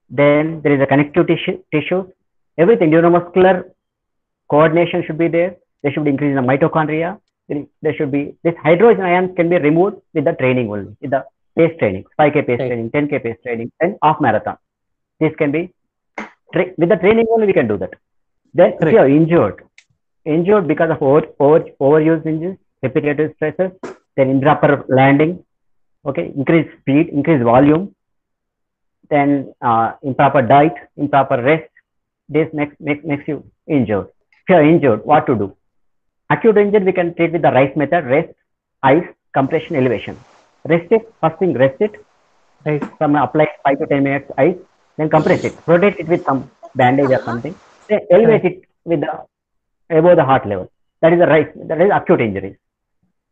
then 0.09 0.61
there 0.63 0.75
is 0.75 0.81
a 0.81 0.87
connective 0.87 1.27
tissue, 1.27 1.59
tissues, 1.73 2.07
everything 2.59 2.91
neuromuscular 2.91 3.65
coordination 4.51 5.03
should 5.07 5.19
be 5.19 5.29
there. 5.29 5.57
There 5.83 5.93
should 5.93 6.05
be 6.05 6.11
increase 6.11 6.37
in 6.37 6.37
the 6.37 6.43
mitochondria. 6.43 7.19
There, 7.83 7.95
should 7.95 8.13
be 8.13 8.35
this 8.45 8.55
hydrogen 8.63 9.05
ions 9.05 9.31
can 9.37 9.49
be 9.49 9.59
removed 9.59 9.97
with 10.15 10.25
the 10.25 10.33
training 10.33 10.71
only, 10.71 10.97
with 11.01 11.11
the 11.11 11.25
pace 11.57 11.77
training, 11.79 12.05
5k 12.19 12.47
pace 12.47 12.61
Right. 12.61 12.69
training, 12.69 12.91
10k 12.91 13.23
pace 13.23 13.37
training, 13.43 13.73
and 13.81 13.97
off 14.01 14.21
marathon. 14.21 14.57
This 15.21 15.35
can 15.37 15.51
be 15.53 15.71
with 16.79 16.89
the 16.89 16.97
training 16.97 17.27
only 17.31 17.47
we 17.47 17.53
can 17.53 17.69
do 17.69 17.77
that. 17.79 17.95
Then 18.55 18.75
if 18.81 18.93
you 18.93 18.99
are 18.99 19.09
injured, 19.09 19.65
injured 20.25 20.69
because 20.69 20.91
of 20.91 21.03
over, 21.03 21.23
over 21.41 21.61
overuse 21.81 22.25
injuries, 22.27 22.59
repetitive 22.83 23.33
stresses, 23.37 23.73
then 24.17 24.31
improper 24.31 24.85
landing, 24.89 25.45
okay, 26.05 26.33
increase 26.37 26.69
speed, 26.81 27.09
increase 27.09 27.43
volume, 27.43 27.95
then 29.11 29.55
uh, 29.61 29.93
improper 30.03 30.43
diet, 30.43 30.75
improper 30.97 31.43
rest, 31.43 31.71
this 32.29 32.49
makes, 32.53 32.75
makes, 32.81 33.05
makes 33.05 33.27
you 33.29 33.45
injured. 33.67 34.07
If 34.33 34.49
you 34.49 34.55
are 34.57 34.65
injured, 34.65 35.05
what 35.05 35.27
to 35.27 35.35
do? 35.35 35.57
Acute 36.31 36.57
injury, 36.57 36.85
we 36.85 36.93
can 36.93 37.15
treat 37.15 37.33
with 37.33 37.43
the 37.43 37.53
RICE 37.53 37.77
method, 37.77 38.07
rest, 38.07 38.31
ice, 38.83 39.05
compression, 39.35 39.77
elevation. 39.77 40.19
Rest 40.65 40.91
it, 40.91 41.13
first 41.21 41.39
thing, 41.39 41.55
rest 41.55 41.81
it, 41.81 41.95
Right. 42.65 42.83
some 42.99 43.17
apply 43.17 43.49
5 43.65 43.79
to 43.81 43.87
10 43.87 44.05
minutes 44.05 44.31
ice, 44.39 44.57
then 44.97 45.11
compress 45.11 45.43
it, 45.43 45.65
protect 45.65 45.99
it 45.99 46.09
with 46.09 46.25
some 46.25 46.49
bandage 46.77 47.11
or 47.11 47.21
something, 47.25 47.55
then 47.89 48.01
elevate 48.11 48.45
it 48.45 48.63
with 48.85 49.01
the 49.01 49.13
above 49.91 50.17
the 50.17 50.25
heart 50.25 50.47
level. 50.47 50.71
That 51.01 51.13
is 51.13 51.19
the 51.19 51.27
RICE, 51.27 51.49
that 51.67 51.81
is 51.81 51.91
acute 51.93 52.21
injuries. 52.21 52.57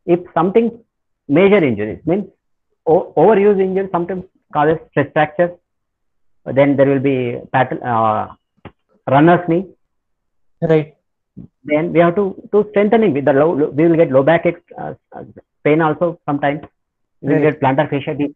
If 0.04 0.20
something 0.34 0.82
major 1.28 1.62
injuries 1.64 2.00
means 2.04 2.24
overuse 3.16 3.60
injury 3.60 3.88
sometimes 3.92 4.24
causes 4.52 4.78
stress 4.90 5.08
fracture, 5.12 5.50
then 6.46 6.76
there 6.76 6.86
will 6.86 7.00
be 7.00 7.38
pat- 7.52 7.82
uh, 7.82 8.28
runner's 9.08 9.46
knee, 9.48 9.64
Right. 10.60 10.94
then 11.64 11.92
we 11.92 12.00
have 12.00 12.14
to 12.16 12.24
do 12.52 12.66
strengthening 12.70 13.12
with 13.14 13.24
the 13.24 13.32
low, 13.32 13.52
low- 13.54 13.70
we 13.70 13.86
will 13.86 13.96
get 13.96 14.10
low 14.10 14.22
back 14.22 14.44
uh, 14.46 14.94
uh, 15.16 15.24
pain 15.64 15.80
also 15.80 16.18
sometimes. 16.26 16.60
We 17.22 17.34
will 17.34 17.40
Right. 17.40 17.48
get 17.48 17.60
plantar 17.60 17.86
fasciitis 17.92 18.32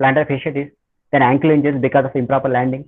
plantar 0.00 0.24
fasciitis 0.30 0.70
then 1.12 1.22
ankle 1.22 1.50
injuries 1.50 1.80
because 1.80 2.04
of 2.06 2.16
improper 2.16 2.48
landing. 2.48 2.84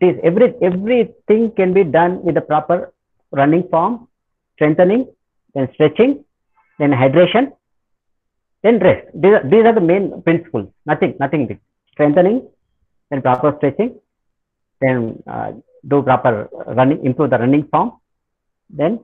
It 0.00 0.02
is 0.08 0.16
every 0.22 0.46
everything 0.68 1.50
can 1.56 1.72
be 1.72 1.84
done 1.84 2.22
with 2.24 2.34
the 2.34 2.40
proper 2.40 2.92
running 3.32 3.64
form 3.72 4.08
strengthening 4.54 5.02
then 5.54 5.68
stretching 5.74 6.12
then 6.78 6.90
hydration 7.02 7.52
then 8.64 8.76
rest 8.86 9.04
these 9.22 9.34
are, 9.38 9.44
these 9.52 9.64
are 9.68 9.76
the 9.78 9.86
main 9.92 10.04
principles 10.26 10.68
nothing 10.90 11.12
nothing 11.24 11.42
big. 11.50 11.60
strengthening 11.94 12.38
then 13.10 13.20
proper 13.26 13.50
stretching 13.58 13.92
then 14.82 14.96
uh, 15.34 15.50
do 15.90 15.96
proper 16.08 16.32
running 16.78 17.00
improve 17.08 17.30
the 17.34 17.40
running 17.44 17.64
form 17.72 17.90
then 18.80 18.94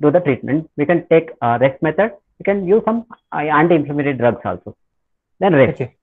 do 0.00 0.10
the 0.10 0.20
treatment. 0.20 0.70
We 0.76 0.86
can 0.86 1.06
take 1.08 1.30
uh, 1.42 1.58
rest 1.60 1.82
method. 1.82 2.12
We 2.38 2.44
can 2.44 2.66
use 2.66 2.82
some 2.84 3.06
uh, 3.32 3.38
anti-inflammatory 3.60 4.14
drugs 4.14 4.40
also. 4.44 4.76
Then 5.38 5.54
rest. 5.54 5.80
Okay. 5.80 5.96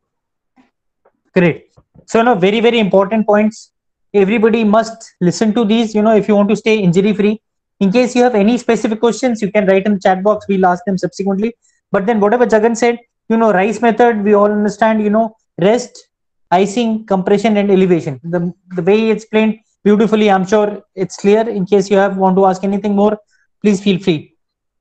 Great. 1.33 1.71
So, 2.05 2.21
no, 2.21 2.35
very, 2.35 2.59
very 2.59 2.79
important 2.79 3.25
points. 3.25 3.71
Everybody 4.13 4.63
must 4.63 5.15
listen 5.19 5.53
to 5.55 5.65
these, 5.65 5.93
you 5.93 6.01
know, 6.01 6.15
if 6.15 6.27
you 6.27 6.35
want 6.35 6.49
to 6.49 6.55
stay 6.55 6.77
injury 6.79 7.13
free. 7.13 7.41
In 7.79 7.91
case 7.91 8.15
you 8.15 8.23
have 8.23 8.35
any 8.35 8.57
specific 8.57 8.99
questions, 8.99 9.41
you 9.41 9.51
can 9.51 9.65
write 9.67 9.85
in 9.85 9.95
the 9.95 9.99
chat 9.99 10.23
box. 10.23 10.47
We'll 10.47 10.65
ask 10.65 10.83
them 10.85 10.97
subsequently. 10.97 11.55
But 11.91 12.05
then, 12.05 12.19
whatever 12.19 12.45
Jagan 12.45 12.75
said, 12.75 12.99
you 13.29 13.37
know, 13.37 13.51
rice 13.51 13.81
method, 13.81 14.23
we 14.23 14.33
all 14.33 14.51
understand, 14.51 15.01
you 15.01 15.09
know, 15.09 15.35
rest, 15.59 16.09
icing, 16.51 17.05
compression, 17.05 17.57
and 17.57 17.71
elevation. 17.71 18.19
The, 18.23 18.53
the 18.75 18.81
way 18.81 18.97
he 18.97 19.11
explained 19.11 19.59
beautifully, 19.83 20.29
I'm 20.29 20.45
sure 20.45 20.81
it's 20.95 21.17
clear. 21.17 21.47
In 21.47 21.65
case 21.65 21.89
you 21.89 21.97
have 21.97 22.17
want 22.17 22.35
to 22.37 22.45
ask 22.45 22.63
anything 22.63 22.95
more, 22.95 23.17
please 23.61 23.81
feel 23.81 23.99
free. 23.99 24.35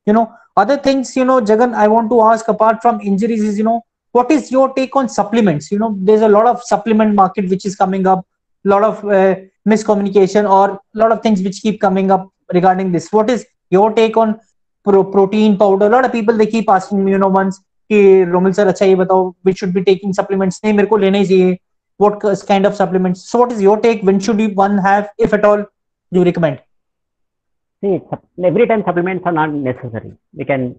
You 0.04 0.12
know, 0.12 0.32
other 0.56 0.76
things, 0.76 1.16
you 1.16 1.24
know, 1.24 1.40
Jagan, 1.40 1.74
I 1.74 1.88
want 1.88 2.10
to 2.10 2.20
ask 2.22 2.46
apart 2.48 2.82
from 2.82 3.00
injuries 3.00 3.42
is, 3.42 3.58
you 3.58 3.64
know, 3.64 3.82
what 4.16 4.30
is 4.36 4.50
your 4.56 4.66
take 4.76 4.94
on 5.00 5.08
supplements 5.16 5.70
you 5.72 5.78
know 5.82 5.90
there's 6.08 6.24
a 6.28 6.32
lot 6.36 6.46
of 6.52 6.62
supplement 6.72 7.14
market 7.22 7.50
which 7.52 7.64
is 7.70 7.74
coming 7.82 8.04
up 8.12 8.20
a 8.66 8.68
lot 8.72 8.84
of 8.90 9.04
uh, 9.16 9.34
miscommunication 9.72 10.48
or 10.58 10.64
a 10.94 10.98
lot 11.02 11.12
of 11.14 11.20
things 11.24 11.42
which 11.46 11.58
keep 11.64 11.80
coming 11.86 12.10
up 12.16 12.22
regarding 12.58 12.92
this 12.94 13.06
what 13.16 13.28
is 13.34 13.44
your 13.76 13.88
take 14.00 14.16
on 14.22 14.30
protein 14.88 15.56
powder 15.56 15.90
lot 15.90 16.06
people 16.12 16.38
देखी 16.38 16.60
passing 16.62 17.08
you 17.08 17.18
know 17.18 17.28
once 17.30 17.58
कि 17.90 18.24
Romil 18.30 18.52
sir 18.52 18.66
अच्छा 18.66 18.86
ये 18.86 18.94
बताओ 18.94 19.28
we 19.46 19.52
should 19.52 19.72
be 19.74 19.80
taking 19.82 20.12
supplements 20.14 20.60
नहीं 20.64 20.74
मेरे 20.74 20.88
को 20.88 20.96
लेना 20.96 21.18
ही 21.18 21.26
चाहिए 21.26 21.56
what 22.00 22.44
kind 22.48 22.66
of 22.66 22.74
supplements 22.74 23.20
so 23.30 23.38
what 23.38 23.52
is 23.52 23.62
your 23.62 23.80
take 23.80 24.04
when 24.04 24.18
should 24.20 24.40
you 24.40 24.48
one 24.56 24.78
have 24.86 25.04
if 25.24 25.34
at 25.34 25.44
all 25.44 25.64
you 26.12 26.22
recommend 26.22 26.58
see 27.82 27.94
every 28.46 28.66
time 28.66 28.82
supplements 28.82 29.26
are 29.26 29.32
not 29.32 29.54
necessary 29.64 30.10
we 30.38 30.44
can 30.44 30.74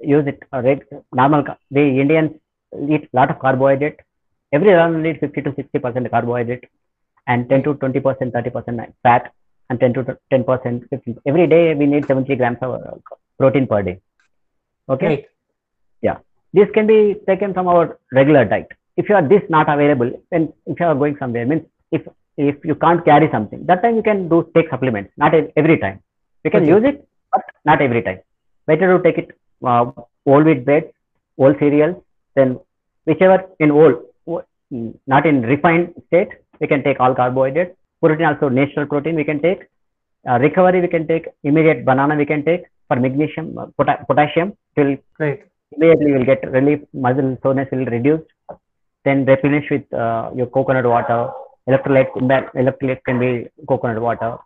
use 0.00 0.28
it 0.28 0.44
normal 1.16 1.44
we 1.72 1.88
Indians 2.00 2.30
eat 2.90 3.08
lot 3.16 3.30
of 3.30 3.38
carbohydrate 3.42 4.02
every 4.52 4.72
run 4.74 4.96
need 5.00 5.20
50 5.20 5.44
to 5.44 5.50
60 5.50 5.80
percent 5.82 6.08
carbohydrate 6.08 6.66
and 7.26 7.46
10 7.52 7.64
to 7.64 7.72
20 7.84 8.00
percent 8.04 8.32
30 8.36 8.50
percent 8.54 8.80
fat 9.06 9.28
and 9.70 9.78
10 9.80 9.94
to 9.94 10.02
10 10.36 10.42
percent 10.46 11.18
every 11.28 11.46
day 11.46 11.62
we 11.74 11.86
need 11.86 12.06
70 12.06 12.36
grams 12.36 12.62
of 12.62 13.14
protein 13.42 13.66
per 13.74 13.82
day. 13.90 13.98
Okay. 14.94 15.08
right 15.12 15.28
this 16.52 16.68
can 16.74 16.86
be 16.86 17.16
taken 17.26 17.54
from 17.54 17.68
our 17.68 17.98
regular 18.12 18.44
diet. 18.44 18.68
If 18.96 19.08
you 19.08 19.14
are 19.14 19.26
this 19.26 19.42
not 19.48 19.68
available, 19.68 20.10
then 20.30 20.52
if 20.66 20.78
you 20.78 20.86
are 20.86 20.94
going 20.94 21.16
somewhere, 21.18 21.46
means 21.46 21.62
if 21.90 22.02
if 22.36 22.56
you 22.64 22.74
can't 22.74 23.04
carry 23.04 23.28
something, 23.30 23.64
that 23.66 23.82
time 23.82 23.96
you 23.96 24.02
can 24.02 24.28
do 24.28 24.38
take 24.54 24.68
supplements. 24.70 25.10
Not 25.16 25.34
every 25.56 25.78
time. 25.78 25.98
You 26.44 26.50
can 26.50 26.64
Okay. 26.64 26.72
use 26.74 26.84
it, 26.90 27.06
but 27.32 27.42
not 27.70 27.80
every 27.86 28.02
time. 28.02 28.20
Better 28.66 28.88
to 28.92 29.02
take 29.06 29.18
it 29.22 29.28
uh, 29.70 29.84
whole 30.26 30.44
wheat 30.48 30.64
bread, 30.68 30.90
whole 31.38 31.54
cereals, 31.58 31.96
then 32.36 32.58
whichever 33.10 33.38
in 33.58 33.70
whole, 33.70 33.94
mm, 34.28 34.94
not 35.06 35.26
in 35.26 35.42
refined 35.52 35.94
state. 36.06 36.32
We 36.60 36.66
can 36.72 36.82
take 36.88 37.00
all 37.00 37.14
carbohydrates. 37.20 37.76
Protein 38.00 38.26
also 38.26 38.48
natural 38.48 38.86
protein 38.92 39.16
we 39.22 39.24
can 39.30 39.40
take. 39.46 39.62
Uh, 40.28 40.38
recovery 40.46 40.80
we 40.80 40.88
can 40.96 41.06
take. 41.06 41.26
Immediate 41.50 41.84
banana 41.84 42.16
we 42.22 42.26
can 42.32 42.44
take 42.50 42.64
for 42.92 43.00
magnesium, 43.00 43.58
uh, 43.58 43.66
pota- 43.78 44.06
potassium. 44.06 44.52
It 44.76 44.80
will 44.82 44.96
right 45.18 45.42
immediately 45.76 46.10
you 46.12 46.18
will 46.18 46.24
get 46.24 46.50
relief, 46.52 46.80
muscle 46.92 47.36
soreness 47.42 47.68
will 47.72 47.86
reduce. 47.86 48.20
Then 49.04 49.24
replenish 49.24 49.70
with 49.70 49.92
uh, 49.92 50.30
your 50.34 50.46
coconut 50.46 50.84
water. 50.86 51.30
Electrolyte, 51.68 52.10
electrolyte 52.54 53.04
can 53.04 53.18
be 53.18 53.48
coconut 53.68 54.00
water 54.02 54.36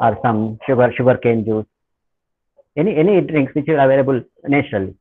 or 0.00 0.18
some 0.22 0.58
sugar, 0.66 0.92
sugar 0.96 1.16
cane 1.16 1.44
juice. 1.44 1.66
Any 2.76 2.96
any 2.96 3.20
drinks 3.22 3.54
which 3.54 3.68
are 3.68 3.78
available 3.78 4.22
naturally. 4.44 4.94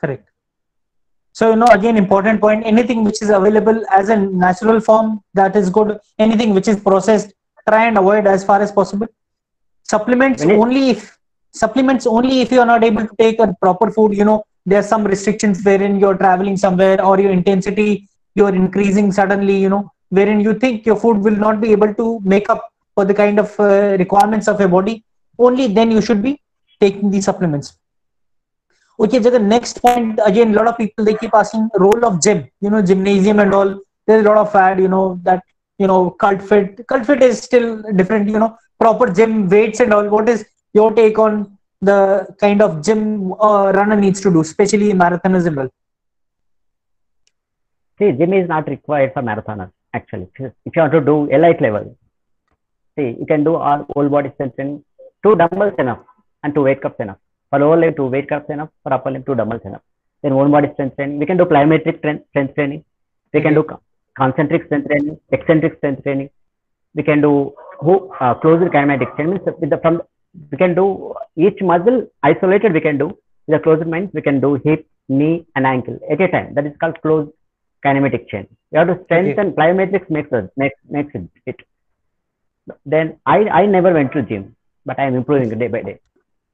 correct 0.00 0.28
so 1.32 1.50
you 1.50 1.56
know 1.56 1.66
again 1.76 1.96
important 1.96 2.40
point 2.40 2.66
anything 2.66 3.04
which 3.04 3.20
is 3.22 3.30
available 3.30 3.78
as 3.90 4.08
a 4.08 4.16
natural 4.16 4.80
form 4.80 5.20
that 5.34 5.56
is 5.56 5.70
good 5.70 5.98
anything 6.18 6.54
which 6.54 6.68
is 6.68 6.78
processed 6.80 7.34
try 7.68 7.86
and 7.86 7.98
avoid 7.98 8.26
as 8.26 8.44
far 8.44 8.60
as 8.66 8.72
possible 8.72 9.08
supplements 9.82 10.42
it- 10.42 10.58
only 10.64 10.90
if 10.90 11.17
supplements 11.52 12.06
only 12.06 12.40
if 12.40 12.52
you 12.52 12.60
are 12.60 12.66
not 12.66 12.84
able 12.84 13.06
to 13.06 13.14
take 13.18 13.38
a 13.40 13.54
proper 13.60 13.90
food 13.90 14.14
you 14.14 14.24
know 14.24 14.44
there 14.66 14.80
are 14.80 14.88
some 14.94 15.04
restrictions 15.04 15.62
wherein 15.64 15.98
you're 15.98 16.16
traveling 16.16 16.56
somewhere 16.56 17.02
or 17.04 17.18
your 17.18 17.32
intensity 17.32 18.08
you're 18.34 18.54
increasing 18.54 19.10
suddenly 19.10 19.56
you 19.56 19.68
know 19.68 19.90
wherein 20.10 20.40
you 20.40 20.54
think 20.54 20.86
your 20.86 20.96
food 20.96 21.18
will 21.18 21.36
not 21.36 21.60
be 21.60 21.72
able 21.72 21.92
to 21.94 22.20
make 22.24 22.48
up 22.50 22.70
for 22.94 23.04
the 23.04 23.14
kind 23.14 23.38
of 23.38 23.48
uh, 23.60 23.96
requirements 23.98 24.48
of 24.48 24.58
your 24.60 24.68
body 24.68 25.04
only 25.38 25.66
then 25.68 25.90
you 25.90 26.00
should 26.00 26.22
be 26.22 26.40
taking 26.80 27.10
these 27.10 27.24
supplements. 27.24 27.76
Okay 29.00 29.18
the 29.18 29.38
next 29.38 29.80
point 29.80 30.18
again 30.26 30.52
a 30.52 30.56
lot 30.56 30.66
of 30.66 30.76
people 30.76 31.04
they 31.04 31.14
keep 31.14 31.34
asking 31.34 31.68
role 31.76 32.04
of 32.04 32.20
gym 32.20 32.48
you 32.60 32.70
know 32.70 32.82
gymnasium 32.82 33.38
and 33.38 33.54
all. 33.54 33.78
There's 34.06 34.24
a 34.24 34.28
lot 34.28 34.38
of 34.38 34.50
fad 34.52 34.80
you 34.80 34.88
know 34.88 35.20
that 35.22 35.42
you 35.78 35.86
know 35.86 36.10
cult 36.10 36.42
fit. 36.42 36.86
Cult 36.88 37.06
fit 37.06 37.22
is 37.22 37.40
still 37.40 37.82
different 37.94 38.28
you 38.28 38.38
know 38.38 38.56
proper 38.80 39.12
gym 39.12 39.48
weights 39.48 39.80
and 39.80 39.94
all. 39.94 40.08
What 40.08 40.28
is 40.28 40.44
your 40.78 40.90
take 41.00 41.18
on 41.26 41.34
the 41.90 41.98
kind 42.44 42.60
of 42.66 42.70
gym 42.86 43.02
uh, 43.48 43.66
runner 43.78 43.98
needs 44.04 44.20
to 44.24 44.30
do 44.36 44.40
especially 44.48 44.88
marathoners 45.02 45.46
and 45.50 45.58
all 45.62 45.70
See, 47.98 48.12
gym 48.18 48.32
is 48.32 48.48
not 48.48 48.68
required 48.68 49.12
for 49.14 49.22
marathoners 49.28 49.72
actually. 49.92 50.28
If 50.38 50.76
you 50.76 50.82
want 50.82 50.92
to 50.92 51.00
do 51.00 51.26
elite 51.36 51.60
level, 51.60 51.96
see, 52.96 53.16
you 53.20 53.26
can 53.26 53.42
do 53.48 53.54
all 53.56 53.86
whole 53.92 54.08
body 54.08 54.30
strength 54.34 54.56
training. 54.56 54.84
Two 55.24 55.34
dumbbells 55.40 55.74
enough 55.78 56.00
and 56.42 56.54
two 56.54 56.62
weight 56.62 56.80
cups 56.80 57.00
enough. 57.00 57.18
For 57.50 57.58
lower 57.58 57.76
limb, 57.76 57.94
two 57.94 58.06
weight 58.06 58.28
cups 58.28 58.50
enough. 58.50 58.68
For 58.82 58.92
upper 58.92 59.10
limb, 59.10 59.24
two 59.24 59.34
dumbbells 59.34 59.62
enough. 59.64 59.82
Then 60.22 60.34
one 60.34 60.50
body 60.50 60.68
strength 60.74 60.96
training. 60.96 61.18
We 61.18 61.26
can 61.26 61.38
do 61.38 61.44
plyometric 61.44 61.98
strength, 61.98 62.26
strength 62.30 62.54
training. 62.54 62.84
We 63.32 63.40
can 63.40 63.54
do 63.54 63.64
concentric 64.16 64.66
strength 64.66 64.88
training, 64.88 65.18
eccentric 65.32 65.78
strength 65.78 66.02
training. 66.04 66.30
We 66.94 67.02
can 67.02 67.20
do 67.20 67.52
who 67.80 68.12
uh, 68.20 68.34
closed 68.34 68.70
kinematic 68.76 69.16
training. 69.16 69.34
Means 69.34 69.58
with 69.60 69.70
the 69.70 69.78
from 69.78 70.02
we 70.50 70.58
can 70.58 70.74
do 70.74 71.14
each 71.36 71.60
muscle 71.60 72.06
isolated. 72.22 72.72
We 72.72 72.80
can 72.80 72.98
do 72.98 73.08
with 73.08 73.54
the 73.56 73.58
closed 73.60 73.86
mind. 73.86 74.10
We 74.12 74.22
can 74.22 74.40
do 74.40 74.54
hip, 74.64 74.86
knee, 75.08 75.46
and 75.56 75.66
ankle 75.66 75.98
at 76.10 76.20
a 76.20 76.28
time. 76.28 76.54
That 76.54 76.66
is 76.66 76.76
called 76.80 77.00
closed 77.02 77.30
kinematic 77.84 78.28
chain. 78.28 78.46
You 78.72 78.80
have 78.80 78.88
to 78.88 79.04
strengthen 79.04 79.52
plyometrics 79.52 80.10
makes 80.10 80.30
it 80.32 80.50
makes 80.56 80.78
makes 80.90 81.14
it. 81.14 81.28
it. 81.46 81.56
Then 82.84 83.18
I 83.26 83.38
I 83.60 83.66
never 83.66 83.92
went 83.92 84.12
to 84.12 84.22
gym, 84.22 84.56
but 84.84 84.98
I 84.98 85.04
am 85.04 85.14
improving 85.14 85.58
day 85.58 85.68
by 85.68 85.82
day. 85.82 85.98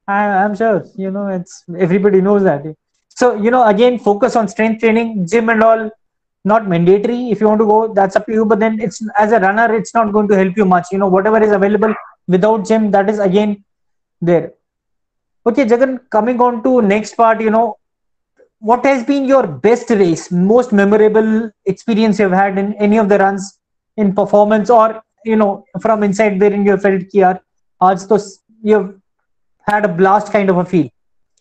I, 0.07 0.19
I'm 0.43 0.55
sure 0.55 0.85
you 0.95 1.11
know 1.11 1.27
it's 1.27 1.63
everybody 1.77 2.21
knows 2.21 2.43
that. 2.43 2.63
So 3.09 3.35
you 3.35 3.51
know 3.51 3.65
again 3.67 3.99
focus 3.99 4.35
on 4.35 4.47
strength 4.47 4.81
training, 4.81 5.27
gym 5.27 5.49
and 5.49 5.63
all. 5.63 5.91
Not 6.47 6.67
mandatory. 6.67 7.31
If 7.31 7.41
you 7.41 7.47
want 7.47 7.59
to 7.61 7.65
go, 7.65 7.91
that's 7.91 8.15
up 8.15 8.27
to 8.27 8.31
you. 8.31 8.45
But 8.45 8.59
then 8.59 8.79
it's 8.79 9.01
as 9.17 9.31
a 9.31 9.39
runner, 9.39 9.73
it's 9.73 9.95
not 9.95 10.13
going 10.13 10.27
to 10.27 10.35
help 10.37 10.55
you 10.55 10.63
much. 10.63 10.91
You 10.91 10.99
know 10.99 11.07
whatever 11.07 11.41
is 11.41 11.51
available 11.51 11.93
without 12.27 12.67
gym, 12.67 12.91
that 12.91 13.09
is 13.09 13.17
again 13.17 13.64
there. 14.25 14.53
Okay, 15.47 15.65
Jagan. 15.65 15.99
Coming 16.09 16.39
on 16.41 16.63
to 16.63 16.81
next 16.81 17.15
part. 17.15 17.41
You 17.41 17.51
know 17.51 17.77
what 18.59 18.85
has 18.85 19.03
been 19.03 19.25
your 19.25 19.45
best 19.47 19.89
race, 19.89 20.31
most 20.31 20.71
memorable 20.71 21.51
experience 21.65 22.19
you've 22.19 22.31
had 22.31 22.57
in 22.57 22.73
any 22.75 22.97
of 22.97 23.09
the 23.09 23.17
runs 23.17 23.59
in 23.97 24.13
performance 24.13 24.69
or 24.69 25.03
you 25.23 25.35
know 25.35 25.65
from 25.81 26.03
inside 26.03 26.39
wherein 26.39 26.65
you 26.65 26.77
felt 26.77 27.03
ki 27.11 27.19
yaar, 27.19 27.39
aaj 27.81 28.07
to 28.11 28.19
you've 28.71 28.89
had 29.71 29.85
a 29.85 29.91
blast 29.99 30.31
kind 30.31 30.49
of 30.49 30.57
a 30.57 30.65
feel. 30.65 30.89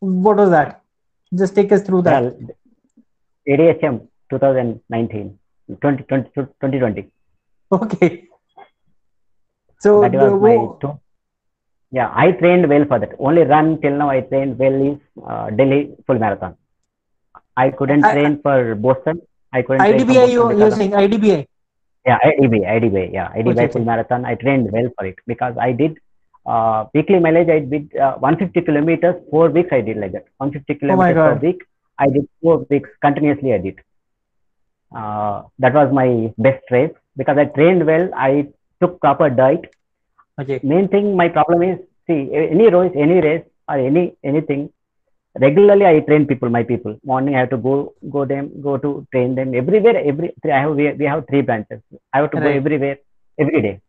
What 0.00 0.36
was 0.36 0.50
that? 0.50 0.82
Just 1.34 1.54
take 1.54 1.72
us 1.72 1.82
through 1.82 2.02
that. 2.02 2.22
Well, 2.22 2.36
ADHM 3.48 4.06
2019, 4.30 5.38
2020, 5.68 6.30
2020. 6.34 7.10
Okay. 7.72 8.28
So 9.80 10.00
that 10.02 10.12
the- 10.12 10.18
was 10.18 10.40
my 10.40 10.56
two. 10.80 10.92
Yeah, 11.96 12.10
I 12.22 12.32
trained 12.32 12.68
well 12.68 12.84
for 12.90 12.98
that. 12.98 13.12
Only 13.18 13.42
run 13.54 13.80
till 13.80 13.96
now 14.02 14.10
I 14.10 14.20
trained 14.30 14.58
well 14.58 14.76
is 14.90 14.98
uh, 15.30 15.50
Delhi 15.50 15.80
full 16.06 16.18
marathon. 16.18 16.56
I 17.56 17.70
couldn't 17.70 18.04
I- 18.04 18.14
train 18.14 18.40
for 18.42 18.74
Boston. 18.74 19.20
I 19.52 19.62
couldn't 19.62 19.86
train 19.86 20.00
IDBI, 20.00 20.14
Boston 20.14 20.30
you, 20.30 20.58
you're 20.58 20.70
saying 20.78 20.90
IDBI. 21.02 21.46
yeah, 22.06 22.18
IDB, 22.30 22.56
IDB, 22.76 23.12
yeah, 23.12 23.28
IDB 23.36 23.52
Okay, 23.52 23.68
full 23.74 23.84
marathon. 23.84 24.24
I 24.24 24.34
trained 24.34 24.72
well 24.72 24.88
for 24.96 25.06
it 25.06 25.20
because 25.28 25.54
I 25.66 25.70
did 25.70 26.00
uh, 26.46 26.86
weekly 26.94 27.20
mileage. 27.20 27.48
I 27.48 27.60
did 27.60 27.96
uh, 27.96 28.14
150 28.14 28.62
kilometers, 28.62 29.14
four 29.30 29.50
weeks. 29.50 29.68
I 29.70 29.80
did 29.80 29.96
like 29.98 30.12
that. 30.12 30.26
150 30.38 30.80
kilometers 30.80 31.14
per 31.14 31.46
week. 31.46 31.62
I 31.98 32.08
did 32.08 32.28
four 32.42 32.66
weeks 32.70 32.90
continuously. 33.00 33.54
I 33.54 33.58
did. 33.58 33.80
Uh, 34.94 35.42
that 35.60 35.74
was 35.74 35.92
my 35.92 36.32
best 36.38 36.64
race 36.72 36.92
because 37.16 37.38
I 37.38 37.44
trained 37.44 37.86
well. 37.86 38.10
I 38.16 38.48
took 38.80 39.00
proper 39.00 39.30
diet. 39.30 39.72
Okay. 40.40 40.60
Main 40.62 40.88
thing, 40.88 41.16
my 41.16 41.28
problem 41.28 41.62
is 41.62 41.78
see 42.06 42.30
any 42.34 42.68
race, 42.68 42.92
any 42.96 43.20
race 43.20 43.44
or 43.68 43.76
any 43.76 44.16
anything. 44.24 44.70
Regularly, 45.44 45.84
I 45.86 46.00
train 46.00 46.26
people, 46.26 46.48
my 46.48 46.62
people. 46.62 46.96
Morning, 47.04 47.34
I 47.34 47.40
have 47.40 47.50
to 47.50 47.56
go, 47.56 47.94
go 48.10 48.24
them, 48.24 48.50
go 48.62 48.76
to 48.76 49.06
train 49.12 49.34
them 49.34 49.54
everywhere. 49.54 49.96
Every 49.96 50.32
I 50.44 50.60
have 50.60 50.74
we, 50.76 50.92
we 50.92 51.04
have 51.04 51.24
three 51.28 51.42
branches. 51.42 51.80
I 52.12 52.18
have 52.18 52.30
to 52.32 52.40
go 52.40 52.48
everywhere 52.48 52.98
every 53.38 53.62
day, 53.62 53.80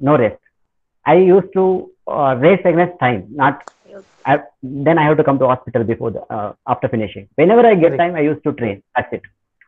no 0.00 0.16
rest. 0.16 0.40
I 1.04 1.16
used 1.16 1.52
to 1.54 1.90
uh, 2.06 2.36
race 2.38 2.60
against 2.64 2.98
time, 3.00 3.26
not. 3.30 3.62
I, 4.24 4.40
then 4.62 4.98
I 4.98 5.04
have 5.04 5.16
to 5.16 5.24
come 5.24 5.38
to 5.38 5.46
hospital 5.46 5.84
before 5.84 6.10
the 6.10 6.22
uh, 6.32 6.52
after 6.66 6.88
finishing. 6.88 7.28
Whenever 7.36 7.66
I 7.66 7.74
get 7.74 7.92
Correct. 7.92 7.98
time, 7.98 8.14
I 8.14 8.20
used 8.20 8.44
to 8.44 8.52
train. 8.52 8.82
That's 8.94 9.12
it. 9.12 9.22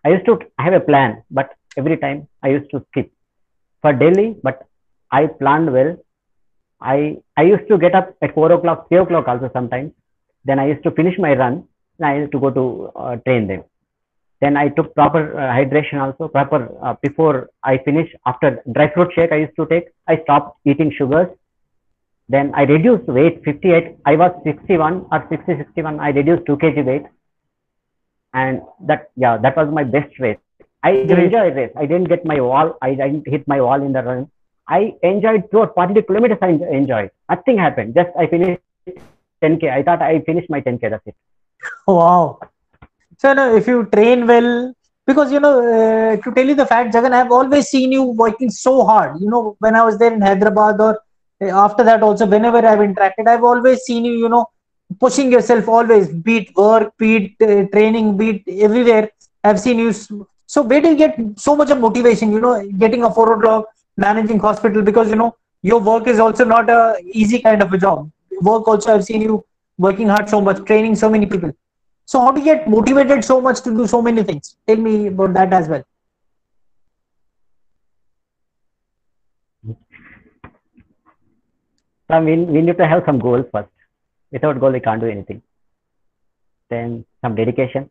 I 0.04 0.10
used 0.10 0.26
to 0.26 0.38
i 0.58 0.64
have 0.64 0.74
a 0.74 0.80
plan, 0.80 1.22
but 1.30 1.50
every 1.76 1.96
time 1.96 2.28
I 2.42 2.48
used 2.48 2.70
to 2.72 2.84
skip 2.90 3.10
for 3.82 3.92
Delhi. 3.92 4.36
But 4.42 4.66
I 5.10 5.26
planned 5.26 5.72
well. 5.72 5.96
I 6.80 7.18
I 7.36 7.42
used 7.42 7.68
to 7.68 7.78
get 7.78 7.94
up 7.94 8.14
at 8.22 8.34
four 8.34 8.50
o'clock, 8.52 8.88
three 8.88 8.98
o'clock 8.98 9.28
also 9.28 9.50
sometimes. 9.52 9.92
Then 10.44 10.58
I 10.58 10.68
used 10.68 10.82
to 10.84 10.90
finish 10.90 11.18
my 11.18 11.34
run. 11.34 11.64
And 11.98 12.06
I 12.06 12.16
used 12.16 12.32
to 12.32 12.40
go 12.40 12.50
to 12.50 12.92
uh, 12.96 13.16
train 13.16 13.46
them. 13.46 13.64
Then 14.40 14.56
I 14.56 14.68
took 14.68 14.94
proper 14.94 15.38
uh, 15.38 15.52
hydration 15.52 16.00
also, 16.00 16.28
proper 16.28 16.74
uh, 16.82 16.94
before 17.02 17.50
I 17.62 17.76
finish. 17.78 18.10
After 18.24 18.62
dry 18.72 18.90
fruit 18.94 19.12
shake, 19.14 19.32
I 19.32 19.36
used 19.36 19.56
to 19.56 19.66
take. 19.66 19.88
I 20.08 20.22
stopped 20.22 20.58
eating 20.64 20.92
sugars. 20.96 21.28
Then 22.30 22.52
I 22.54 22.62
reduced 22.62 23.06
weight 23.06 23.44
58. 23.44 23.98
I 24.06 24.16
was 24.16 24.32
61 24.44 25.06
or 25.12 25.26
60, 25.28 25.56
61. 25.58 26.00
I 26.00 26.08
reduced 26.10 26.46
2 26.46 26.56
kg 26.56 26.86
weight. 26.86 27.02
And 28.32 28.62
that, 28.86 29.10
yeah, 29.16 29.36
that 29.36 29.56
was 29.56 29.68
my 29.70 29.84
best 29.84 30.18
race. 30.18 30.38
I 30.82 30.92
enjoyed 30.92 31.56
race. 31.56 31.72
I 31.76 31.84
didn't 31.84 32.08
get 32.08 32.24
my 32.24 32.40
wall. 32.40 32.78
I 32.80 32.94
didn't 32.94 33.28
hit 33.28 33.46
my 33.46 33.60
wall 33.60 33.82
in 33.82 33.92
the 33.92 34.02
run. 34.02 34.30
I 34.78 34.94
enjoyed 35.02 35.50
throughout 35.50 35.74
42 35.74 36.02
kilometers. 36.02 36.38
I 36.40 36.50
enjoyed. 36.80 37.10
Nothing 37.28 37.58
happened. 37.58 37.94
Just 37.94 38.10
I 38.18 38.26
finished 38.26 38.60
10k. 39.42 39.70
I 39.78 39.82
thought 39.82 40.00
I 40.00 40.20
finished 40.20 40.48
my 40.48 40.60
10k. 40.60 40.90
That's 40.90 41.06
it. 41.06 41.16
Wow. 41.86 42.38
So, 43.18 43.32
no, 43.34 43.54
if 43.54 43.66
you 43.66 43.84
train 43.94 44.26
well, 44.26 44.72
because 45.06 45.32
you 45.32 45.40
know, 45.40 45.54
uh, 45.58 46.16
to 46.16 46.32
tell 46.32 46.46
you 46.46 46.54
the 46.54 46.66
fact, 46.66 46.94
Jagan, 46.94 47.12
I've 47.12 47.32
always 47.32 47.66
seen 47.66 47.92
you 47.92 48.04
working 48.04 48.50
so 48.50 48.84
hard. 48.84 49.20
You 49.20 49.28
know, 49.28 49.56
when 49.58 49.74
I 49.74 49.84
was 49.84 49.98
there 49.98 50.12
in 50.12 50.20
Hyderabad 50.20 50.80
or 50.80 51.02
uh, 51.42 51.46
after 51.64 51.84
that, 51.84 52.02
also, 52.02 52.26
whenever 52.26 52.58
I've 52.58 52.78
interacted, 52.78 53.26
I've 53.26 53.44
always 53.44 53.82
seen 53.82 54.04
you, 54.04 54.12
you 54.12 54.28
know, 54.28 54.46
pushing 54.98 55.32
yourself 55.32 55.68
always, 55.68 56.08
beat 56.08 56.54
work, 56.56 56.92
beat 56.98 57.36
uh, 57.42 57.64
training, 57.74 58.16
beat 58.16 58.44
everywhere. 58.48 59.10
I've 59.42 59.60
seen 59.60 59.78
you. 59.78 59.92
So, 60.46 60.62
where 60.62 60.80
do 60.80 60.90
you 60.90 60.96
get 60.96 61.18
so 61.36 61.56
much 61.56 61.70
of 61.70 61.80
motivation? 61.80 62.32
You 62.32 62.40
know, 62.40 62.54
getting 62.84 63.04
a 63.04 63.12
four 63.12 63.34
o'clock, 63.34 63.66
managing 64.00 64.40
hospital, 64.40 64.82
because 64.82 65.10
you 65.10 65.16
know, 65.16 65.36
your 65.62 65.80
work 65.80 66.06
is 66.06 66.18
also 66.18 66.44
not 66.44 66.70
a 66.70 66.96
easy 67.04 67.40
kind 67.40 67.62
of 67.62 67.72
a 67.72 67.78
job. 67.78 68.10
Work 68.40 68.66
also, 68.66 68.94
I've 68.94 69.04
seen 69.04 69.22
you 69.22 69.44
working 69.78 70.08
hard 70.08 70.28
so 70.28 70.40
much, 70.40 70.64
training 70.64 70.96
so 70.96 71.10
many 71.10 71.26
people. 71.26 71.52
So 72.06 72.20
how 72.20 72.32
do 72.32 72.40
you 72.40 72.46
get 72.46 72.68
motivated 72.68 73.24
so 73.24 73.40
much 73.40 73.60
to 73.62 73.70
do 73.70 73.86
so 73.86 74.02
many 74.02 74.22
things? 74.22 74.56
Tell 74.66 74.76
me 74.76 74.94
about 75.08 75.34
that 75.34 75.52
as 75.52 75.68
well. 75.68 75.84
So 82.10 82.20
we, 82.20 82.36
we 82.38 82.62
need 82.62 82.78
to 82.78 82.86
have 82.88 83.04
some 83.06 83.20
goals 83.20 83.46
first. 83.52 83.68
Without 84.32 84.58
goal, 84.58 84.72
we 84.72 84.80
can't 84.80 85.00
do 85.00 85.06
anything. 85.08 85.42
Then 86.68 87.04
some 87.22 87.34
dedication. 87.36 87.90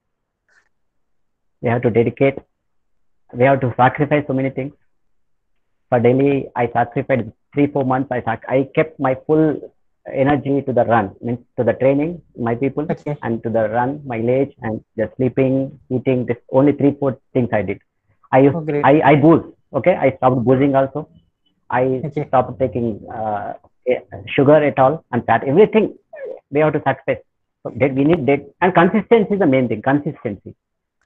We 1.62 1.70
have 1.70 1.82
to 1.84 1.90
dedicate. 1.90 2.40
We 3.34 3.46
have 3.46 3.62
to 3.62 3.74
sacrifice 3.78 4.26
so 4.28 4.34
many 4.34 4.50
things. 4.50 4.74
For 5.90 6.00
daily, 6.00 6.50
I 6.56 6.68
sacrificed 6.72 7.30
three, 7.54 7.68
four 7.68 7.86
months. 7.86 8.12
I 8.12 8.22
sac- 8.22 8.46
I 8.48 8.70
kept 8.76 9.00
my 9.00 9.16
full 9.28 9.46
energy 10.14 10.62
to 10.62 10.74
the 10.74 10.86
run, 10.86 11.16
means 11.22 11.40
to 11.58 11.64
the 11.64 11.74
training, 11.74 12.22
my 12.38 12.56
people, 12.56 12.88
Okay. 12.92 13.16
and 13.24 13.42
to 13.44 13.50
the 13.50 13.70
run, 13.70 14.02
mileage, 14.06 14.54
and 14.62 14.84
the 14.96 15.10
sleeping, 15.16 15.80
eating. 15.90 16.26
This 16.26 16.38
only 16.52 16.74
three, 16.74 16.94
four 17.00 17.18
things 17.34 17.50
I 17.54 17.62
did. 17.62 17.80
I 18.32 18.40
used 18.48 18.56
Oh. 18.58 18.82
I 18.92 18.94
I 19.12 19.16
booze. 19.26 19.46
Okay, 19.82 19.96
I 19.96 20.12
stopped 20.18 20.44
boozing 20.46 20.76
also. 20.76 21.08
I 21.70 21.84
Okay. 22.06 22.26
stopped 22.28 22.60
taking 22.60 22.88
uh, 23.14 23.54
eh, 23.88 24.00
sugar 24.36 24.56
at 24.72 24.80
all 24.80 25.04
and 25.12 25.26
fat. 25.26 25.44
Everything 25.44 25.94
we 26.52 26.60
have 26.62 26.74
to 26.74 26.82
sacrifice. 26.84 27.24
So 27.64 27.72
that 27.82 27.94
we 27.94 28.04
need 28.06 28.26
that 28.28 28.46
and 28.62 28.74
consistency 28.74 29.34
is 29.36 29.40
the 29.40 29.46
main 29.56 29.68
thing. 29.68 29.82
Consistency, 29.82 30.56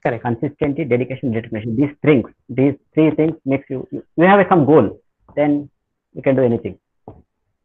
Correct. 0.04 0.22
consistency, 0.22 0.84
dedication, 0.84 1.32
determination. 1.32 1.76
These 1.76 1.96
things, 2.02 2.30
these 2.48 2.74
three 2.92 3.10
things 3.12 3.36
makes 3.46 3.70
you. 3.70 3.88
You 3.90 4.24
have 4.24 4.46
some 4.48 4.66
goal, 4.66 5.00
then 5.34 5.70
you 6.14 6.22
can 6.22 6.36
do 6.36 6.42
anything. 6.42 6.78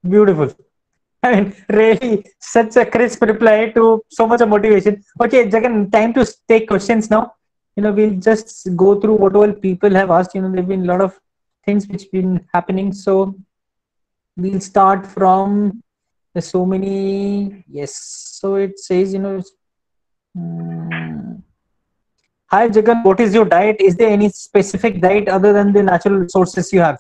Beautiful. 0.08 0.54
I 1.22 1.36
mean, 1.36 1.54
really, 1.68 2.26
such 2.40 2.78
a 2.78 2.86
crisp 2.86 3.22
reply 3.24 3.72
to 3.72 4.02
so 4.10 4.26
much 4.26 4.40
of 4.40 4.48
motivation. 4.48 5.04
Okay, 5.22 5.50
Jagan, 5.50 5.92
time 5.92 6.14
to 6.14 6.26
take 6.48 6.70
questions 6.70 7.10
now. 7.10 7.34
You 7.76 7.84
know, 7.84 7.92
we'll 7.92 8.20
just 8.20 8.74
go 8.76 9.00
through 9.00 9.16
what 9.16 9.36
all 9.36 9.52
people 9.52 9.94
have 9.96 10.10
asked. 10.10 10.34
You 10.34 10.42
know, 10.42 10.52
there've 10.52 10.68
been 10.68 10.84
a 10.84 10.92
lot 10.94 11.02
of 11.02 11.20
things 11.66 11.88
which 11.88 12.10
been 12.10 12.48
happening. 12.54 12.94
So 12.94 13.36
we'll 14.38 14.62
start 14.62 15.06
from 15.06 15.84
so 16.40 16.66
many. 16.66 17.66
Yes. 17.68 17.96
So 18.40 18.56
it 18.56 18.80
says, 18.80 19.12
you 19.12 19.20
know, 19.20 19.42
mm, 20.38 21.44
Hi 22.52 22.68
Jagan, 22.68 23.04
what 23.04 23.20
is 23.20 23.34
your 23.34 23.46
diet? 23.46 23.78
Is 23.80 23.96
there 23.96 24.10
any 24.10 24.30
specific 24.30 25.02
diet 25.02 25.28
other 25.28 25.54
than 25.54 25.72
the 25.72 25.84
natural 25.84 26.28
sources 26.30 26.74
you 26.74 26.80
have? 26.82 27.00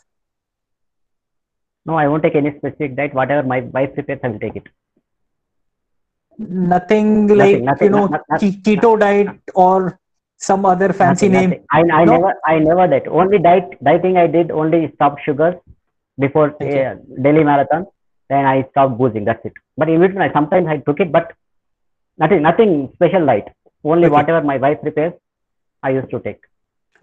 No, 1.85 1.95
I 1.95 2.07
won't 2.07 2.21
take 2.23 2.35
any 2.35 2.51
specific 2.57 2.95
diet. 2.95 3.13
Whatever 3.15 3.47
my 3.47 3.61
wife 3.61 3.93
prepares, 3.95 4.19
I 4.23 4.27
will 4.27 4.39
take 4.39 4.55
it. 4.57 4.67
Nothing 6.37 7.27
like 7.27 7.61
nothing, 7.63 7.85
you 7.87 7.89
know 7.95 8.05
not- 8.07 8.21
not- 8.29 8.39
ke- 8.41 8.59
keto 8.67 8.91
diet 8.99 9.29
or 9.55 9.99
some 10.37 10.65
other 10.65 10.93
fancy 10.93 11.27
Nothing, 11.29 11.49
name. 11.49 11.65
I, 11.71 11.79
I 12.01 12.05
No? 12.05 12.11
never, 12.17 12.33
I 12.45 12.59
never 12.59 12.87
that. 12.87 13.07
Only 13.07 13.39
diet, 13.39 13.71
dieting 13.83 14.17
I 14.17 14.27
did 14.27 14.51
only 14.51 14.91
stop 14.95 15.17
sugars 15.19 15.55
before 16.17 16.51
Okay. 16.61 16.85
uh, 16.85 16.95
Delhi 17.23 17.43
marathon. 17.43 17.87
Then 18.29 18.45
I 18.45 18.67
stopped 18.69 18.97
boozing. 18.99 19.25
That's 19.25 19.43
it. 19.45 19.53
But 19.77 19.89
in 19.89 19.99
between, 19.99 20.21
I 20.21 20.31
sometimes 20.31 20.67
I 20.67 20.77
took 20.77 20.99
it, 20.99 21.11
but 21.11 21.33
nothing, 22.19 22.43
nothing 22.43 22.91
special 22.93 23.25
diet. 23.25 23.49
Only 23.83 24.05
Okay. 24.05 24.13
whatever 24.17 24.41
my 24.51 24.57
wife 24.57 24.79
prepares, 24.81 25.13
I 25.83 25.91
used 25.91 26.09
to 26.11 26.19
take. 26.19 26.41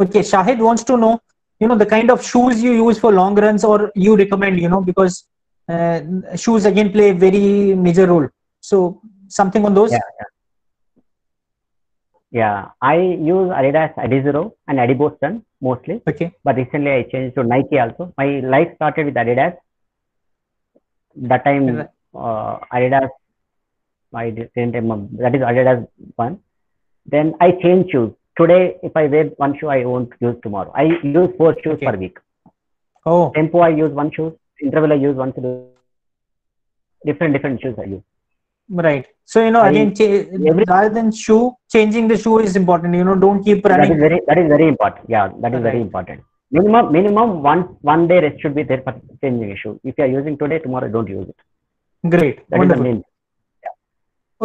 Okay, 0.00 0.20
Shahid 0.20 0.58
wants 0.58 0.84
to 0.84 0.96
know 0.96 1.20
you 1.60 1.68
know 1.68 1.76
the 1.76 1.86
kind 1.86 2.10
of 2.10 2.22
shoes 2.22 2.62
you 2.62 2.72
use 2.72 2.98
for 2.98 3.12
long 3.12 3.34
runs 3.34 3.64
or 3.64 3.90
you 3.94 4.16
recommend 4.16 4.60
you 4.60 4.68
know 4.68 4.80
because 4.80 5.26
uh, 5.68 6.00
shoes 6.36 6.64
again 6.66 6.92
play 6.92 7.10
a 7.10 7.14
very 7.14 7.74
major 7.74 8.06
role 8.06 8.28
so 8.60 9.00
something 9.28 9.64
on 9.64 9.74
those 9.74 9.92
Yeah, 9.92 9.98
yeah. 10.20 10.32
Yeah, 12.32 12.68
I 12.82 12.96
use 12.96 13.48
Adidas 13.58 13.94
Adizero 13.94 14.52
and 14.68 14.78
Adiboston 14.78 15.42
mostly, 15.60 16.02
okay 16.06 16.32
but 16.44 16.56
recently 16.56 16.90
I 16.90 17.02
changed 17.04 17.36
to 17.36 17.44
Nike 17.44 17.78
also. 17.78 18.12
My 18.18 18.40
life 18.40 18.74
started 18.74 19.06
with 19.06 19.14
Adidas. 19.14 19.56
That 21.14 21.44
time, 21.44 21.88
uh, 22.14 22.58
Adidas, 22.74 23.08
I 24.12 24.30
didn't 24.30 24.72
remember. 24.72 25.22
That 25.22 25.34
is 25.34 25.40
Adidas 25.40 25.86
one. 26.16 26.40
Then 27.06 27.34
I 27.40 27.52
changed 27.52 27.92
shoes. 27.92 28.12
Today, 28.38 28.76
if 28.82 28.92
I 28.96 29.06
wear 29.06 29.24
one 29.44 29.56
shoe, 29.58 29.68
I 29.68 29.84
won't 29.84 30.12
use 30.20 30.36
tomorrow. 30.42 30.72
I 30.74 30.84
use 31.18 31.30
four 31.38 31.54
shoes 31.62 31.74
Okay. 31.78 31.86
per 31.86 31.96
week. 31.96 32.18
oh 33.06 33.30
Tempo, 33.34 33.60
I 33.60 33.70
use 33.84 33.92
one 34.02 34.10
shoe. 34.16 34.28
Interval, 34.66 34.92
I 34.92 34.96
use 35.06 35.16
one 35.16 35.32
shoe. 35.34 35.50
Different, 37.08 37.32
different 37.34 37.60
shoes 37.62 37.76
I 37.78 37.88
use. 37.96 38.04
right 38.84 39.04
so 39.32 39.42
you 39.44 39.50
know 39.54 39.60
I- 39.64 39.68
again 39.72 39.90
cha- 39.98 40.06
every- 40.52 40.64
rather 40.70 40.88
than 40.96 41.10
shoe 41.18 41.42
changing 41.74 42.06
the 42.12 42.16
shoe 42.22 42.32
is 42.46 42.54
important 42.60 42.96
you 43.00 43.04
know 43.08 43.14
don't 43.24 43.44
keep 43.48 43.68
running 43.72 43.92
is 43.96 44.00
very, 44.04 44.18
that 44.28 44.38
is 44.42 44.48
very 44.54 44.66
important. 44.72 45.04
Yeah, 45.14 45.26
that 45.44 45.54
is 45.58 45.60
very 45.66 45.80
important. 45.86 46.24
Minimum, 46.56 46.90
minimum 46.96 47.28
one, 47.44 47.62
one 47.92 48.02
day 48.10 48.18
rest 48.24 48.40
should 48.42 48.56
be 48.58 48.64
there 48.70 48.82
for 48.86 48.94
changing 49.22 49.52
a 49.52 49.56
shoe. 49.62 49.74
If 49.84 49.94
you 49.98 50.04
are 50.06 50.12
using 50.18 50.36
today, 50.42 50.58
tomorrow 50.64 50.88
don't 50.96 51.08
use 51.18 51.28
it. 51.32 52.10
great 52.16 52.36
That 52.36 52.44
is 52.44 52.50
the 52.50 52.58
wonderful 52.62 52.84
main. 52.88 52.98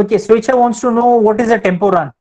okay 0.03 0.19
Switcha 0.27 0.53
wants 0.61 0.79
to 0.85 0.91
know 0.99 1.09
what 1.27 1.41
is 1.45 1.49
a 1.57 1.59
tempo 1.67 1.89
run 1.97 2.11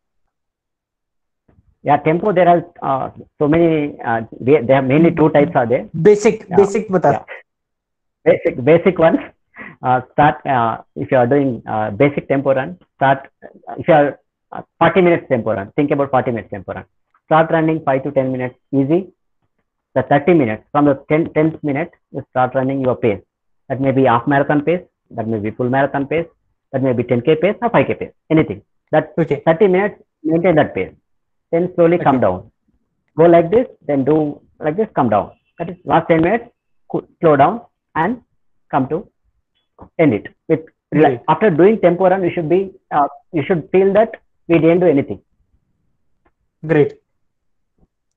Yeah, 1.82 1.96
tempo. 1.96 2.32
There 2.32 2.48
are 2.48 2.62
uh, 2.82 3.10
so 3.38 3.48
many. 3.48 3.98
Uh, 4.04 4.22
they, 4.38 4.60
there 4.60 4.76
are 4.76 4.82
mainly 4.82 5.14
two 5.14 5.30
types 5.30 5.52
are 5.54 5.66
there. 5.66 5.88
basic 6.08 6.46
Yeah. 6.48 6.56
basic 6.56 6.88
bata 6.88 7.10
Yeah. 7.12 7.24
Basic, 8.24 8.64
basic 8.64 8.98
ones. 8.98 9.20
Uh, 9.82 10.00
start 10.12 10.44
uh, 10.46 10.78
if 10.96 11.10
you 11.10 11.16
are 11.16 11.26
doing 11.26 11.62
uh, 11.66 11.90
basic 11.90 12.28
tempo 12.28 12.52
run. 12.54 12.78
Start 12.96 13.28
if 13.78 13.88
you 13.88 13.94
are 13.94 14.18
uh, 14.52 14.62
40 14.78 15.00
minutes 15.00 15.26
tempo 15.28 15.54
run. 15.54 15.72
Think 15.76 15.90
about 15.90 16.10
40 16.10 16.32
minutes 16.32 16.50
tempo 16.50 16.74
run. 16.74 16.84
Start 17.26 17.50
running 17.50 17.82
five 17.84 18.02
to 18.04 18.10
10 18.10 18.30
minutes 18.30 18.56
easy. 18.72 19.08
The 19.94 20.02
30 20.02 20.34
minutes 20.34 20.64
from 20.72 20.84
the 20.84 20.94
10, 21.08 21.30
10th 21.36 21.64
minute, 21.64 21.90
you 22.12 22.24
start 22.30 22.54
running 22.54 22.80
your 22.80 22.96
pace. 22.96 23.20
That 23.68 23.80
may 23.80 23.92
be 23.92 24.04
half 24.04 24.26
marathon 24.26 24.62
pace. 24.62 24.82
That 25.10 25.26
may 25.26 25.38
be 25.38 25.50
full 25.50 25.70
marathon 25.70 26.06
pace. 26.06 26.26
That 26.72 26.82
may 26.82 26.92
be 26.92 27.04
10k 27.04 27.40
pace 27.40 27.56
or 27.62 27.70
5k 27.70 27.98
pace. 27.98 28.12
Anything. 28.30 28.62
That 28.92 29.12
okay 29.18 29.42
30 29.46 29.68
minutes, 29.68 30.02
maintain 30.22 30.56
that 30.56 30.74
pace. 30.74 30.92
Then 31.52 31.72
slowly 31.74 31.98
come 31.98 32.20
down. 32.20 32.50
Go 33.16 33.24
like 33.24 33.50
this, 33.50 33.66
then 33.86 34.04
do 34.04 34.40
like 34.58 34.76
this, 34.76 34.88
come 34.94 35.10
down. 35.10 35.32
That 35.58 35.70
is 35.70 35.76
last 35.84 36.08
10 36.08 36.22
minutes, 36.22 36.44
slow 37.20 37.36
down 37.36 37.62
and 37.94 38.22
come 38.70 38.88
to 38.88 39.08
end 39.98 40.14
it. 40.14 40.28
With. 40.48 40.60
Right. 40.92 41.20
After 41.28 41.50
doing 41.50 41.80
tempo 41.80 42.08
run, 42.08 42.24
you 42.24 42.32
should 42.34 42.48
be, 42.48 42.72
uh, 42.90 43.06
you 43.32 43.44
should 43.46 43.68
feel 43.70 43.92
that 43.92 44.16
we 44.48 44.58
didn't 44.58 44.80
do 44.80 44.86
anything. 44.86 45.20
great 46.66 46.94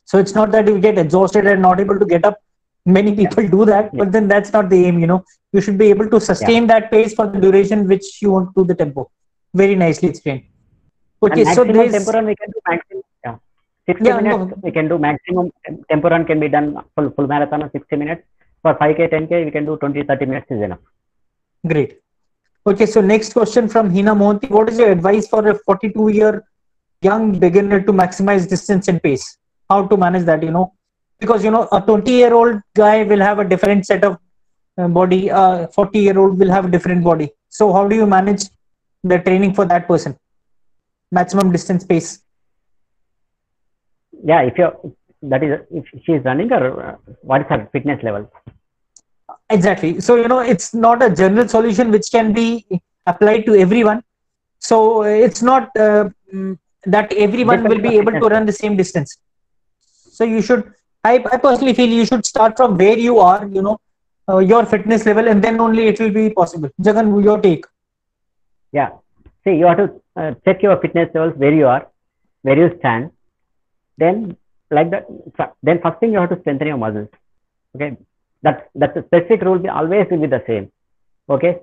so 0.05 0.17
it's 0.19 0.35
not 0.35 0.51
that 0.51 0.67
you 0.67 0.79
get 0.79 0.97
exhausted 0.97 1.45
and 1.47 1.61
not 1.61 1.79
able 1.79 1.97
to 1.97 2.05
get 2.05 2.25
up 2.25 2.39
many 2.85 3.15
people 3.15 3.47
do 3.47 3.65
that 3.65 3.95
but 3.99 4.11
then 4.11 4.27
that's 4.27 4.51
not 4.51 4.69
the 4.69 4.85
aim 4.85 4.99
you 4.99 5.07
know 5.07 5.23
you 5.53 5.61
should 5.61 5.77
be 5.77 5.89
able 5.89 6.09
to 6.09 6.19
sustain 6.19 6.67
that 6.67 6.91
pace 6.91 7.13
for 7.13 7.27
the 7.27 7.39
duration 7.39 7.87
which 7.87 8.21
you 8.21 8.31
want 8.31 8.49
to 8.49 8.61
do 8.61 8.67
the 8.71 8.75
tempo 8.75 9.09
very 9.53 9.75
nicely 9.75 10.09
explained 10.09 10.43
okay 11.23 11.45
so 11.45 11.63
maximum 11.63 11.75
there's 11.77 11.93
tempo 11.93 12.11
run 12.11 12.25
we 12.25 12.35
can 12.35 12.51
do 12.51 12.59
maximum. 12.69 13.03
Yeah. 13.87 13.93
60 13.93 14.05
Yeah, 14.07 14.19
no. 14.19 14.37
minutes 14.37 14.61
we 14.63 14.71
can 14.71 14.87
do 14.87 14.97
maximum 14.97 15.51
tempo 15.89 16.09
run 16.09 16.25
can 16.25 16.39
be 16.39 16.47
done 16.49 16.81
full, 16.95 17.09
full 17.11 17.27
marathon 17.27 17.63
of 17.63 17.71
60 17.71 17.95
minutes. 17.95 18.23
For 18.61 18.75
5k, 18.75 19.11
10k, 19.11 19.45
we 19.45 19.51
can 19.51 19.65
do 19.65 19.75
20, 19.77 20.03
30 20.03 20.25
minutes 20.25 20.47
is 20.49 20.61
enough. 20.61 20.79
Great. 21.67 21.99
Okay, 22.65 22.85
so 22.85 23.01
next 23.01 23.33
question 23.33 23.67
from 23.67 23.93
Hina 23.93 24.15
Mohanty. 24.15 24.49
What 24.49 24.69
is 24.69 24.79
your 24.79 24.89
advice 24.89 25.27
for 25.27 25.45
a 25.49 25.55
42 25.55 26.09
year 26.09 26.43
young 27.01 27.37
beginner 27.37 27.81
to 27.81 27.91
maximize 27.91 28.47
distance 28.47 28.87
and 28.87 29.03
pace? 29.03 29.37
How 29.69 29.85
to 29.85 29.97
manage 29.97 30.23
that, 30.23 30.41
you 30.41 30.51
know? 30.51 30.73
Because, 31.19 31.43
you 31.43 31.51
know, 31.51 31.67
a 31.73 31.81
20 31.81 32.09
year 32.09 32.33
old 32.33 32.61
guy 32.73 33.03
will 33.03 33.19
have 33.19 33.39
a 33.39 33.43
different 33.43 33.85
set 33.85 34.05
of 34.05 34.17
uh, 34.77 34.87
body, 34.87 35.27
a 35.27 35.67
40 35.73 35.99
year 35.99 36.17
old 36.17 36.39
will 36.39 36.49
have 36.49 36.65
a 36.65 36.71
different 36.71 37.03
body. 37.03 37.31
So, 37.49 37.73
how 37.73 37.87
do 37.87 37.95
you 37.95 38.05
manage 38.07 38.45
the 39.03 39.19
training 39.19 39.53
for 39.53 39.65
that 39.65 39.87
person? 39.87 40.17
Maximum 41.11 41.51
distance 41.51 41.85
pace. 41.85 42.22
Yeah, 44.25 44.41
if 44.41 44.57
you're, 44.57 44.75
that 45.23 45.43
is, 45.43 45.59
if 45.71 45.85
she 46.05 46.13
is 46.13 46.23
running 46.23 46.51
or 46.51 46.83
uh, 46.83 46.95
what 47.21 47.41
is 47.41 47.47
her 47.49 47.69
fitness 47.71 48.01
level? 48.03 48.31
Exactly. 49.49 49.99
So, 49.99 50.15
you 50.15 50.27
know, 50.27 50.39
it's 50.39 50.73
not 50.73 51.03
a 51.03 51.09
general 51.13 51.47
solution 51.47 51.91
which 51.91 52.09
can 52.11 52.33
be 52.33 52.65
applied 53.05 53.45
to 53.47 53.55
everyone. 53.55 54.03
So, 54.59 55.03
uh, 55.03 55.07
it's 55.07 55.41
not 55.41 55.69
uh, 55.77 56.09
mm, 56.33 56.57
that 56.85 57.11
everyone 57.13 57.63
will 57.63 57.81
be 57.81 57.97
able 57.97 58.13
to 58.13 58.27
run 58.33 58.45
the 58.45 58.53
same 58.53 58.77
distance. 58.77 59.17
So, 60.17 60.23
you 60.23 60.41
should, 60.41 60.71
I, 61.03 61.23
I 61.31 61.37
personally 61.37 61.73
feel 61.73 61.89
you 61.89 62.05
should 62.05 62.25
start 62.25 62.55
from 62.55 62.77
where 62.77 62.97
you 62.97 63.19
are, 63.19 63.45
you 63.47 63.61
know, 63.61 63.79
uh, 64.29 64.37
your 64.37 64.65
fitness 64.65 65.05
level, 65.05 65.27
and 65.27 65.43
then 65.43 65.59
only 65.59 65.87
it 65.87 65.99
will 65.99 66.11
be 66.11 66.29
possible. 66.29 66.69
Jagan, 66.81 67.21
your 67.23 67.39
take. 67.41 67.65
Yeah. 68.71 68.91
See, 69.43 69.55
you 69.55 69.65
have 69.65 69.77
to 69.77 70.01
uh, 70.15 70.31
check 70.45 70.63
your 70.63 70.79
fitness 70.79 71.09
levels 71.13 71.37
where 71.37 71.53
you 71.53 71.67
are, 71.67 71.87
where 72.43 72.57
you 72.57 72.73
stand. 72.79 73.11
Then, 73.97 74.37
like 74.71 74.89
that, 74.91 75.07
then 75.61 75.81
first 75.81 75.99
thing 75.99 76.13
you 76.13 76.19
have 76.19 76.29
to 76.29 76.39
strengthen 76.41 76.67
your 76.67 76.77
muscles. 76.77 77.09
Okay. 77.75 77.97
That 78.41 78.69
that's 78.75 78.97
a 78.97 79.03
specific 79.03 79.41
rule. 79.41 79.57
Will 79.57 79.69
always 79.69 80.07
will 80.09 80.19
be 80.19 80.27
the 80.27 80.43
same. 80.47 80.71
Okay. 81.29 81.59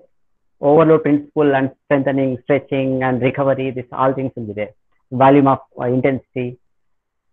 Overload 0.60 1.02
principle 1.02 1.54
and 1.54 1.70
strengthening, 1.84 2.38
stretching, 2.44 3.02
and 3.02 3.20
recovery. 3.20 3.70
This 3.70 3.86
all 3.92 4.12
things 4.14 4.32
will 4.36 4.44
be 4.44 4.52
there. 4.52 4.70
Volume 5.10 5.48
of 5.48 5.60
uh, 5.78 5.84
intensity. 5.84 6.58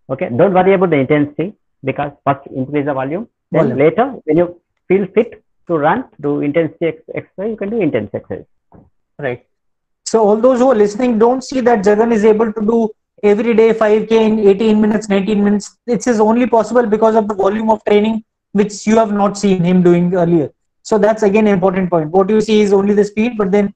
Okay. 0.10 0.30
Don't 0.30 0.54
worry 0.54 0.74
about 0.74 0.90
the 0.90 0.98
intensity 0.98 1.54
because 1.84 2.12
first 2.26 2.48
increase 2.48 2.86
the 2.86 2.94
volume. 2.94 3.28
Then 3.52 3.70
Volume. 3.70 3.80
later, 3.80 4.06
when 4.26 4.38
you 4.38 4.62
feel 4.88 5.06
fit 5.16 5.44
to 5.68 5.78
run, 5.78 6.06
do 6.22 6.42
intensity 6.42 6.88
ex- 6.88 7.02
exercise. 7.14 7.52
You 7.52 7.58
can 7.58 7.70
do 7.70 7.82
intense 7.82 8.10
exercise. 8.14 8.46
Right. 9.20 9.46
So, 10.06 10.24
all 10.24 10.38
those 10.38 10.60
who 10.60 10.72
are 10.72 10.76
listening 10.76 11.20
don't 11.20 11.44
see 11.44 11.62
that 11.62 11.84
Jagan 11.84 12.14
is 12.14 12.24
able 12.24 12.52
to 12.54 12.62
do 12.62 12.90
every 13.24 13.54
day 13.54 13.74
5K 13.74 14.12
in 14.12 14.40
18 14.40 14.82
minutes, 14.82 15.10
19 15.10 15.44
minutes. 15.44 15.78
This 15.86 16.08
is 16.08 16.20
only 16.20 16.48
possible 16.48 16.86
because 16.86 17.16
of 17.16 17.28
the 17.28 17.34
volume 17.34 17.70
of 17.70 17.84
training 17.86 18.24
which 18.52 18.88
you 18.88 18.98
have 18.98 19.12
not 19.12 19.38
seen 19.38 19.64
him 19.64 19.84
doing 19.84 20.14
earlier. 20.14 20.52
So, 20.84 20.98
that's 20.98 21.24
again 21.24 21.48
an 21.48 21.54
important 21.54 21.90
point. 21.90 22.10
What 22.12 22.30
you 22.30 22.42
see 22.42 22.62
is 22.62 22.74
only 22.74 22.94
the 22.94 23.04
speed, 23.04 23.34
but 23.38 23.52
then 23.52 23.74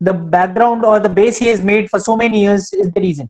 the 0.00 0.12
background 0.12 0.84
or 0.84 0.98
the 1.00 1.08
base 1.08 1.36
he 1.38 1.48
has 1.48 1.62
made 1.62 1.90
for 1.90 2.00
so 2.00 2.16
many 2.16 2.42
years 2.42 2.72
is 2.72 2.90
the 2.90 3.00
reason. 3.00 3.28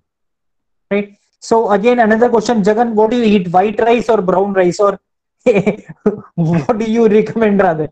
Right. 0.90 1.16
So, 1.40 1.70
again, 1.70 1.98
another 2.00 2.28
question 2.28 2.62
Jagan, 2.62 2.92
what 2.92 3.10
do 3.10 3.16
you 3.16 3.24
eat? 3.24 3.48
White 3.48 3.80
rice 3.80 4.08
or 4.08 4.22
brown 4.22 4.52
rice? 4.52 4.80
Or 4.80 5.00
what 6.34 6.78
do 6.78 6.84
you 6.84 7.08
recommend 7.08 7.60
rather? 7.60 7.88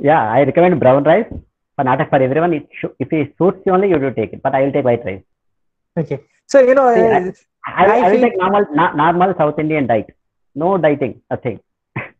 Yeah, 0.00 0.30
I 0.30 0.42
recommend 0.42 0.80
brown 0.80 1.04
rice, 1.04 1.32
but 1.76 1.84
not 1.84 2.08
for 2.08 2.20
everyone. 2.20 2.54
It 2.54 2.68
if 2.98 3.12
it 3.12 3.34
suits 3.38 3.60
you 3.64 3.72
only, 3.72 3.90
you 3.90 3.98
do 3.98 4.10
take 4.10 4.32
it. 4.32 4.42
But 4.42 4.54
I 4.54 4.62
will 4.62 4.72
take 4.72 4.84
white 4.84 5.04
rice. 5.04 5.22
Okay. 5.98 6.20
So, 6.46 6.60
you 6.60 6.74
know, 6.74 6.92
See, 6.94 7.00
uh, 7.00 7.32
I, 7.66 7.84
I 7.84 7.84
I, 7.84 8.10
will 8.10 8.18
feel- 8.18 8.28
take 8.28 8.38
normal, 8.38 8.66
na- 8.72 8.92
normal 8.94 9.34
South 9.38 9.58
Indian 9.58 9.86
diet. 9.86 10.10
No 10.54 10.76
dieting, 10.78 11.20
nothing. 11.30 11.60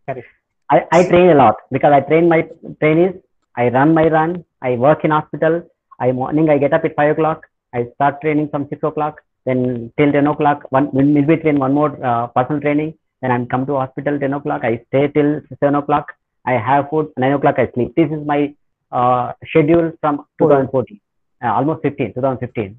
Correct. 0.06 0.26
I, 0.70 0.86
I 0.92 1.04
train 1.08 1.30
a 1.30 1.34
lot 1.34 1.56
because 1.70 1.92
I 1.92 2.00
train 2.00 2.28
my 2.28 2.46
trainees. 2.80 3.14
I 3.56 3.68
run 3.68 3.94
my 3.94 4.08
run. 4.08 4.44
I 4.62 4.72
work 4.76 5.04
in 5.04 5.10
hospital. 5.10 5.62
I 6.00 6.10
morning 6.12 6.48
I 6.50 6.58
get 6.58 6.72
up 6.72 6.84
at 6.84 6.96
five 6.96 7.12
o'clock. 7.12 7.46
I 7.72 7.86
start 7.94 8.20
training 8.22 8.48
from 8.48 8.66
six 8.68 8.82
o'clock. 8.82 9.20
Then 9.46 9.92
till 9.98 10.10
ten 10.10 10.26
o'clock. 10.26 10.64
One 10.70 10.88
in 10.98 11.26
between 11.26 11.58
one 11.58 11.74
more 11.74 11.92
uh, 12.04 12.26
personal 12.28 12.60
training. 12.60 12.94
Then 13.22 13.30
I'm 13.30 13.46
come 13.46 13.66
to 13.66 13.74
hospital 13.74 14.18
ten 14.18 14.32
o'clock. 14.34 14.64
I 14.64 14.82
stay 14.88 15.06
till 15.08 15.40
seven 15.60 15.76
o'clock. 15.76 16.12
I 16.46 16.52
have 16.52 16.88
food. 16.90 17.12
Nine 17.16 17.32
o'clock 17.34 17.56
I 17.58 17.70
sleep. 17.74 17.94
This 17.94 18.10
is 18.10 18.26
my 18.26 18.52
uh, 18.90 19.32
schedule 19.48 19.92
from 20.00 20.24
2014. 20.40 21.00
Uh, 21.42 21.52
almost 21.52 21.82
15, 21.82 22.14
2015 22.14 22.78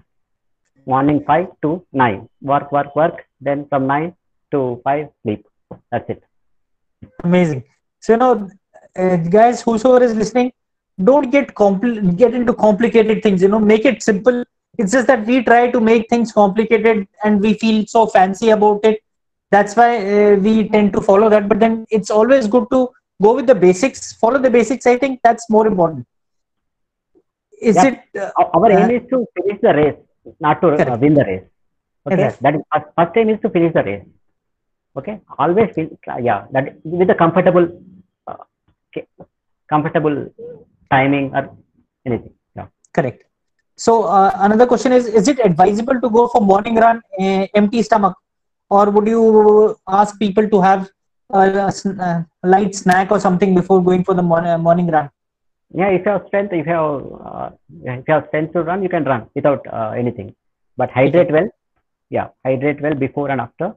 morning 0.86 1.24
5 1.28 1.48
to 1.64 1.72
9 1.92 2.28
work 2.42 2.72
work 2.72 2.96
work 2.96 3.26
then 3.42 3.66
from 3.70 3.88
9 3.88 4.14
to 4.52 4.82
5 4.84 5.08
sleep 5.24 5.46
that's 5.92 6.10
it 6.10 6.24
Amazing. 7.24 7.64
So 8.00 8.14
you 8.14 8.20
know, 8.20 8.50
uh, 8.98 9.18
guys, 9.18 9.62
whosoever 9.62 10.04
is 10.04 10.16
listening, 10.16 10.52
don't 11.04 11.30
get 11.32 11.54
compl- 11.56 12.16
get 12.18 12.34
into 12.34 12.54
complicated 12.54 13.22
things. 13.24 13.42
You 13.42 13.50
know, 13.50 13.60
make 13.60 13.86
it 13.86 14.02
simple. 14.02 14.44
It's 14.78 14.92
just 14.92 15.08
that 15.08 15.26
we 15.26 15.44
try 15.44 15.72
to 15.72 15.80
make 15.80 16.10
things 16.10 16.32
complicated, 16.32 17.08
and 17.24 17.42
we 17.42 17.54
feel 17.54 17.86
so 17.88 18.06
fancy 18.08 18.50
about 18.50 18.86
it. 18.86 19.02
That's 19.52 19.76
why 19.76 19.90
uh, 19.98 20.36
we 20.38 20.70
tend 20.70 20.94
to 20.94 21.02
follow 21.02 21.30
that. 21.30 21.48
But 21.50 21.60
then 21.60 21.86
it's 21.90 22.10
always 22.10 22.48
good 22.48 22.68
to 22.72 22.90
go 23.22 23.36
with 23.36 23.48
the 23.48 23.56
basics. 23.56 24.14
Follow 24.14 24.40
the 24.40 24.50
basics. 24.50 24.86
I 24.86 24.98
think 24.98 25.20
that's 25.24 25.50
more 25.50 25.68
important. 25.68 26.06
Is 27.62 27.76
Yeah. 27.76 27.88
it? 27.88 28.00
Uh, 28.20 28.32
Our- 28.54 28.72
aim 28.72 28.90
Uh, 28.90 28.94
is 28.98 29.04
to 29.10 29.26
finish 29.36 29.60
the 29.62 29.74
race 29.74 30.00
not 30.46 30.62
to 30.62 30.68
uh, 30.90 30.98
Correct. 30.98 31.00
win 31.04 31.14
the 31.20 31.26
race 31.32 31.46
okay 32.10 32.28
Exactly. 32.28 32.42
that 32.42 32.56
is 32.58 32.62
first, 32.72 32.88
first 32.98 33.18
aim 33.22 33.30
is 33.36 33.40
to 33.46 33.50
finish 33.58 33.74
the 33.80 33.84
race 33.90 34.06
Okay, 35.00 35.20
always 35.38 35.70
feel 35.76 35.88
yeah 36.28 36.46
that 36.52 36.66
with 36.84 37.10
a 37.10 37.16
comfortable, 37.16 37.66
uh, 38.28 38.36
comfortable 39.70 40.16
timing 40.92 41.32
or 41.36 41.50
anything. 42.06 42.34
Yeah. 42.56 42.68
Correct. 42.94 43.24
So 43.78 44.04
uh, 44.04 44.32
another 44.36 44.66
question 44.66 44.92
is: 44.92 45.08
Is 45.08 45.28
it 45.28 45.40
advisable 45.44 46.00
to 46.02 46.10
go 46.10 46.28
for 46.28 46.42
morning 46.42 46.76
run 46.76 47.02
uh, 47.20 47.46
empty 47.56 47.82
stomach, 47.84 48.16
or 48.70 48.90
would 48.90 49.08
you 49.08 49.76
ask 49.88 50.20
people 50.20 50.50
to 50.50 50.62
have 50.62 50.90
a, 51.34 51.42
a 51.68 51.72
sn- 51.72 52.00
uh, 52.00 52.24
light 52.44 52.76
snack 52.76 53.12
or 53.12 53.20
something 53.20 53.54
before 53.56 53.84
going 53.84 54.04
for 54.04 54.14
the 54.14 54.24
morning 54.24 54.60
morning 54.62 54.88
run? 54.88 55.10
Yeah, 55.80 55.90
if 55.98 56.06
you 56.06 56.12
have 56.12 56.24
strength, 56.28 56.54
if 56.54 56.66
you 56.68 56.74
have 56.74 57.02
uh, 57.30 57.50
if 57.84 58.08
you 58.08 58.14
have 58.14 58.26
strength 58.30 58.54
to 58.54 58.64
run, 58.70 58.84
you 58.84 58.90
can 58.90 59.04
run 59.04 59.22
without 59.36 59.66
uh, 59.80 59.92
anything. 60.02 60.34
But 60.78 60.90
hydrate 60.92 61.32
well. 61.38 61.50
Yeah, 62.10 62.28
hydrate 62.46 62.82
well 62.82 62.96
before 62.96 63.30
and 63.30 63.42
after. 63.42 63.68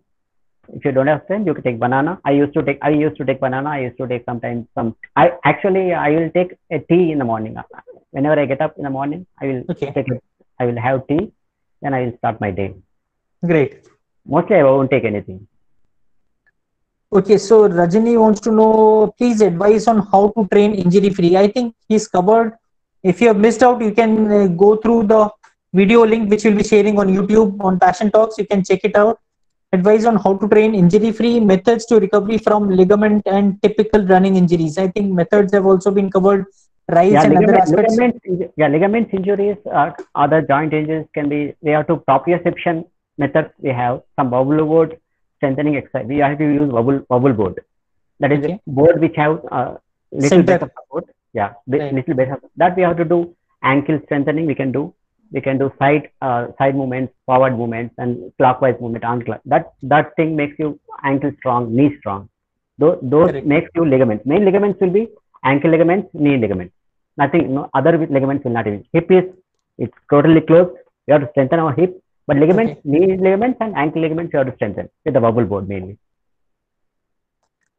If 0.76 0.84
you 0.84 0.92
don't 0.92 1.06
have 1.12 1.22
strength, 1.24 1.46
you 1.46 1.54
can 1.54 1.64
take 1.68 1.78
banana. 1.84 2.12
I 2.24 2.32
used 2.42 2.54
to 2.58 2.62
take 2.62 2.78
I 2.82 2.90
used 2.90 3.16
to 3.20 3.24
take 3.30 3.40
banana. 3.46 3.70
I 3.70 3.80
used 3.86 3.98
to 4.02 4.06
take 4.12 4.24
sometimes 4.30 4.66
some. 4.76 4.94
I 5.16 5.32
actually 5.52 5.86
I 5.92 6.10
will 6.16 6.30
take 6.38 6.52
a 6.70 6.78
tea 6.90 7.04
in 7.12 7.18
the 7.18 7.28
morning. 7.32 7.56
Whenever 8.10 8.40
I 8.40 8.46
get 8.46 8.60
up 8.60 8.76
in 8.78 8.84
the 8.84 8.94
morning, 8.98 9.26
I 9.42 9.46
will 9.48 9.62
Okay. 9.70 9.90
take 9.98 10.08
it. 10.16 10.22
I 10.60 10.66
will 10.66 10.80
have 10.88 11.06
tea, 11.08 11.32
then 11.82 11.94
I 11.94 12.00
will 12.04 12.16
start 12.18 12.40
my 12.40 12.50
day. 12.50 12.74
Great. 13.44 13.72
Mostly 14.26 14.56
I 14.56 14.64
won't 14.64 14.90
take 14.90 15.04
anything. 15.04 15.46
Okay, 17.10 17.38
so 17.38 17.66
Rajini 17.66 18.20
wants 18.20 18.38
to 18.40 18.52
know, 18.52 19.14
please 19.16 19.40
advise 19.40 19.86
on 19.88 20.06
how 20.12 20.28
to 20.36 20.46
train 20.48 20.74
injury 20.74 21.08
free. 21.08 21.38
I 21.38 21.48
think 21.48 21.74
he's 21.88 22.06
covered. 22.06 22.52
If 23.02 23.22
you 23.22 23.28
have 23.28 23.38
missed 23.38 23.62
out, 23.62 23.80
you 23.80 23.92
can 23.92 24.30
uh, 24.30 24.46
go 24.48 24.76
through 24.76 25.04
the 25.04 25.30
video 25.72 26.04
link 26.04 26.30
which 26.30 26.44
we'll 26.44 26.56
be 26.56 26.64
sharing 26.64 26.98
on 26.98 27.08
YouTube 27.08 27.58
on 27.64 27.78
Passion 27.78 28.10
Talks. 28.10 28.36
You 28.36 28.46
can 28.46 28.62
check 28.62 28.80
it 28.84 28.94
out. 28.94 29.18
Advice 29.72 30.04
on 30.04 30.16
how 30.16 30.36
to 30.36 30.48
train 30.48 30.74
injury 30.74 31.10
free, 31.12 31.40
methods 31.40 31.86
to 31.86 31.98
recovery 31.98 32.36
from 32.36 32.68
ligament 32.68 33.22
and 33.26 33.62
typical 33.62 34.04
running 34.04 34.36
injuries. 34.36 34.76
I 34.76 34.88
think 34.88 35.10
methods 35.10 35.54
have 35.54 35.64
also 35.64 35.90
been 35.90 36.10
covered. 36.10 36.44
RICE 36.90 37.12
yeah, 37.12 37.22
and 37.22 37.36
other 37.36 37.40
ligament, 37.40 37.62
aspects. 37.62 37.90
ligaments, 37.96 38.18
inju- 38.26 38.52
yeah, 38.56 38.68
ligaments 38.68 39.10
injuries, 39.14 39.56
other 40.14 40.42
joint 40.42 40.74
injuries 40.74 41.06
can 41.14 41.28
be, 41.28 41.54
we 41.62 41.70
have 41.70 41.86
to 41.86 41.96
proprioception 41.96 42.86
methods. 43.18 43.48
We 43.58 43.70
have 43.70 44.02
some 44.16 44.30
wobble 44.30 44.64
board 44.64 44.98
strengthening 45.38 45.76
exercise. 45.76 46.06
We 46.06 46.18
have 46.18 46.38
to 46.38 46.44
use 46.60 46.70
bubble, 46.70 47.00
wobble 47.10 47.34
board. 47.42 47.60
That 48.20 48.32
is 48.32 48.44
Okay. 48.44 48.54
a 48.66 48.70
board 48.78 49.00
which 49.00 49.16
have 49.16 49.40
uh, 49.52 49.74
little 50.12 50.28
Center. 50.28 50.58
bit 50.58 50.62
of 50.62 50.70
support. 50.78 51.06
Yeah, 51.34 51.52
Right. 51.66 51.92
little 51.98 52.14
bit 52.14 52.30
of 52.30 52.40
that 52.56 52.76
we 52.76 52.82
have 52.82 52.96
to 52.98 53.04
do. 53.04 53.18
Ankle 53.62 54.00
strengthening 54.06 54.46
we 54.46 54.54
can 54.54 54.72
do. 54.72 54.94
We 55.32 55.40
can 55.40 55.58
do 55.58 55.72
side 55.78 56.10
uh, 56.22 56.48
side 56.58 56.74
movements, 56.80 57.12
forward 57.26 57.56
movements, 57.58 57.94
and 57.98 58.32
clockwise 58.38 58.76
movement. 58.80 59.04
Unclock. 59.12 59.40
That 59.54 59.72
that 59.94 60.14
thing 60.16 60.36
makes 60.36 60.58
you 60.58 60.78
ankle 61.04 61.32
strong, 61.38 61.74
knee 61.76 61.90
strong. 61.98 62.28
Those, 62.78 62.98
those 63.02 63.30
Correct. 63.30 63.46
makes 63.46 63.70
you 63.76 63.84
ligaments. 63.84 64.24
Main 64.26 64.44
ligaments 64.44 64.80
will 64.80 64.90
be 64.98 65.08
ankle 65.44 65.70
ligaments, 65.70 66.08
knee 66.14 66.36
ligaments. 66.38 66.74
Nothing, 67.16 67.54
no 67.54 67.68
other 67.74 67.92
ligaments 68.16 68.44
will 68.44 68.52
not 68.52 68.66
even. 68.66 68.84
Hip 68.92 69.10
is 69.10 69.24
it's 69.78 69.98
totally 70.10 70.40
closed. 70.40 70.72
We 71.06 71.12
have 71.12 71.22
to 71.22 71.28
strengthen 71.32 71.58
our 71.60 71.72
hip, 71.72 71.92
but 72.28 72.36
ligaments, 72.36 72.80
knee 72.84 73.16
ligaments, 73.26 73.58
and 73.60 73.74
ankle 73.82 74.02
ligaments 74.02 74.32
we 74.32 74.38
have 74.38 74.48
to 74.48 74.54
strengthen 74.56 74.88
with 75.04 75.14
the 75.14 75.20
wobble 75.26 75.46
board 75.52 75.68
mainly. 75.68 75.96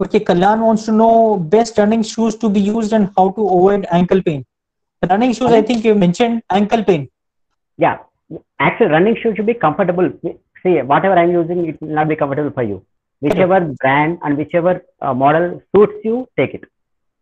Okay, 0.04 0.20
Kalyan 0.20 0.62
wants 0.66 0.86
to 0.86 0.91
know 0.91 1.38
best 1.38 1.78
running 1.78 2.04
shoes 2.12 2.36
to 2.43 2.50
be 2.50 2.60
used 2.60 2.93
and 2.93 3.12
how 3.16 3.30
to 3.38 3.47
avoid 3.56 3.86
ankle 3.91 4.22
pain. 4.24 4.45
Running 5.10 5.34
shoes, 5.34 5.52
I 5.58 5.62
think 5.62 5.86
you 5.86 5.93
mentioned 5.93 6.41
ankle 6.50 6.84
pain. 6.84 7.10
Yeah, 7.78 8.00
actually, 8.60 8.88
running 8.88 9.18
shoes 9.22 9.36
should 9.36 9.45
be 9.45 9.54
comfortable. 9.54 10.12
See, 10.64 10.76
whatever 10.93 11.16
I'm 11.16 11.32
using, 11.32 11.66
it 11.68 11.82
will 11.82 11.95
not 12.00 12.10
be 12.10 12.16
comfortable 12.16 12.52
for 12.52 12.64
you. 12.64 12.86
Whichever 13.22 13.60
brand 13.82 14.20
and 14.24 14.38
whichever 14.38 14.82
uh, 15.02 15.14
model 15.14 15.62
suits 15.76 16.00
you, 16.04 16.28
take 16.38 16.54
it. 16.54 16.64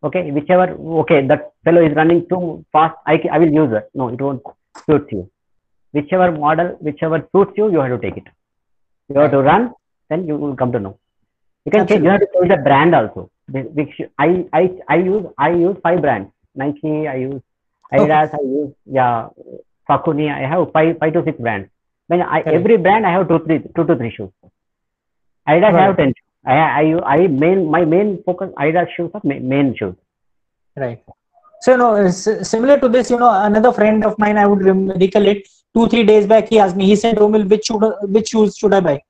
Okay, 0.04 0.32
whichever. 0.32 0.68
Okay, 1.04 1.26
that 1.28 1.52
fellow 1.66 1.84
is 1.84 1.96
running 1.96 2.28
too 2.30 2.64
fast. 2.72 2.96
I 3.06 3.22
I 3.32 3.40
will 3.40 3.54
use 3.62 3.74
it. 3.82 3.90
No, 3.94 4.10
it 4.10 4.22
won't 4.22 4.44
suit 4.86 5.08
you. 5.12 5.30
Whichever 5.94 6.32
model, 6.32 6.78
whichever 6.80 7.28
suits 7.32 7.54
you, 7.58 7.72
you 7.72 7.80
have 7.80 7.92
to 7.92 8.00
take 8.00 8.18
it. 8.18 8.28
You 9.10 9.20
have 9.20 9.32
to 9.32 9.42
run, 9.42 9.74
then 10.10 10.28
you 10.28 10.36
will 10.36 10.56
come 10.56 10.72
to 10.72 10.80
know. 10.80 11.00
You 11.66 11.72
can 11.72 11.88
change. 11.88 12.04
You 12.04 12.10
have 12.10 12.20
to 12.20 12.28
change 12.34 12.50
the 12.50 12.58
brand 12.58 12.94
also. 12.94 13.30
Which- 13.50 14.02
I 14.20 14.46
I 14.54 14.64
I 14.90 14.98
use 14.98 15.26
I 15.38 15.50
use 15.52 15.78
five 15.84 16.02
brands. 16.02 16.32
Nike. 16.56 17.08
I 17.08 17.16
use 17.16 17.42
Adidas. 17.94 18.34
I 18.34 18.44
use 18.44 18.74
yeah. 18.86 19.30
Saucony. 19.90 20.30
I 20.30 20.46
have 20.54 20.72
five 20.72 20.98
five 21.00 21.14
to 21.14 21.24
six 21.24 21.40
brands. 21.40 21.70
When 22.08 22.22
I 22.22 22.42
Correct. 22.42 22.58
every 22.60 22.78
brand 22.78 23.06
I 23.06 23.12
have 23.12 23.28
two 23.30 23.40
three 23.46 23.60
two 23.76 23.86
to 23.86 23.96
three 23.96 24.12
shoes. 24.12 24.32
Adidas 25.48 25.74
I 25.74 25.86
have 25.86 25.98
ten. 25.98 26.14
I 26.46 26.58
I 26.82 27.16
I 27.16 27.28
main 27.28 27.70
my 27.70 27.86
main 27.86 28.22
focus 28.24 28.52
Adidas 28.58 28.90
shoes 28.96 29.12
are 29.14 29.22
main, 29.24 29.48
main 29.48 29.76
shoes. 29.76 29.96
Right. 30.76 31.02
So, 31.62 31.72
you 31.72 31.78
know, 31.78 32.10
similar 32.12 32.80
to 32.80 32.88
this, 32.88 33.10
you 33.10 33.18
know, 33.18 33.32
another 33.32 33.72
friend 33.74 34.06
of 34.06 34.18
mine, 34.20 34.38
I 34.38 34.46
would 34.46 34.64
recollect 35.02 35.48
two, 35.78 35.88
three 35.88 36.04
days 36.12 36.26
back, 36.26 36.50
he 36.50 36.60
asked 36.60 36.76
me, 36.76 36.86
he 36.92 36.96
said, 36.96 37.18
Romil, 37.18 37.48
which, 37.48 37.66
should, 37.68 37.84
which 38.16 38.30
shoes 38.30 38.58
should 38.58 38.74
I 38.74 38.80
buy? 38.80 39.02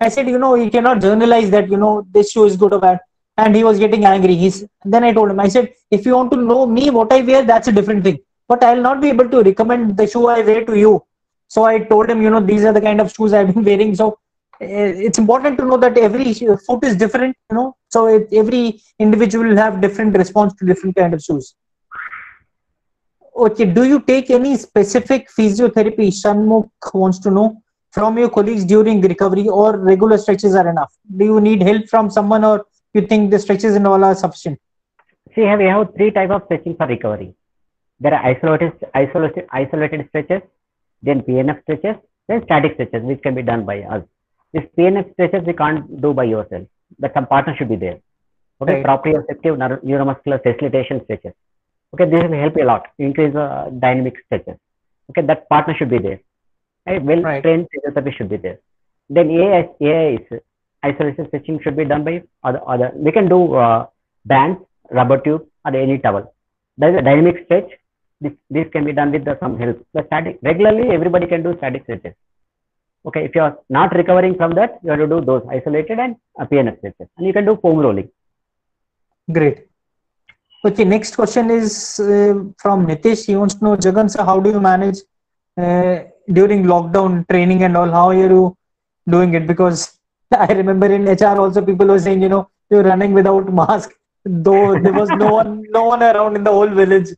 I 0.00 0.08
said, 0.14 0.28
you 0.28 0.38
know, 0.38 0.54
you 0.54 0.70
cannot 0.70 1.00
generalize 1.00 1.50
that, 1.50 1.70
you 1.70 1.78
know, 1.78 2.06
this 2.16 2.32
shoe 2.32 2.44
is 2.44 2.56
good 2.56 2.74
or 2.74 2.80
bad. 2.80 2.98
And 3.36 3.54
he 3.56 3.64
was 3.64 3.78
getting 3.78 4.04
angry. 4.04 4.34
He's, 4.34 4.64
then 4.84 5.04
I 5.04 5.12
told 5.12 5.30
him, 5.30 5.40
I 5.40 5.48
said, 5.48 5.72
if 5.90 6.04
you 6.04 6.14
want 6.16 6.30
to 6.32 6.36
know 6.36 6.66
me, 6.66 6.90
what 6.90 7.12
I 7.12 7.20
wear, 7.22 7.42
that's 7.42 7.68
a 7.68 7.72
different 7.72 8.04
thing. 8.04 8.18
But 8.48 8.62
I'll 8.62 8.82
not 8.88 9.00
be 9.00 9.08
able 9.08 9.28
to 9.30 9.42
recommend 9.42 9.96
the 9.96 10.06
shoe 10.06 10.26
I 10.26 10.40
wear 10.40 10.64
to 10.64 10.78
you. 10.78 11.04
So 11.48 11.64
I 11.64 11.78
told 11.78 12.10
him, 12.10 12.20
you 12.22 12.30
know, 12.30 12.40
these 12.40 12.64
are 12.64 12.72
the 12.72 12.80
kind 12.80 13.00
of 13.00 13.12
shoes 13.12 13.32
I've 13.32 13.54
been 13.54 13.64
wearing. 13.64 13.94
So 13.94 14.18
eh, 14.60 15.06
it's 15.06 15.18
important 15.18 15.56
to 15.58 15.64
know 15.64 15.78
that 15.78 15.96
every 15.96 16.34
foot 16.34 16.84
is 16.84 16.96
different, 16.96 17.36
you 17.50 17.56
know. 17.56 17.76
So 17.88 18.06
it, 18.06 18.28
every 18.32 18.82
individual 18.98 19.48
will 19.48 19.56
have 19.56 19.80
different 19.80 20.16
response 20.16 20.54
to 20.58 20.66
different 20.66 20.96
kind 20.96 21.14
of 21.14 21.22
shoes. 21.22 21.54
Okay, 23.40 23.64
do 23.64 23.84
you 23.84 24.00
take 24.00 24.30
any 24.30 24.56
specific 24.56 25.28
physiotherapy? 25.36 26.08
Shanmukh 26.20 26.68
wants 26.92 27.18
to 27.20 27.30
know 27.30 27.62
from 27.90 28.18
your 28.18 28.28
colleagues 28.28 28.64
during 28.64 29.00
recovery 29.00 29.48
or 29.48 29.78
regular 29.78 30.18
stretches 30.18 30.54
are 30.54 30.68
enough? 30.68 30.92
Do 31.16 31.24
you 31.24 31.40
need 31.40 31.62
help 31.62 31.88
from 31.88 32.10
someone 32.10 32.44
or 32.44 32.66
you 32.92 33.02
think 33.06 33.30
the 33.30 33.38
stretches 33.38 33.76
and 33.76 33.86
all 33.86 34.04
are 34.04 34.14
sufficient? 34.14 34.58
See, 35.34 35.42
we 35.56 35.64
have 35.64 35.94
three 35.96 36.10
type 36.10 36.30
of 36.30 36.42
stretching 36.44 36.76
for 36.76 36.86
recovery. 36.86 37.34
There 37.98 38.14
are 38.14 38.22
isolated, 38.26 38.72
isolated, 38.94 39.46
isolated 39.52 40.06
stretches, 40.08 40.42
then 41.02 41.22
PNF 41.22 41.62
stretches, 41.62 41.96
then 42.28 42.42
static 42.44 42.74
stretches, 42.74 43.02
which 43.02 43.22
can 43.22 43.34
be 43.34 43.42
done 43.42 43.64
by 43.64 43.82
us. 43.82 44.02
This 44.52 44.64
PNF 44.76 45.12
stretches 45.14 45.46
we 45.46 45.54
can't 45.54 46.00
do 46.02 46.12
by 46.12 46.24
yourself, 46.24 46.66
but 46.98 47.14
some 47.14 47.26
partner 47.26 47.56
should 47.56 47.70
be 47.70 47.76
there. 47.76 48.00
Okay, 48.60 48.82
Right. 48.82 48.84
proprioceptive 48.84 49.56
neuro- 49.56 49.80
neuromuscular 49.90 50.42
facilitation 50.42 51.02
stretches. 51.04 51.32
Okay, 51.94 52.08
this 52.10 52.22
will 52.22 52.38
help 52.40 52.56
you 52.56 52.64
a 52.64 52.70
lot. 52.72 52.86
Increase 52.98 53.34
uh, 53.34 53.70
dynamic 53.78 54.16
stretches. 54.26 54.56
Okay, 55.10 55.22
that 55.22 55.48
partner 55.48 55.74
should 55.76 55.90
be 55.90 55.98
there. 55.98 56.20
A 56.86 56.98
well 56.98 57.22
Right. 57.22 57.42
trained 57.42 57.66
physiotherapist 57.72 58.16
should 58.16 58.28
be 58.28 58.36
there. 58.36 58.58
Then 59.08 59.30
AIS, 59.30 59.68
AIS, 59.82 60.40
isolation 60.84 61.26
stretching 61.28 61.60
should 61.62 61.76
be 61.76 61.84
done 61.84 62.04
by 62.04 62.22
other 62.44 62.60
other. 62.66 62.92
We 62.94 63.12
can 63.12 63.28
do 63.28 63.54
uh, 63.54 63.86
bands, 64.24 64.60
rubber 64.90 65.18
tube, 65.18 65.46
or 65.64 65.76
any 65.76 65.98
towel. 65.98 66.32
There 66.78 66.90
is 66.92 66.98
a 66.98 67.02
dynamic 67.02 67.44
stretch. 67.44 67.70
This 68.20 68.32
this 68.50 68.68
can 68.72 68.84
be 68.84 68.92
done 68.92 69.10
with 69.12 69.24
the, 69.24 69.36
some 69.40 69.58
help. 69.58 69.84
The 69.94 70.04
static 70.06 70.38
regularly 70.42 70.90
everybody 70.90 71.26
can 71.26 71.42
do 71.42 71.56
static 71.58 71.82
stretches. 71.84 72.14
Okay, 73.06 73.24
if 73.24 73.34
you 73.34 73.42
are 73.42 73.58
not 73.68 73.94
recovering 73.96 74.36
from 74.36 74.52
that, 74.54 74.78
you 74.84 74.90
have 74.90 75.00
to 75.00 75.06
do 75.08 75.20
those 75.22 75.42
isolated 75.50 75.98
and 75.98 76.16
uh, 76.38 76.44
PNF 76.44 76.78
stretches, 76.78 77.08
and 77.16 77.26
you 77.26 77.32
can 77.32 77.46
do 77.46 77.56
foam 77.62 77.78
rolling. 77.78 78.10
Great. 79.32 79.69
Okay, 80.62 80.84
next 80.84 81.16
question 81.16 81.50
is 81.50 81.98
uh, 82.00 82.34
from 82.58 82.86
Nitesh. 82.86 83.24
He 83.24 83.34
wants 83.34 83.54
to 83.54 83.64
know, 83.64 83.76
Jagan 83.76 84.10
sir, 84.10 84.22
how 84.22 84.38
do 84.40 84.50
you 84.50 84.60
manage 84.60 84.98
uh, 85.56 86.00
during 86.30 86.64
lockdown 86.64 87.26
training 87.30 87.62
and 87.62 87.76
all? 87.78 87.90
How 87.90 88.08
are 88.10 88.14
you 88.14 88.56
doing 89.08 89.32
it? 89.32 89.46
Because 89.46 89.98
I 90.36 90.52
remember 90.52 90.86
in 90.86 91.06
HR 91.06 91.40
also 91.40 91.62
people 91.64 91.86
were 91.86 91.98
saying, 91.98 92.20
you 92.20 92.28
know, 92.28 92.50
you're 92.68 92.82
running 92.82 93.14
without 93.14 93.50
mask, 93.50 93.92
though 94.26 94.78
there 94.78 94.92
was 94.92 95.08
no 95.08 95.32
one, 95.32 95.62
no 95.70 95.84
one 95.84 96.02
around 96.02 96.36
in 96.36 96.44
the 96.44 96.50
whole 96.50 96.68
village. 96.68 97.08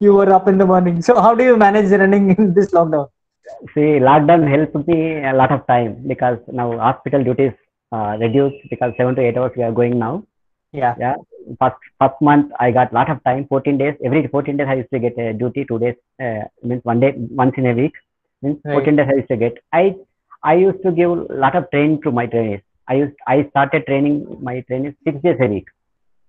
You 0.00 0.14
were 0.14 0.30
up 0.32 0.48
in 0.48 0.56
the 0.56 0.64
morning. 0.66 1.02
So 1.02 1.20
how 1.20 1.34
do 1.34 1.44
you 1.44 1.56
manage 1.56 1.90
running 1.90 2.30
in 2.30 2.54
this 2.54 2.70
lockdown? 2.70 3.10
See, 3.74 4.00
lockdown 4.08 4.48
helped 4.48 4.88
me 4.88 5.22
a 5.22 5.34
lot 5.34 5.52
of 5.52 5.66
time 5.66 6.02
because 6.08 6.38
now 6.50 6.78
hospital 6.78 7.22
duties 7.22 7.52
uh, 7.92 8.16
reduced 8.18 8.56
because 8.70 8.94
seven 8.96 9.14
to 9.16 9.22
eight 9.22 9.36
hours 9.36 9.52
we 9.54 9.62
are 9.62 9.72
going 9.72 9.98
now. 9.98 10.24
Yeah. 10.72 10.94
Yeah, 10.98 11.16
first 11.60 11.76
first 12.00 12.20
month 12.20 12.52
I 12.58 12.70
got 12.70 12.92
lot 12.92 13.10
of 13.10 13.22
time, 13.24 13.46
14 13.48 13.78
days. 13.78 13.94
Every 14.04 14.26
14 14.26 14.56
days 14.56 14.66
I 14.68 14.74
used 14.74 14.90
to 14.90 14.98
get 14.98 15.18
a 15.18 15.32
duty, 15.32 15.64
two 15.64 15.78
days 15.78 15.94
uh, 16.22 16.42
means 16.62 16.84
one 16.84 17.00
day 17.00 17.12
once 17.16 17.54
in 17.56 17.66
a 17.66 17.74
week. 17.74 17.94
Means 18.42 18.58
Right. 18.64 18.74
14 18.74 18.96
days 18.96 19.08
I 19.12 19.16
used 19.16 19.28
to 19.28 19.36
get. 19.36 19.58
I 19.72 19.94
I 20.42 20.54
used 20.54 20.82
to 20.84 20.92
give 20.92 21.10
a 21.10 21.14
lot 21.44 21.56
of 21.56 21.70
training 21.70 22.02
to 22.02 22.10
my 22.10 22.26
trainees. 22.26 22.60
I 22.88 22.94
used 23.02 23.16
I 23.26 23.48
started 23.50 23.86
training 23.86 24.16
my 24.48 24.60
trainees 24.68 24.94
six 25.04 25.20
days 25.22 25.38
a 25.40 25.46
week. 25.54 25.66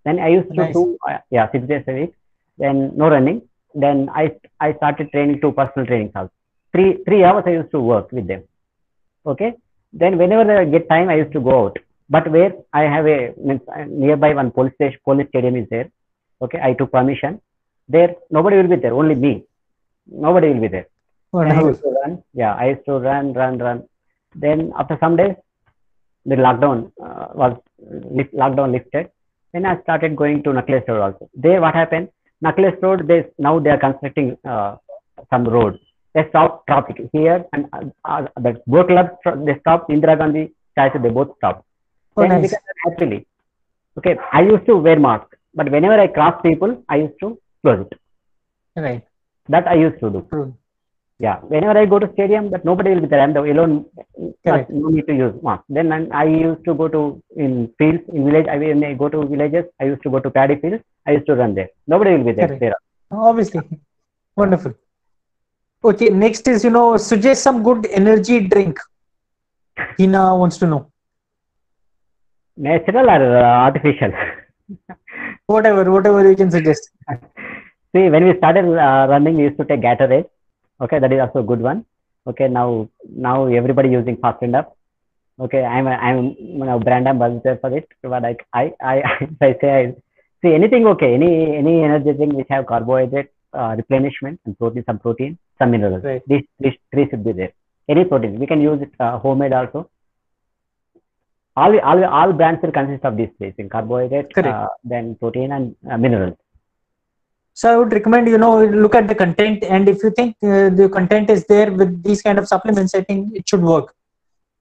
Then 0.05 0.19
I 0.19 0.29
used 0.29 0.49
to 0.49 0.61
Nice. 0.63 0.73
do 0.73 0.97
uh, 1.09 1.17
yeah 1.29 1.51
six 1.51 1.67
days 1.67 1.83
a 1.87 1.93
week. 1.99 2.13
Then 2.57 2.91
no 2.95 3.09
running. 3.09 3.41
Then 3.75 4.09
I 4.21 4.25
I 4.59 4.73
started 4.73 5.11
training 5.11 5.41
two 5.41 5.51
personal 5.51 5.85
trainings 5.85 6.13
also. 6.15 6.31
Three 6.73 6.91
three 7.05 7.23
hours 7.23 7.43
I 7.45 7.51
used 7.61 7.71
to 7.71 7.81
work 7.91 8.11
with 8.11 8.27
them. 8.27 8.43
Okay. 9.25 9.53
Then 9.93 10.17
whenever 10.17 10.57
I 10.61 10.65
get 10.65 10.89
time, 10.89 11.09
I 11.09 11.15
used 11.15 11.33
to 11.33 11.39
go 11.39 11.53
out. 11.65 11.77
But 12.09 12.29
where 12.31 12.53
I 12.73 12.83
have 12.83 13.05
a 13.05 13.33
means 13.37 13.61
uh, 13.75 13.85
nearby 13.87 14.33
one 14.33 14.51
police 14.51 14.73
station, 14.75 14.99
police 15.03 15.27
stadium 15.29 15.55
is 15.55 15.67
there. 15.69 15.89
Okay, 16.41 16.59
I 16.61 16.73
took 16.73 16.91
permission. 16.91 17.41
There, 17.89 18.15
nobody 18.29 18.57
will 18.57 18.67
be 18.67 18.75
there, 18.75 18.93
only 18.93 19.15
me. 19.15 19.45
Nobody 20.07 20.49
will 20.49 20.61
be 20.61 20.67
there. 20.67 20.87
Then 21.33 21.41
I 21.41 21.61
Wonderful. 21.61 21.67
used 21.69 21.81
to 21.81 21.89
run. 21.89 22.23
Yeah, 22.33 22.53
I 22.55 22.69
used 22.69 22.85
to 22.85 22.93
run, 22.99 23.33
run, 23.33 23.57
run. 23.57 23.83
Then 24.35 24.73
after 24.77 24.97
some 24.99 25.15
days, 25.15 25.35
the 26.25 26.35
lockdown 26.35 26.91
uh, 27.03 27.27
was 27.33 27.57
lift, 28.11 28.33
lockdown 28.33 28.71
lifted. 28.71 29.09
Then 29.53 29.65
I 29.65 29.81
started 29.81 30.15
going 30.15 30.43
to 30.43 30.53
Necklace 30.53 30.83
Road 30.87 31.01
also. 31.01 31.29
There, 31.33 31.61
what 31.61 31.73
happened? 31.73 32.09
Necklace 32.41 32.75
Road, 32.81 33.07
they 33.07 33.25
now 33.37 33.59
they 33.59 33.69
are 33.69 33.79
constructing 33.79 34.37
uh, 34.45 34.77
some 35.29 35.45
road. 35.45 35.79
They 36.13 36.27
stopped 36.29 36.67
traffic 36.67 36.97
here, 37.11 37.45
and 37.53 37.65
uh, 37.73 37.83
uh, 38.05 38.27
the 38.37 38.61
boat 38.67 38.87
club 38.87 39.09
they 39.45 39.59
stopped. 39.59 39.89
Indira 39.89 40.17
Gandhi 40.17 40.53
they 40.75 41.09
both 41.09 41.35
stopped. 41.37 41.66
Then 42.17 42.29
nice. 42.29 42.41
because 42.41 42.63
happily, 42.85 43.19
okay, 43.97 44.17
I 44.33 44.41
used 44.41 44.65
to 44.65 44.75
wear 44.77 44.99
mask, 44.99 45.27
but 45.53 45.71
whenever 45.71 45.99
I 45.99 46.07
cross 46.07 46.41
people, 46.41 46.83
I 46.89 46.97
used 47.03 47.19
to 47.21 47.39
close 47.63 47.85
it. 47.85 47.99
Right. 48.75 49.03
That 49.49 49.67
I 49.67 49.75
used 49.75 49.99
to 49.99 50.09
do. 50.09 50.25
True. 50.29 50.55
Yeah, 51.19 51.37
whenever 51.51 51.77
I 51.79 51.85
go 51.85 51.97
to 51.97 52.11
stadium, 52.13 52.49
but 52.49 52.63
nobody 52.63 52.91
will 52.93 53.01
be 53.01 53.07
there. 53.07 53.21
I'm 53.21 53.33
the 53.33 53.41
alone. 53.41 53.85
Correct. 54.45 54.69
No 54.69 54.89
need 54.89 55.07
to 55.07 55.15
use 55.15 55.33
mask. 55.41 55.63
Then 55.67 55.91
I, 55.91 55.99
I 56.23 56.25
used 56.25 56.63
to 56.65 56.75
go 56.75 56.87
to 56.87 57.23
in 57.35 57.73
fields 57.79 58.03
in 58.13 58.25
village. 58.25 58.47
I 58.47 58.57
when 58.57 58.83
I 58.83 58.93
go 58.93 59.09
to 59.09 59.25
villages, 59.25 59.65
I 59.81 59.85
used 59.85 60.03
to 60.03 60.11
go 60.11 60.19
to 60.19 60.29
paddy 60.29 60.57
fields. 60.57 60.83
I 61.07 61.13
used 61.13 61.25
to 61.27 61.35
run 61.35 61.55
there. 61.55 61.69
Nobody 61.87 62.11
will 62.17 62.25
be 62.25 62.33
there. 62.33 62.47
Correct. 62.47 62.59
There. 62.59 62.75
Obviously. 63.09 63.61
Wonderful. 64.35 64.75
Okay, 65.83 66.09
next 66.09 66.47
is, 66.47 66.63
you 66.63 66.69
know, 66.69 66.97
suggest 66.97 67.41
some 67.41 67.63
good 67.63 67.87
energy 67.87 68.41
drink. 68.47 68.79
Hina 69.97 70.35
wants 70.35 70.57
to 70.57 70.67
know. 70.67 70.91
Natural 72.57 73.09
or 73.09 73.37
uh, 73.37 73.43
artificial? 73.67 74.11
Whatever, 75.45 75.89
whatever 75.91 76.29
you 76.29 76.35
can 76.35 76.51
suggest. 76.51 76.89
See, 77.95 78.09
when 78.09 78.25
we 78.25 78.35
started 78.37 78.65
uh, 78.65 79.07
running, 79.09 79.37
we 79.37 79.43
used 79.43 79.57
to 79.57 79.65
take 79.65 79.81
Gatorade. 79.81 80.27
Okay, 80.81 80.99
that 80.99 81.11
is 81.13 81.21
also 81.21 81.39
a 81.39 81.43
good 81.43 81.61
one. 81.61 81.85
Okay, 82.27 82.47
now 82.49 82.89
now 83.09 83.45
everybody 83.45 83.89
using 83.89 84.17
Fast&Up. 84.17 84.75
Okay, 85.39 85.63
I'm 85.63 85.87
a, 85.87 85.91
I'm 85.91 86.35
you 86.39 86.65
know, 86.65 86.79
brand 86.79 87.07
ambassador 87.07 87.57
for 87.61 87.75
it, 87.77 87.87
but 88.01 88.25
I 88.25 88.35
I 88.53 88.73
I, 88.81 88.95
I 89.41 89.55
say 89.61 89.69
I 89.79 89.95
see 90.41 90.53
anything 90.53 90.85
okay, 90.87 91.13
any 91.13 91.55
any 91.55 91.83
energy 91.83 92.11
drink 92.13 92.33
which 92.33 92.47
have 92.49 92.65
carbohydrate 92.65 93.29
uh, 93.53 93.75
replenishment 93.77 94.39
and 94.45 94.57
protein, 94.57 94.83
some 94.85 94.99
protein, 94.99 95.37
some 95.59 95.71
minerals. 95.71 96.03
Right. 96.03 96.23
These 96.27 96.45
these 96.59 96.77
three 96.91 97.07
should 97.09 97.23
be 97.23 97.31
there. 97.31 97.53
Any 97.87 98.03
protein, 98.03 98.37
we 98.39 98.47
can 98.47 98.61
use 98.61 98.81
it 98.81 98.91
uh, 98.99 99.17
homemade 99.19 99.53
also. 99.53 99.89
All, 101.61 101.73
all 101.89 102.01
all 102.19 102.31
brands 102.39 102.61
will 102.63 102.75
consist 102.79 103.03
of 103.09 103.13
these 103.19 103.31
three: 103.37 103.53
in 103.57 103.67
carbohydrate, 103.75 104.37
uh, 104.37 104.67
then 104.91 105.15
protein 105.21 105.51
and 105.57 105.75
uh, 105.91 105.97
minerals. 105.97 106.37
So 107.59 107.73
I 107.73 107.75
would 107.77 107.91
recommend, 107.91 108.27
you 108.27 108.37
know, 108.37 108.63
look 108.63 108.93
at 108.93 109.07
the 109.07 109.15
content 109.15 109.63
and 109.63 109.89
if 109.89 110.03
you 110.03 110.11
think 110.11 110.35
uh, 110.43 110.69
the 110.79 110.87
content 110.97 111.31
is 111.35 111.43
there 111.47 111.71
with 111.71 112.03
these 112.03 112.21
kind 112.21 112.37
of 112.37 112.47
supplements, 112.47 112.93
I 112.93 113.01
think 113.01 113.35
it 113.35 113.49
should 113.49 113.63
work. 113.63 113.95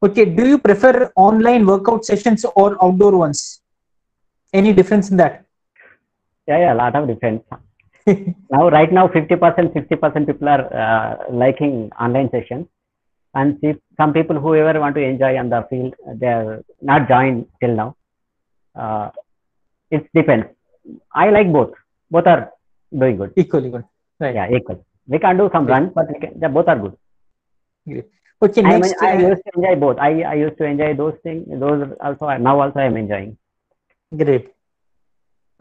Okay, 0.03 0.25
do 0.25 0.47
you 0.49 0.57
prefer 0.59 1.13
online 1.15 1.67
workout 1.67 2.07
sessions 2.07 2.47
or 2.55 2.83
outdoor 2.83 3.15
ones? 3.19 3.61
Any 4.55 4.73
difference 4.73 5.11
in 5.11 5.19
that? 5.19 5.45
Yeah, 6.49 6.59
yeah, 6.59 6.73
a 6.73 6.79
lot 6.83 6.97
of 6.97 7.07
difference. 7.07 7.43
now, 8.51 8.71
right 8.71 8.91
now, 8.91 9.09
50%, 9.09 9.29
60% 9.39 10.27
people 10.27 10.49
are 10.49 10.65
uh, 10.75 11.31
liking 11.31 11.91
online 12.01 12.31
sessions. 12.31 12.67
And 13.39 13.59
see, 13.61 13.72
some 13.99 14.12
people, 14.16 14.37
whoever 14.45 14.80
want 14.80 14.95
to 14.99 15.03
enjoy 15.12 15.32
on 15.43 15.49
the 15.55 15.61
field, 15.70 15.95
they 16.20 16.32
are 16.39 16.64
not 16.91 17.07
joined 17.12 17.47
till 17.61 17.74
now. 17.80 17.89
Uh, 18.82 19.11
it 19.91 20.09
depends. 20.14 20.47
I 21.22 21.30
like 21.37 21.53
both. 21.53 21.72
Both 22.11 22.26
are 22.26 22.43
doing 23.01 23.16
good. 23.18 23.32
Equally 23.37 23.70
good. 23.74 23.84
Right. 24.18 24.34
Yeah, 24.34 24.57
equal. 24.57 24.84
We 25.07 25.18
can 25.18 25.37
do 25.37 25.51
some 25.53 25.66
runs, 25.66 25.93
but 25.95 26.07
can, 26.20 26.41
they 26.41 26.49
both 26.49 26.68
are 26.68 26.78
good. 26.84 26.97
Okay, 28.43 28.62
I, 28.62 28.68
mean, 28.68 28.80
next. 28.80 29.03
I 29.03 29.16
uh, 29.16 29.28
used 29.30 29.43
to 29.47 29.51
enjoy 29.57 29.74
both. 29.84 29.99
I, 29.99 30.11
I 30.22 30.34
used 30.34 30.59
to 30.59 30.64
enjoy 30.64 30.95
those 30.95 31.14
things. 31.22 31.47
Those 31.61 31.89
also, 32.01 32.37
now 32.39 32.61
also 32.61 32.78
I 32.78 32.84
am 32.84 32.97
enjoying. 32.97 33.37
Great. 34.16 34.53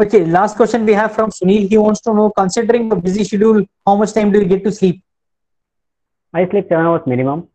Okay, 0.01 0.25
last 0.25 0.55
question 0.57 0.85
we 0.85 0.93
have 0.93 1.13
from 1.13 1.29
Sunil. 1.29 1.69
He 1.69 1.77
wants 1.77 2.01
to 2.01 2.13
know, 2.13 2.29
considering 2.29 2.89
the 2.89 2.95
busy 2.95 3.23
schedule, 3.23 3.65
how 3.85 3.95
much 3.95 4.13
time 4.13 4.31
do 4.31 4.39
you 4.39 4.45
get 4.45 4.63
to 4.65 4.71
sleep? 4.71 5.01
I 6.33 6.49
sleep 6.49 6.65
seven 6.67 6.85
hours 6.85 7.03
minimum, 7.05 7.47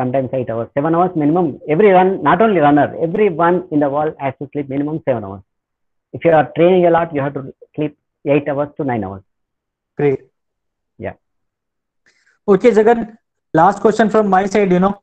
sometimes 0.00 0.30
eight 0.32 0.50
hours. 0.50 0.68
Seven 0.74 0.94
hours 0.94 1.12
minimum. 1.16 1.60
Every 1.68 1.90
run, 1.90 2.22
not 2.22 2.40
only 2.40 2.60
runner, 2.60 2.88
everyone 3.02 3.68
in 3.70 3.80
the 3.80 3.90
world 3.90 4.14
has 4.18 4.34
to 4.40 4.48
sleep 4.52 4.68
minimum 4.68 5.02
seven 5.08 5.24
hours. 5.24 5.42
If 6.12 6.24
you 6.24 6.32
are 6.32 6.50
training 6.56 6.86
a 6.86 6.90
lot, 6.90 7.14
you 7.14 7.20
have 7.20 7.34
to 7.34 7.52
sleep 7.74 7.96
eight 8.24 8.48
hours 8.48 8.70
to 8.76 8.84
nine 8.84 9.04
hours. 9.04 9.22
Great. 9.96 10.20
Yeah. 10.98 11.14
Okay, 12.46 12.70
Jagan. 12.70 13.16
Last 13.52 13.80
question 13.80 14.08
from 14.08 14.28
my 14.28 14.46
side. 14.46 14.70
You 14.72 14.80
know, 14.80 14.94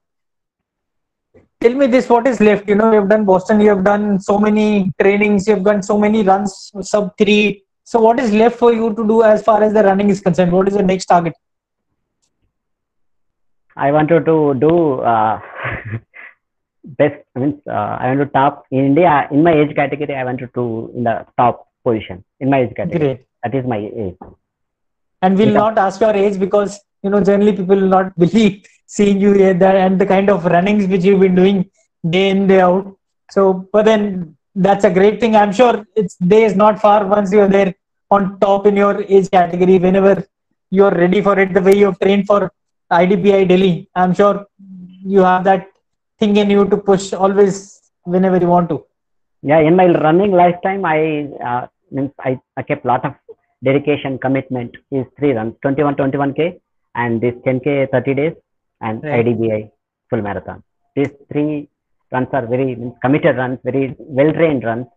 tell 1.62 1.74
me 1.74 1.88
this: 1.88 2.10
what 2.10 2.28
is 2.28 2.40
left? 2.40 2.68
You 2.70 2.76
know, 2.76 2.92
you 2.92 3.00
have 3.02 3.10
done 3.10 3.26
Boston. 3.26 3.62
You 3.62 3.70
have 3.70 3.84
done 3.84 4.20
so 4.20 4.38
many 4.40 4.92
trainings. 5.02 5.48
You 5.48 5.56
have 5.56 5.64
done 5.64 5.84
so 5.84 5.98
many 5.98 6.24
runs, 6.24 6.72
sub 6.82 7.12
three. 7.18 7.64
So, 7.84 8.00
what 8.00 8.20
is 8.20 8.32
left 8.34 8.58
for 8.58 8.74
you 8.74 8.94
to 8.96 9.08
do 9.08 9.24
as 9.24 9.44
far 9.44 9.62
as 9.64 9.74
the 9.74 9.84
running 9.84 10.10
is 10.10 10.22
concerned? 10.22 10.52
What 10.52 10.68
is 10.68 10.76
the 10.76 10.84
next 10.84 11.06
target? 11.06 11.34
I 13.76 13.92
wanted 13.92 14.26
to 14.26 14.54
do 14.54 15.02
uh, 15.02 15.40
best. 16.84 17.16
Means 17.36 17.62
uh, 17.68 17.98
I 18.00 18.08
want 18.08 18.20
to 18.20 18.26
top 18.28 18.66
in 18.72 18.86
India 18.86 19.28
in 19.32 19.44
my 19.44 19.54
age 19.54 19.76
category. 19.76 20.16
I 20.16 20.24
wanted 20.24 20.54
to 20.54 20.92
in 20.96 21.04
the 21.04 21.26
top 21.38 21.68
position 21.84 22.24
in 22.40 22.50
my 22.50 22.62
age 22.62 22.76
category. 22.76 23.16
Great. 23.16 23.26
That 23.44 23.56
is 23.56 23.66
my 23.66 23.78
age. 23.78 24.16
And 25.22 25.38
we'll 25.38 25.54
not 25.54 25.78
ask 25.78 26.00
your 26.00 26.14
age 26.14 26.40
because 26.40 26.80
you 27.04 27.10
know 27.10 27.22
generally 27.22 27.54
people 27.54 27.76
will 27.76 27.94
not 27.98 28.18
believe 28.26 28.66
seeing 28.86 29.20
you 29.20 29.34
here 29.34 29.54
there 29.54 29.78
and 29.78 30.00
the 30.00 30.06
kind 30.06 30.30
of 30.30 30.46
runnings 30.46 30.88
which 30.88 31.04
you've 31.04 31.20
been 31.20 31.36
doing 31.36 31.70
day 32.10 32.30
in 32.30 32.48
day 32.48 32.62
out. 32.62 32.96
So, 33.32 33.68
but 33.74 33.86
then 33.86 34.38
that's 34.56 34.86
a 34.86 34.90
great 34.90 35.20
thing. 35.20 35.36
I'm 35.36 35.52
sure 35.52 35.86
it's 35.96 36.16
day 36.16 36.44
is 36.46 36.56
not 36.56 36.80
far 36.80 37.06
once 37.06 37.32
you're 37.32 37.50
there 37.50 37.74
on 38.10 38.40
top 38.40 38.68
in 38.68 38.78
your 38.78 39.02
age 39.04 39.30
category. 39.30 39.80
Whenever 39.80 40.26
you're 40.70 40.92
ready 40.92 41.22
for 41.22 41.38
it, 41.38 41.54
the 41.54 41.62
way 41.62 41.76
you've 41.76 42.00
trained 42.00 42.26
for 42.28 42.52
IDBI 42.92 43.48
Delhi, 43.48 43.90
I'm 43.96 44.14
sure 44.14 44.46
you 45.04 45.20
have 45.20 45.44
that 45.44 45.68
thing 46.20 46.36
in 46.38 46.50
you 46.50 46.66
to 46.66 46.78
push 46.78 47.14
always 47.14 47.92
whenever 48.04 48.38
you 48.38 48.48
want 48.48 48.70
to. 48.70 48.86
Yeah, 49.42 49.60
in 49.60 49.76
my 49.76 49.88
running 49.88 50.32
lifetime, 50.32 50.86
I 50.86 51.30
uh, 51.44 51.68
means 51.92 52.12
I, 52.20 52.40
I 52.58 52.64
kept 52.64 52.86
lot 52.86 53.06
of 53.06 53.14
dedication, 53.64 54.18
commitment. 54.18 54.76
Is 54.92 55.06
three 55.18 55.34
runs, 55.34 55.56
21, 55.62 55.96
21k, 55.96 56.60
and 56.96 57.22
this 57.22 57.36
10k 57.46 57.92
30 57.92 58.14
days, 58.14 58.34
and 58.82 59.04
Right. 59.04 59.26
IDBI 59.26 59.72
full 60.10 60.22
marathon. 60.22 60.64
These 60.96 61.12
three 61.32 61.70
runs 62.12 62.28
are 62.34 62.46
very 62.46 62.76
means 62.76 62.96
committed 63.02 63.38
runs, 63.38 63.60
very 63.64 63.96
well 64.00 64.32
trained 64.34 64.64
runs. 64.64 64.88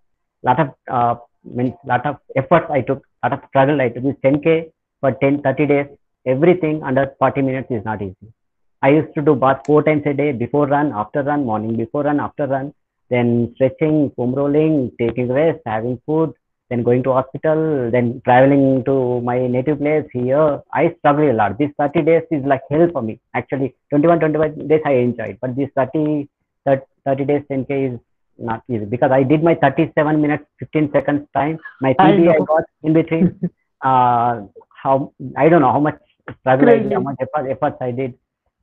Lot 0.42 0.60
of 0.60 0.68
uh, 0.90 1.14
means 1.44 1.74
lot 1.84 2.04
of 2.06 2.16
efforts 2.36 2.66
I 2.70 2.82
took, 2.82 3.02
lot 3.22 3.32
of 3.32 3.40
struggle 3.48 3.80
I 3.80 3.88
took. 3.88 4.04
This 4.04 4.16
10k 4.24 4.70
for 5.00 5.12
10, 5.12 5.42
30 5.42 5.66
days, 5.66 5.86
everything 6.26 6.82
under 6.82 7.14
40 7.18 7.42
minutes 7.42 7.70
is 7.70 7.84
not 7.84 8.02
easy. 8.02 8.32
I 8.80 8.90
used 8.90 9.14
to 9.14 9.22
do 9.22 9.34
bath 9.34 9.62
four 9.66 9.82
times 9.82 10.02
a 10.06 10.14
day, 10.14 10.32
before 10.32 10.66
run, 10.66 10.92
after 10.92 11.22
run, 11.22 11.44
morning 11.44 11.76
before 11.76 12.02
run, 12.04 12.20
after 12.20 12.46
run 12.46 12.72
then 13.10 13.52
stretching, 13.54 14.12
foam 14.16 14.34
rolling, 14.34 14.92
taking 14.98 15.28
rest, 15.28 15.60
having 15.66 16.00
food, 16.04 16.32
then 16.70 16.82
going 16.82 17.02
to 17.02 17.12
hospital, 17.12 17.90
then 17.90 18.20
traveling 18.24 18.84
to 18.84 19.20
my 19.22 19.46
native 19.46 19.78
place 19.78 20.04
here. 20.12 20.60
I 20.72 20.94
struggle 20.98 21.30
a 21.30 21.32
lot. 21.32 21.58
These 21.58 21.70
30 21.78 22.02
days 22.02 22.22
is 22.30 22.44
like 22.44 22.62
hell 22.70 22.88
for 22.92 23.02
me. 23.02 23.20
Actually, 23.34 23.74
21, 23.90 24.20
25 24.20 24.68
days 24.68 24.82
I 24.84 24.92
enjoyed, 24.92 25.38
but 25.40 25.56
these 25.56 25.70
30, 25.74 26.28
30, 26.66 26.82
30 27.06 27.24
days 27.24 27.42
10K 27.50 27.94
is 27.94 28.00
not 28.36 28.62
easy 28.68 28.84
because 28.84 29.10
I 29.10 29.22
did 29.22 29.42
my 29.42 29.54
37 29.54 30.20
minutes, 30.20 30.44
15 30.60 30.92
seconds 30.92 31.26
time. 31.34 31.58
My 31.80 31.94
PB 31.94 32.02
I, 32.02 32.36
know. 32.36 32.44
got 32.44 32.64
in 32.82 32.92
between. 32.92 33.40
uh, 33.80 34.42
how, 34.82 35.12
I 35.36 35.48
don't 35.48 35.62
know 35.62 35.72
how 35.72 35.80
much 35.80 35.98
struggle 36.40 36.66
Crazy. 36.66 36.94
how 36.94 37.00
much 37.00 37.16
effort, 37.20 37.50
efforts 37.50 37.76
I 37.80 37.90
did. 37.90 38.14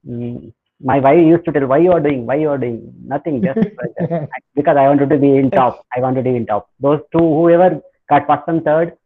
Mm, 0.08 0.54
my 0.82 1.00
wife 1.00 1.26
used 1.26 1.46
to 1.46 1.52
tell, 1.52 1.68
why 1.68 1.78
you 1.78 1.92
are 1.92 2.00
doing, 2.00 2.26
why 2.26 2.36
you 2.36 2.50
are 2.50 2.58
doing 2.58 2.94
nothing, 3.06 3.42
just 3.42 3.60
because 4.56 4.78
I 4.78 4.88
wanted 4.88 5.10
to 5.10 5.18
be 5.18 5.38
in 5.38 5.50
top. 5.52 5.86
I 5.96 6.02
wanted 6.02 6.24
to 6.26 6.30
be 6.32 6.36
in 6.36 6.46
top. 6.46 6.70
Those 6.80 7.00
two, 7.12 7.20
whoever 7.20 7.82
got 8.10 8.28
first 8.28 8.44
and 8.48 8.64
third, 8.64 8.98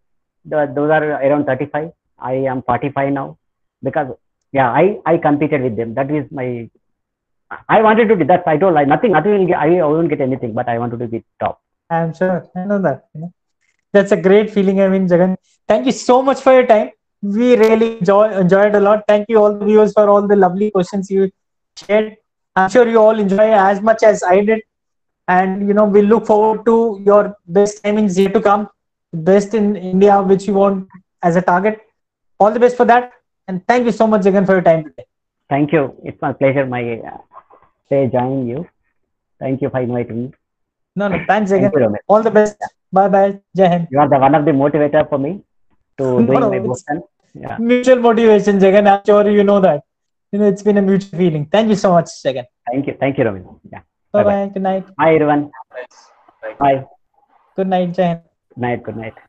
the, 0.45 0.71
those 0.73 0.89
are 0.89 1.03
around 1.03 1.45
35. 1.45 1.91
I 2.17 2.33
am 2.33 2.63
45 2.63 3.13
now 3.13 3.37
because 3.83 4.15
yeah, 4.51 4.69
I 4.71 4.99
I 5.05 5.17
competed 5.17 5.61
with 5.61 5.77
them. 5.77 5.93
That 5.93 6.09
is 6.11 6.25
my. 6.31 6.69
I 7.67 7.81
wanted 7.81 8.09
to 8.09 8.15
be 8.15 8.25
that. 8.25 8.43
I 8.47 8.57
told 8.57 8.75
I 8.75 8.83
nothing. 8.83 9.11
Nothing 9.11 9.39
will 9.39 9.47
get. 9.47 9.57
I 9.57 9.69
won't 9.83 10.09
get 10.09 10.21
anything, 10.21 10.53
but 10.53 10.67
I 10.67 10.77
wanted 10.79 10.99
to 10.99 11.07
be 11.07 11.23
top. 11.39 11.61
I'm 11.89 12.13
sure. 12.13 12.47
I 12.55 12.65
know 12.65 12.81
that. 12.81 13.05
you 13.13 13.21
know. 13.21 13.33
That's 13.91 14.11
a 14.11 14.17
great 14.17 14.51
feeling. 14.51 14.81
I 14.81 14.87
mean, 14.87 15.07
Jagan, 15.07 15.37
thank 15.67 15.85
you 15.85 15.91
so 15.91 16.21
much 16.21 16.41
for 16.41 16.53
your 16.53 16.67
time. 16.67 16.91
We 17.21 17.55
really 17.57 17.97
enjoy, 17.99 18.29
enjoyed 18.39 18.75
a 18.75 18.79
lot. 18.79 19.03
Thank 19.07 19.25
you 19.29 19.37
all 19.39 19.53
the 19.53 19.65
viewers 19.65 19.93
for 19.93 20.09
all 20.09 20.25
the 20.27 20.35
lovely 20.35 20.71
questions 20.71 21.09
you 21.09 21.29
shared. 21.77 22.17
I'm 22.55 22.69
sure 22.69 22.87
you 22.87 22.97
all 22.99 23.19
enjoy 23.19 23.51
as 23.51 23.81
much 23.81 24.03
as 24.03 24.23
I 24.23 24.41
did. 24.51 24.61
and 25.33 25.67
you 25.69 25.73
know 25.77 25.83
we 25.95 26.01
look 26.11 26.23
forward 26.27 26.59
to 26.67 26.73
your 27.07 27.19
best 27.57 27.75
timings 27.83 28.15
yet 28.21 28.31
to 28.37 28.39
come 28.47 28.63
best 29.27 29.53
in 29.59 29.67
india 29.89 30.15
which 30.29 30.45
you 30.49 30.53
want 30.59 30.95
as 31.29 31.37
a 31.41 31.43
target 31.49 31.75
all 32.45 32.51
the 32.55 32.61
best 32.63 32.77
for 32.79 32.87
that 32.91 33.11
and 33.47 33.61
thank 33.71 33.89
you 33.89 33.93
so 33.99 34.07
much 34.13 34.25
again 34.31 34.47
for 34.49 34.55
your 34.59 34.65
time 34.69 34.81
today 34.87 35.05
Thank 35.53 35.71
you. 35.75 35.83
It's 36.09 36.21
my 36.25 36.31
pleasure. 36.39 36.65
My 36.73 36.81
uh, 37.11 37.17
stay 37.85 38.01
joining 38.15 38.47
you. 38.47 38.67
Thank 39.39 39.61
you 39.65 39.69
for 39.75 39.81
inviting 39.87 40.17
me. 40.23 40.27
no 40.99 41.07
no 41.13 41.19
thanks 41.29 41.51
Thank 41.51 41.69
again 41.69 41.85
you, 41.85 41.95
all 42.13 42.23
the 42.27 42.33
best 42.39 42.67
bye 42.97 43.07
bye 43.15 43.27
jai 43.61 43.69
hind 43.73 43.87
You 43.95 43.99
are 44.03 44.09
the 44.13 44.19
one 44.25 44.35
of 44.39 44.45
the 44.49 44.53
motivator 44.63 45.03
for 45.11 45.19
me 45.25 45.31
to 45.99 46.05
doing 46.27 46.39
no, 46.43 46.49
my 46.49 46.57
it's- 46.59 46.67
Boston. 46.73 46.99
Yeah. 47.41 47.57
mutual 47.71 47.99
motivation 48.07 48.55
jagan 48.63 48.87
i'm 48.91 49.01
sure 49.09 49.23
you 49.37 49.43
know 49.49 49.57
that 49.65 49.81
you 50.33 50.37
know 50.39 50.47
it's 50.53 50.63
been 50.67 50.79
a 50.81 50.85
mutual 50.87 51.15
feeling 51.21 51.43
thank 51.55 51.67
you 51.73 51.77
so 51.85 51.91
much 51.97 52.09
jagan 52.25 52.47
Thank 52.69 52.87
you. 52.87 52.93
Thank 53.01 53.17
you, 53.19 53.23
Romit. 53.27 53.45
Yeah. 53.73 53.81
bye 54.13 54.23
Bye-bye. 54.23 54.33
bye 54.39 54.49
good 54.55 54.65
night 54.69 54.85
Bye, 55.01 55.13
everyone. 55.15 55.43
Bye. 56.63 56.77
good 57.57 57.69
night 57.75 57.91
jai 57.99 58.09
hind 58.11 58.21
Good 58.53 58.61
night. 58.67 58.83
Good 58.89 58.97
night. 59.03 59.28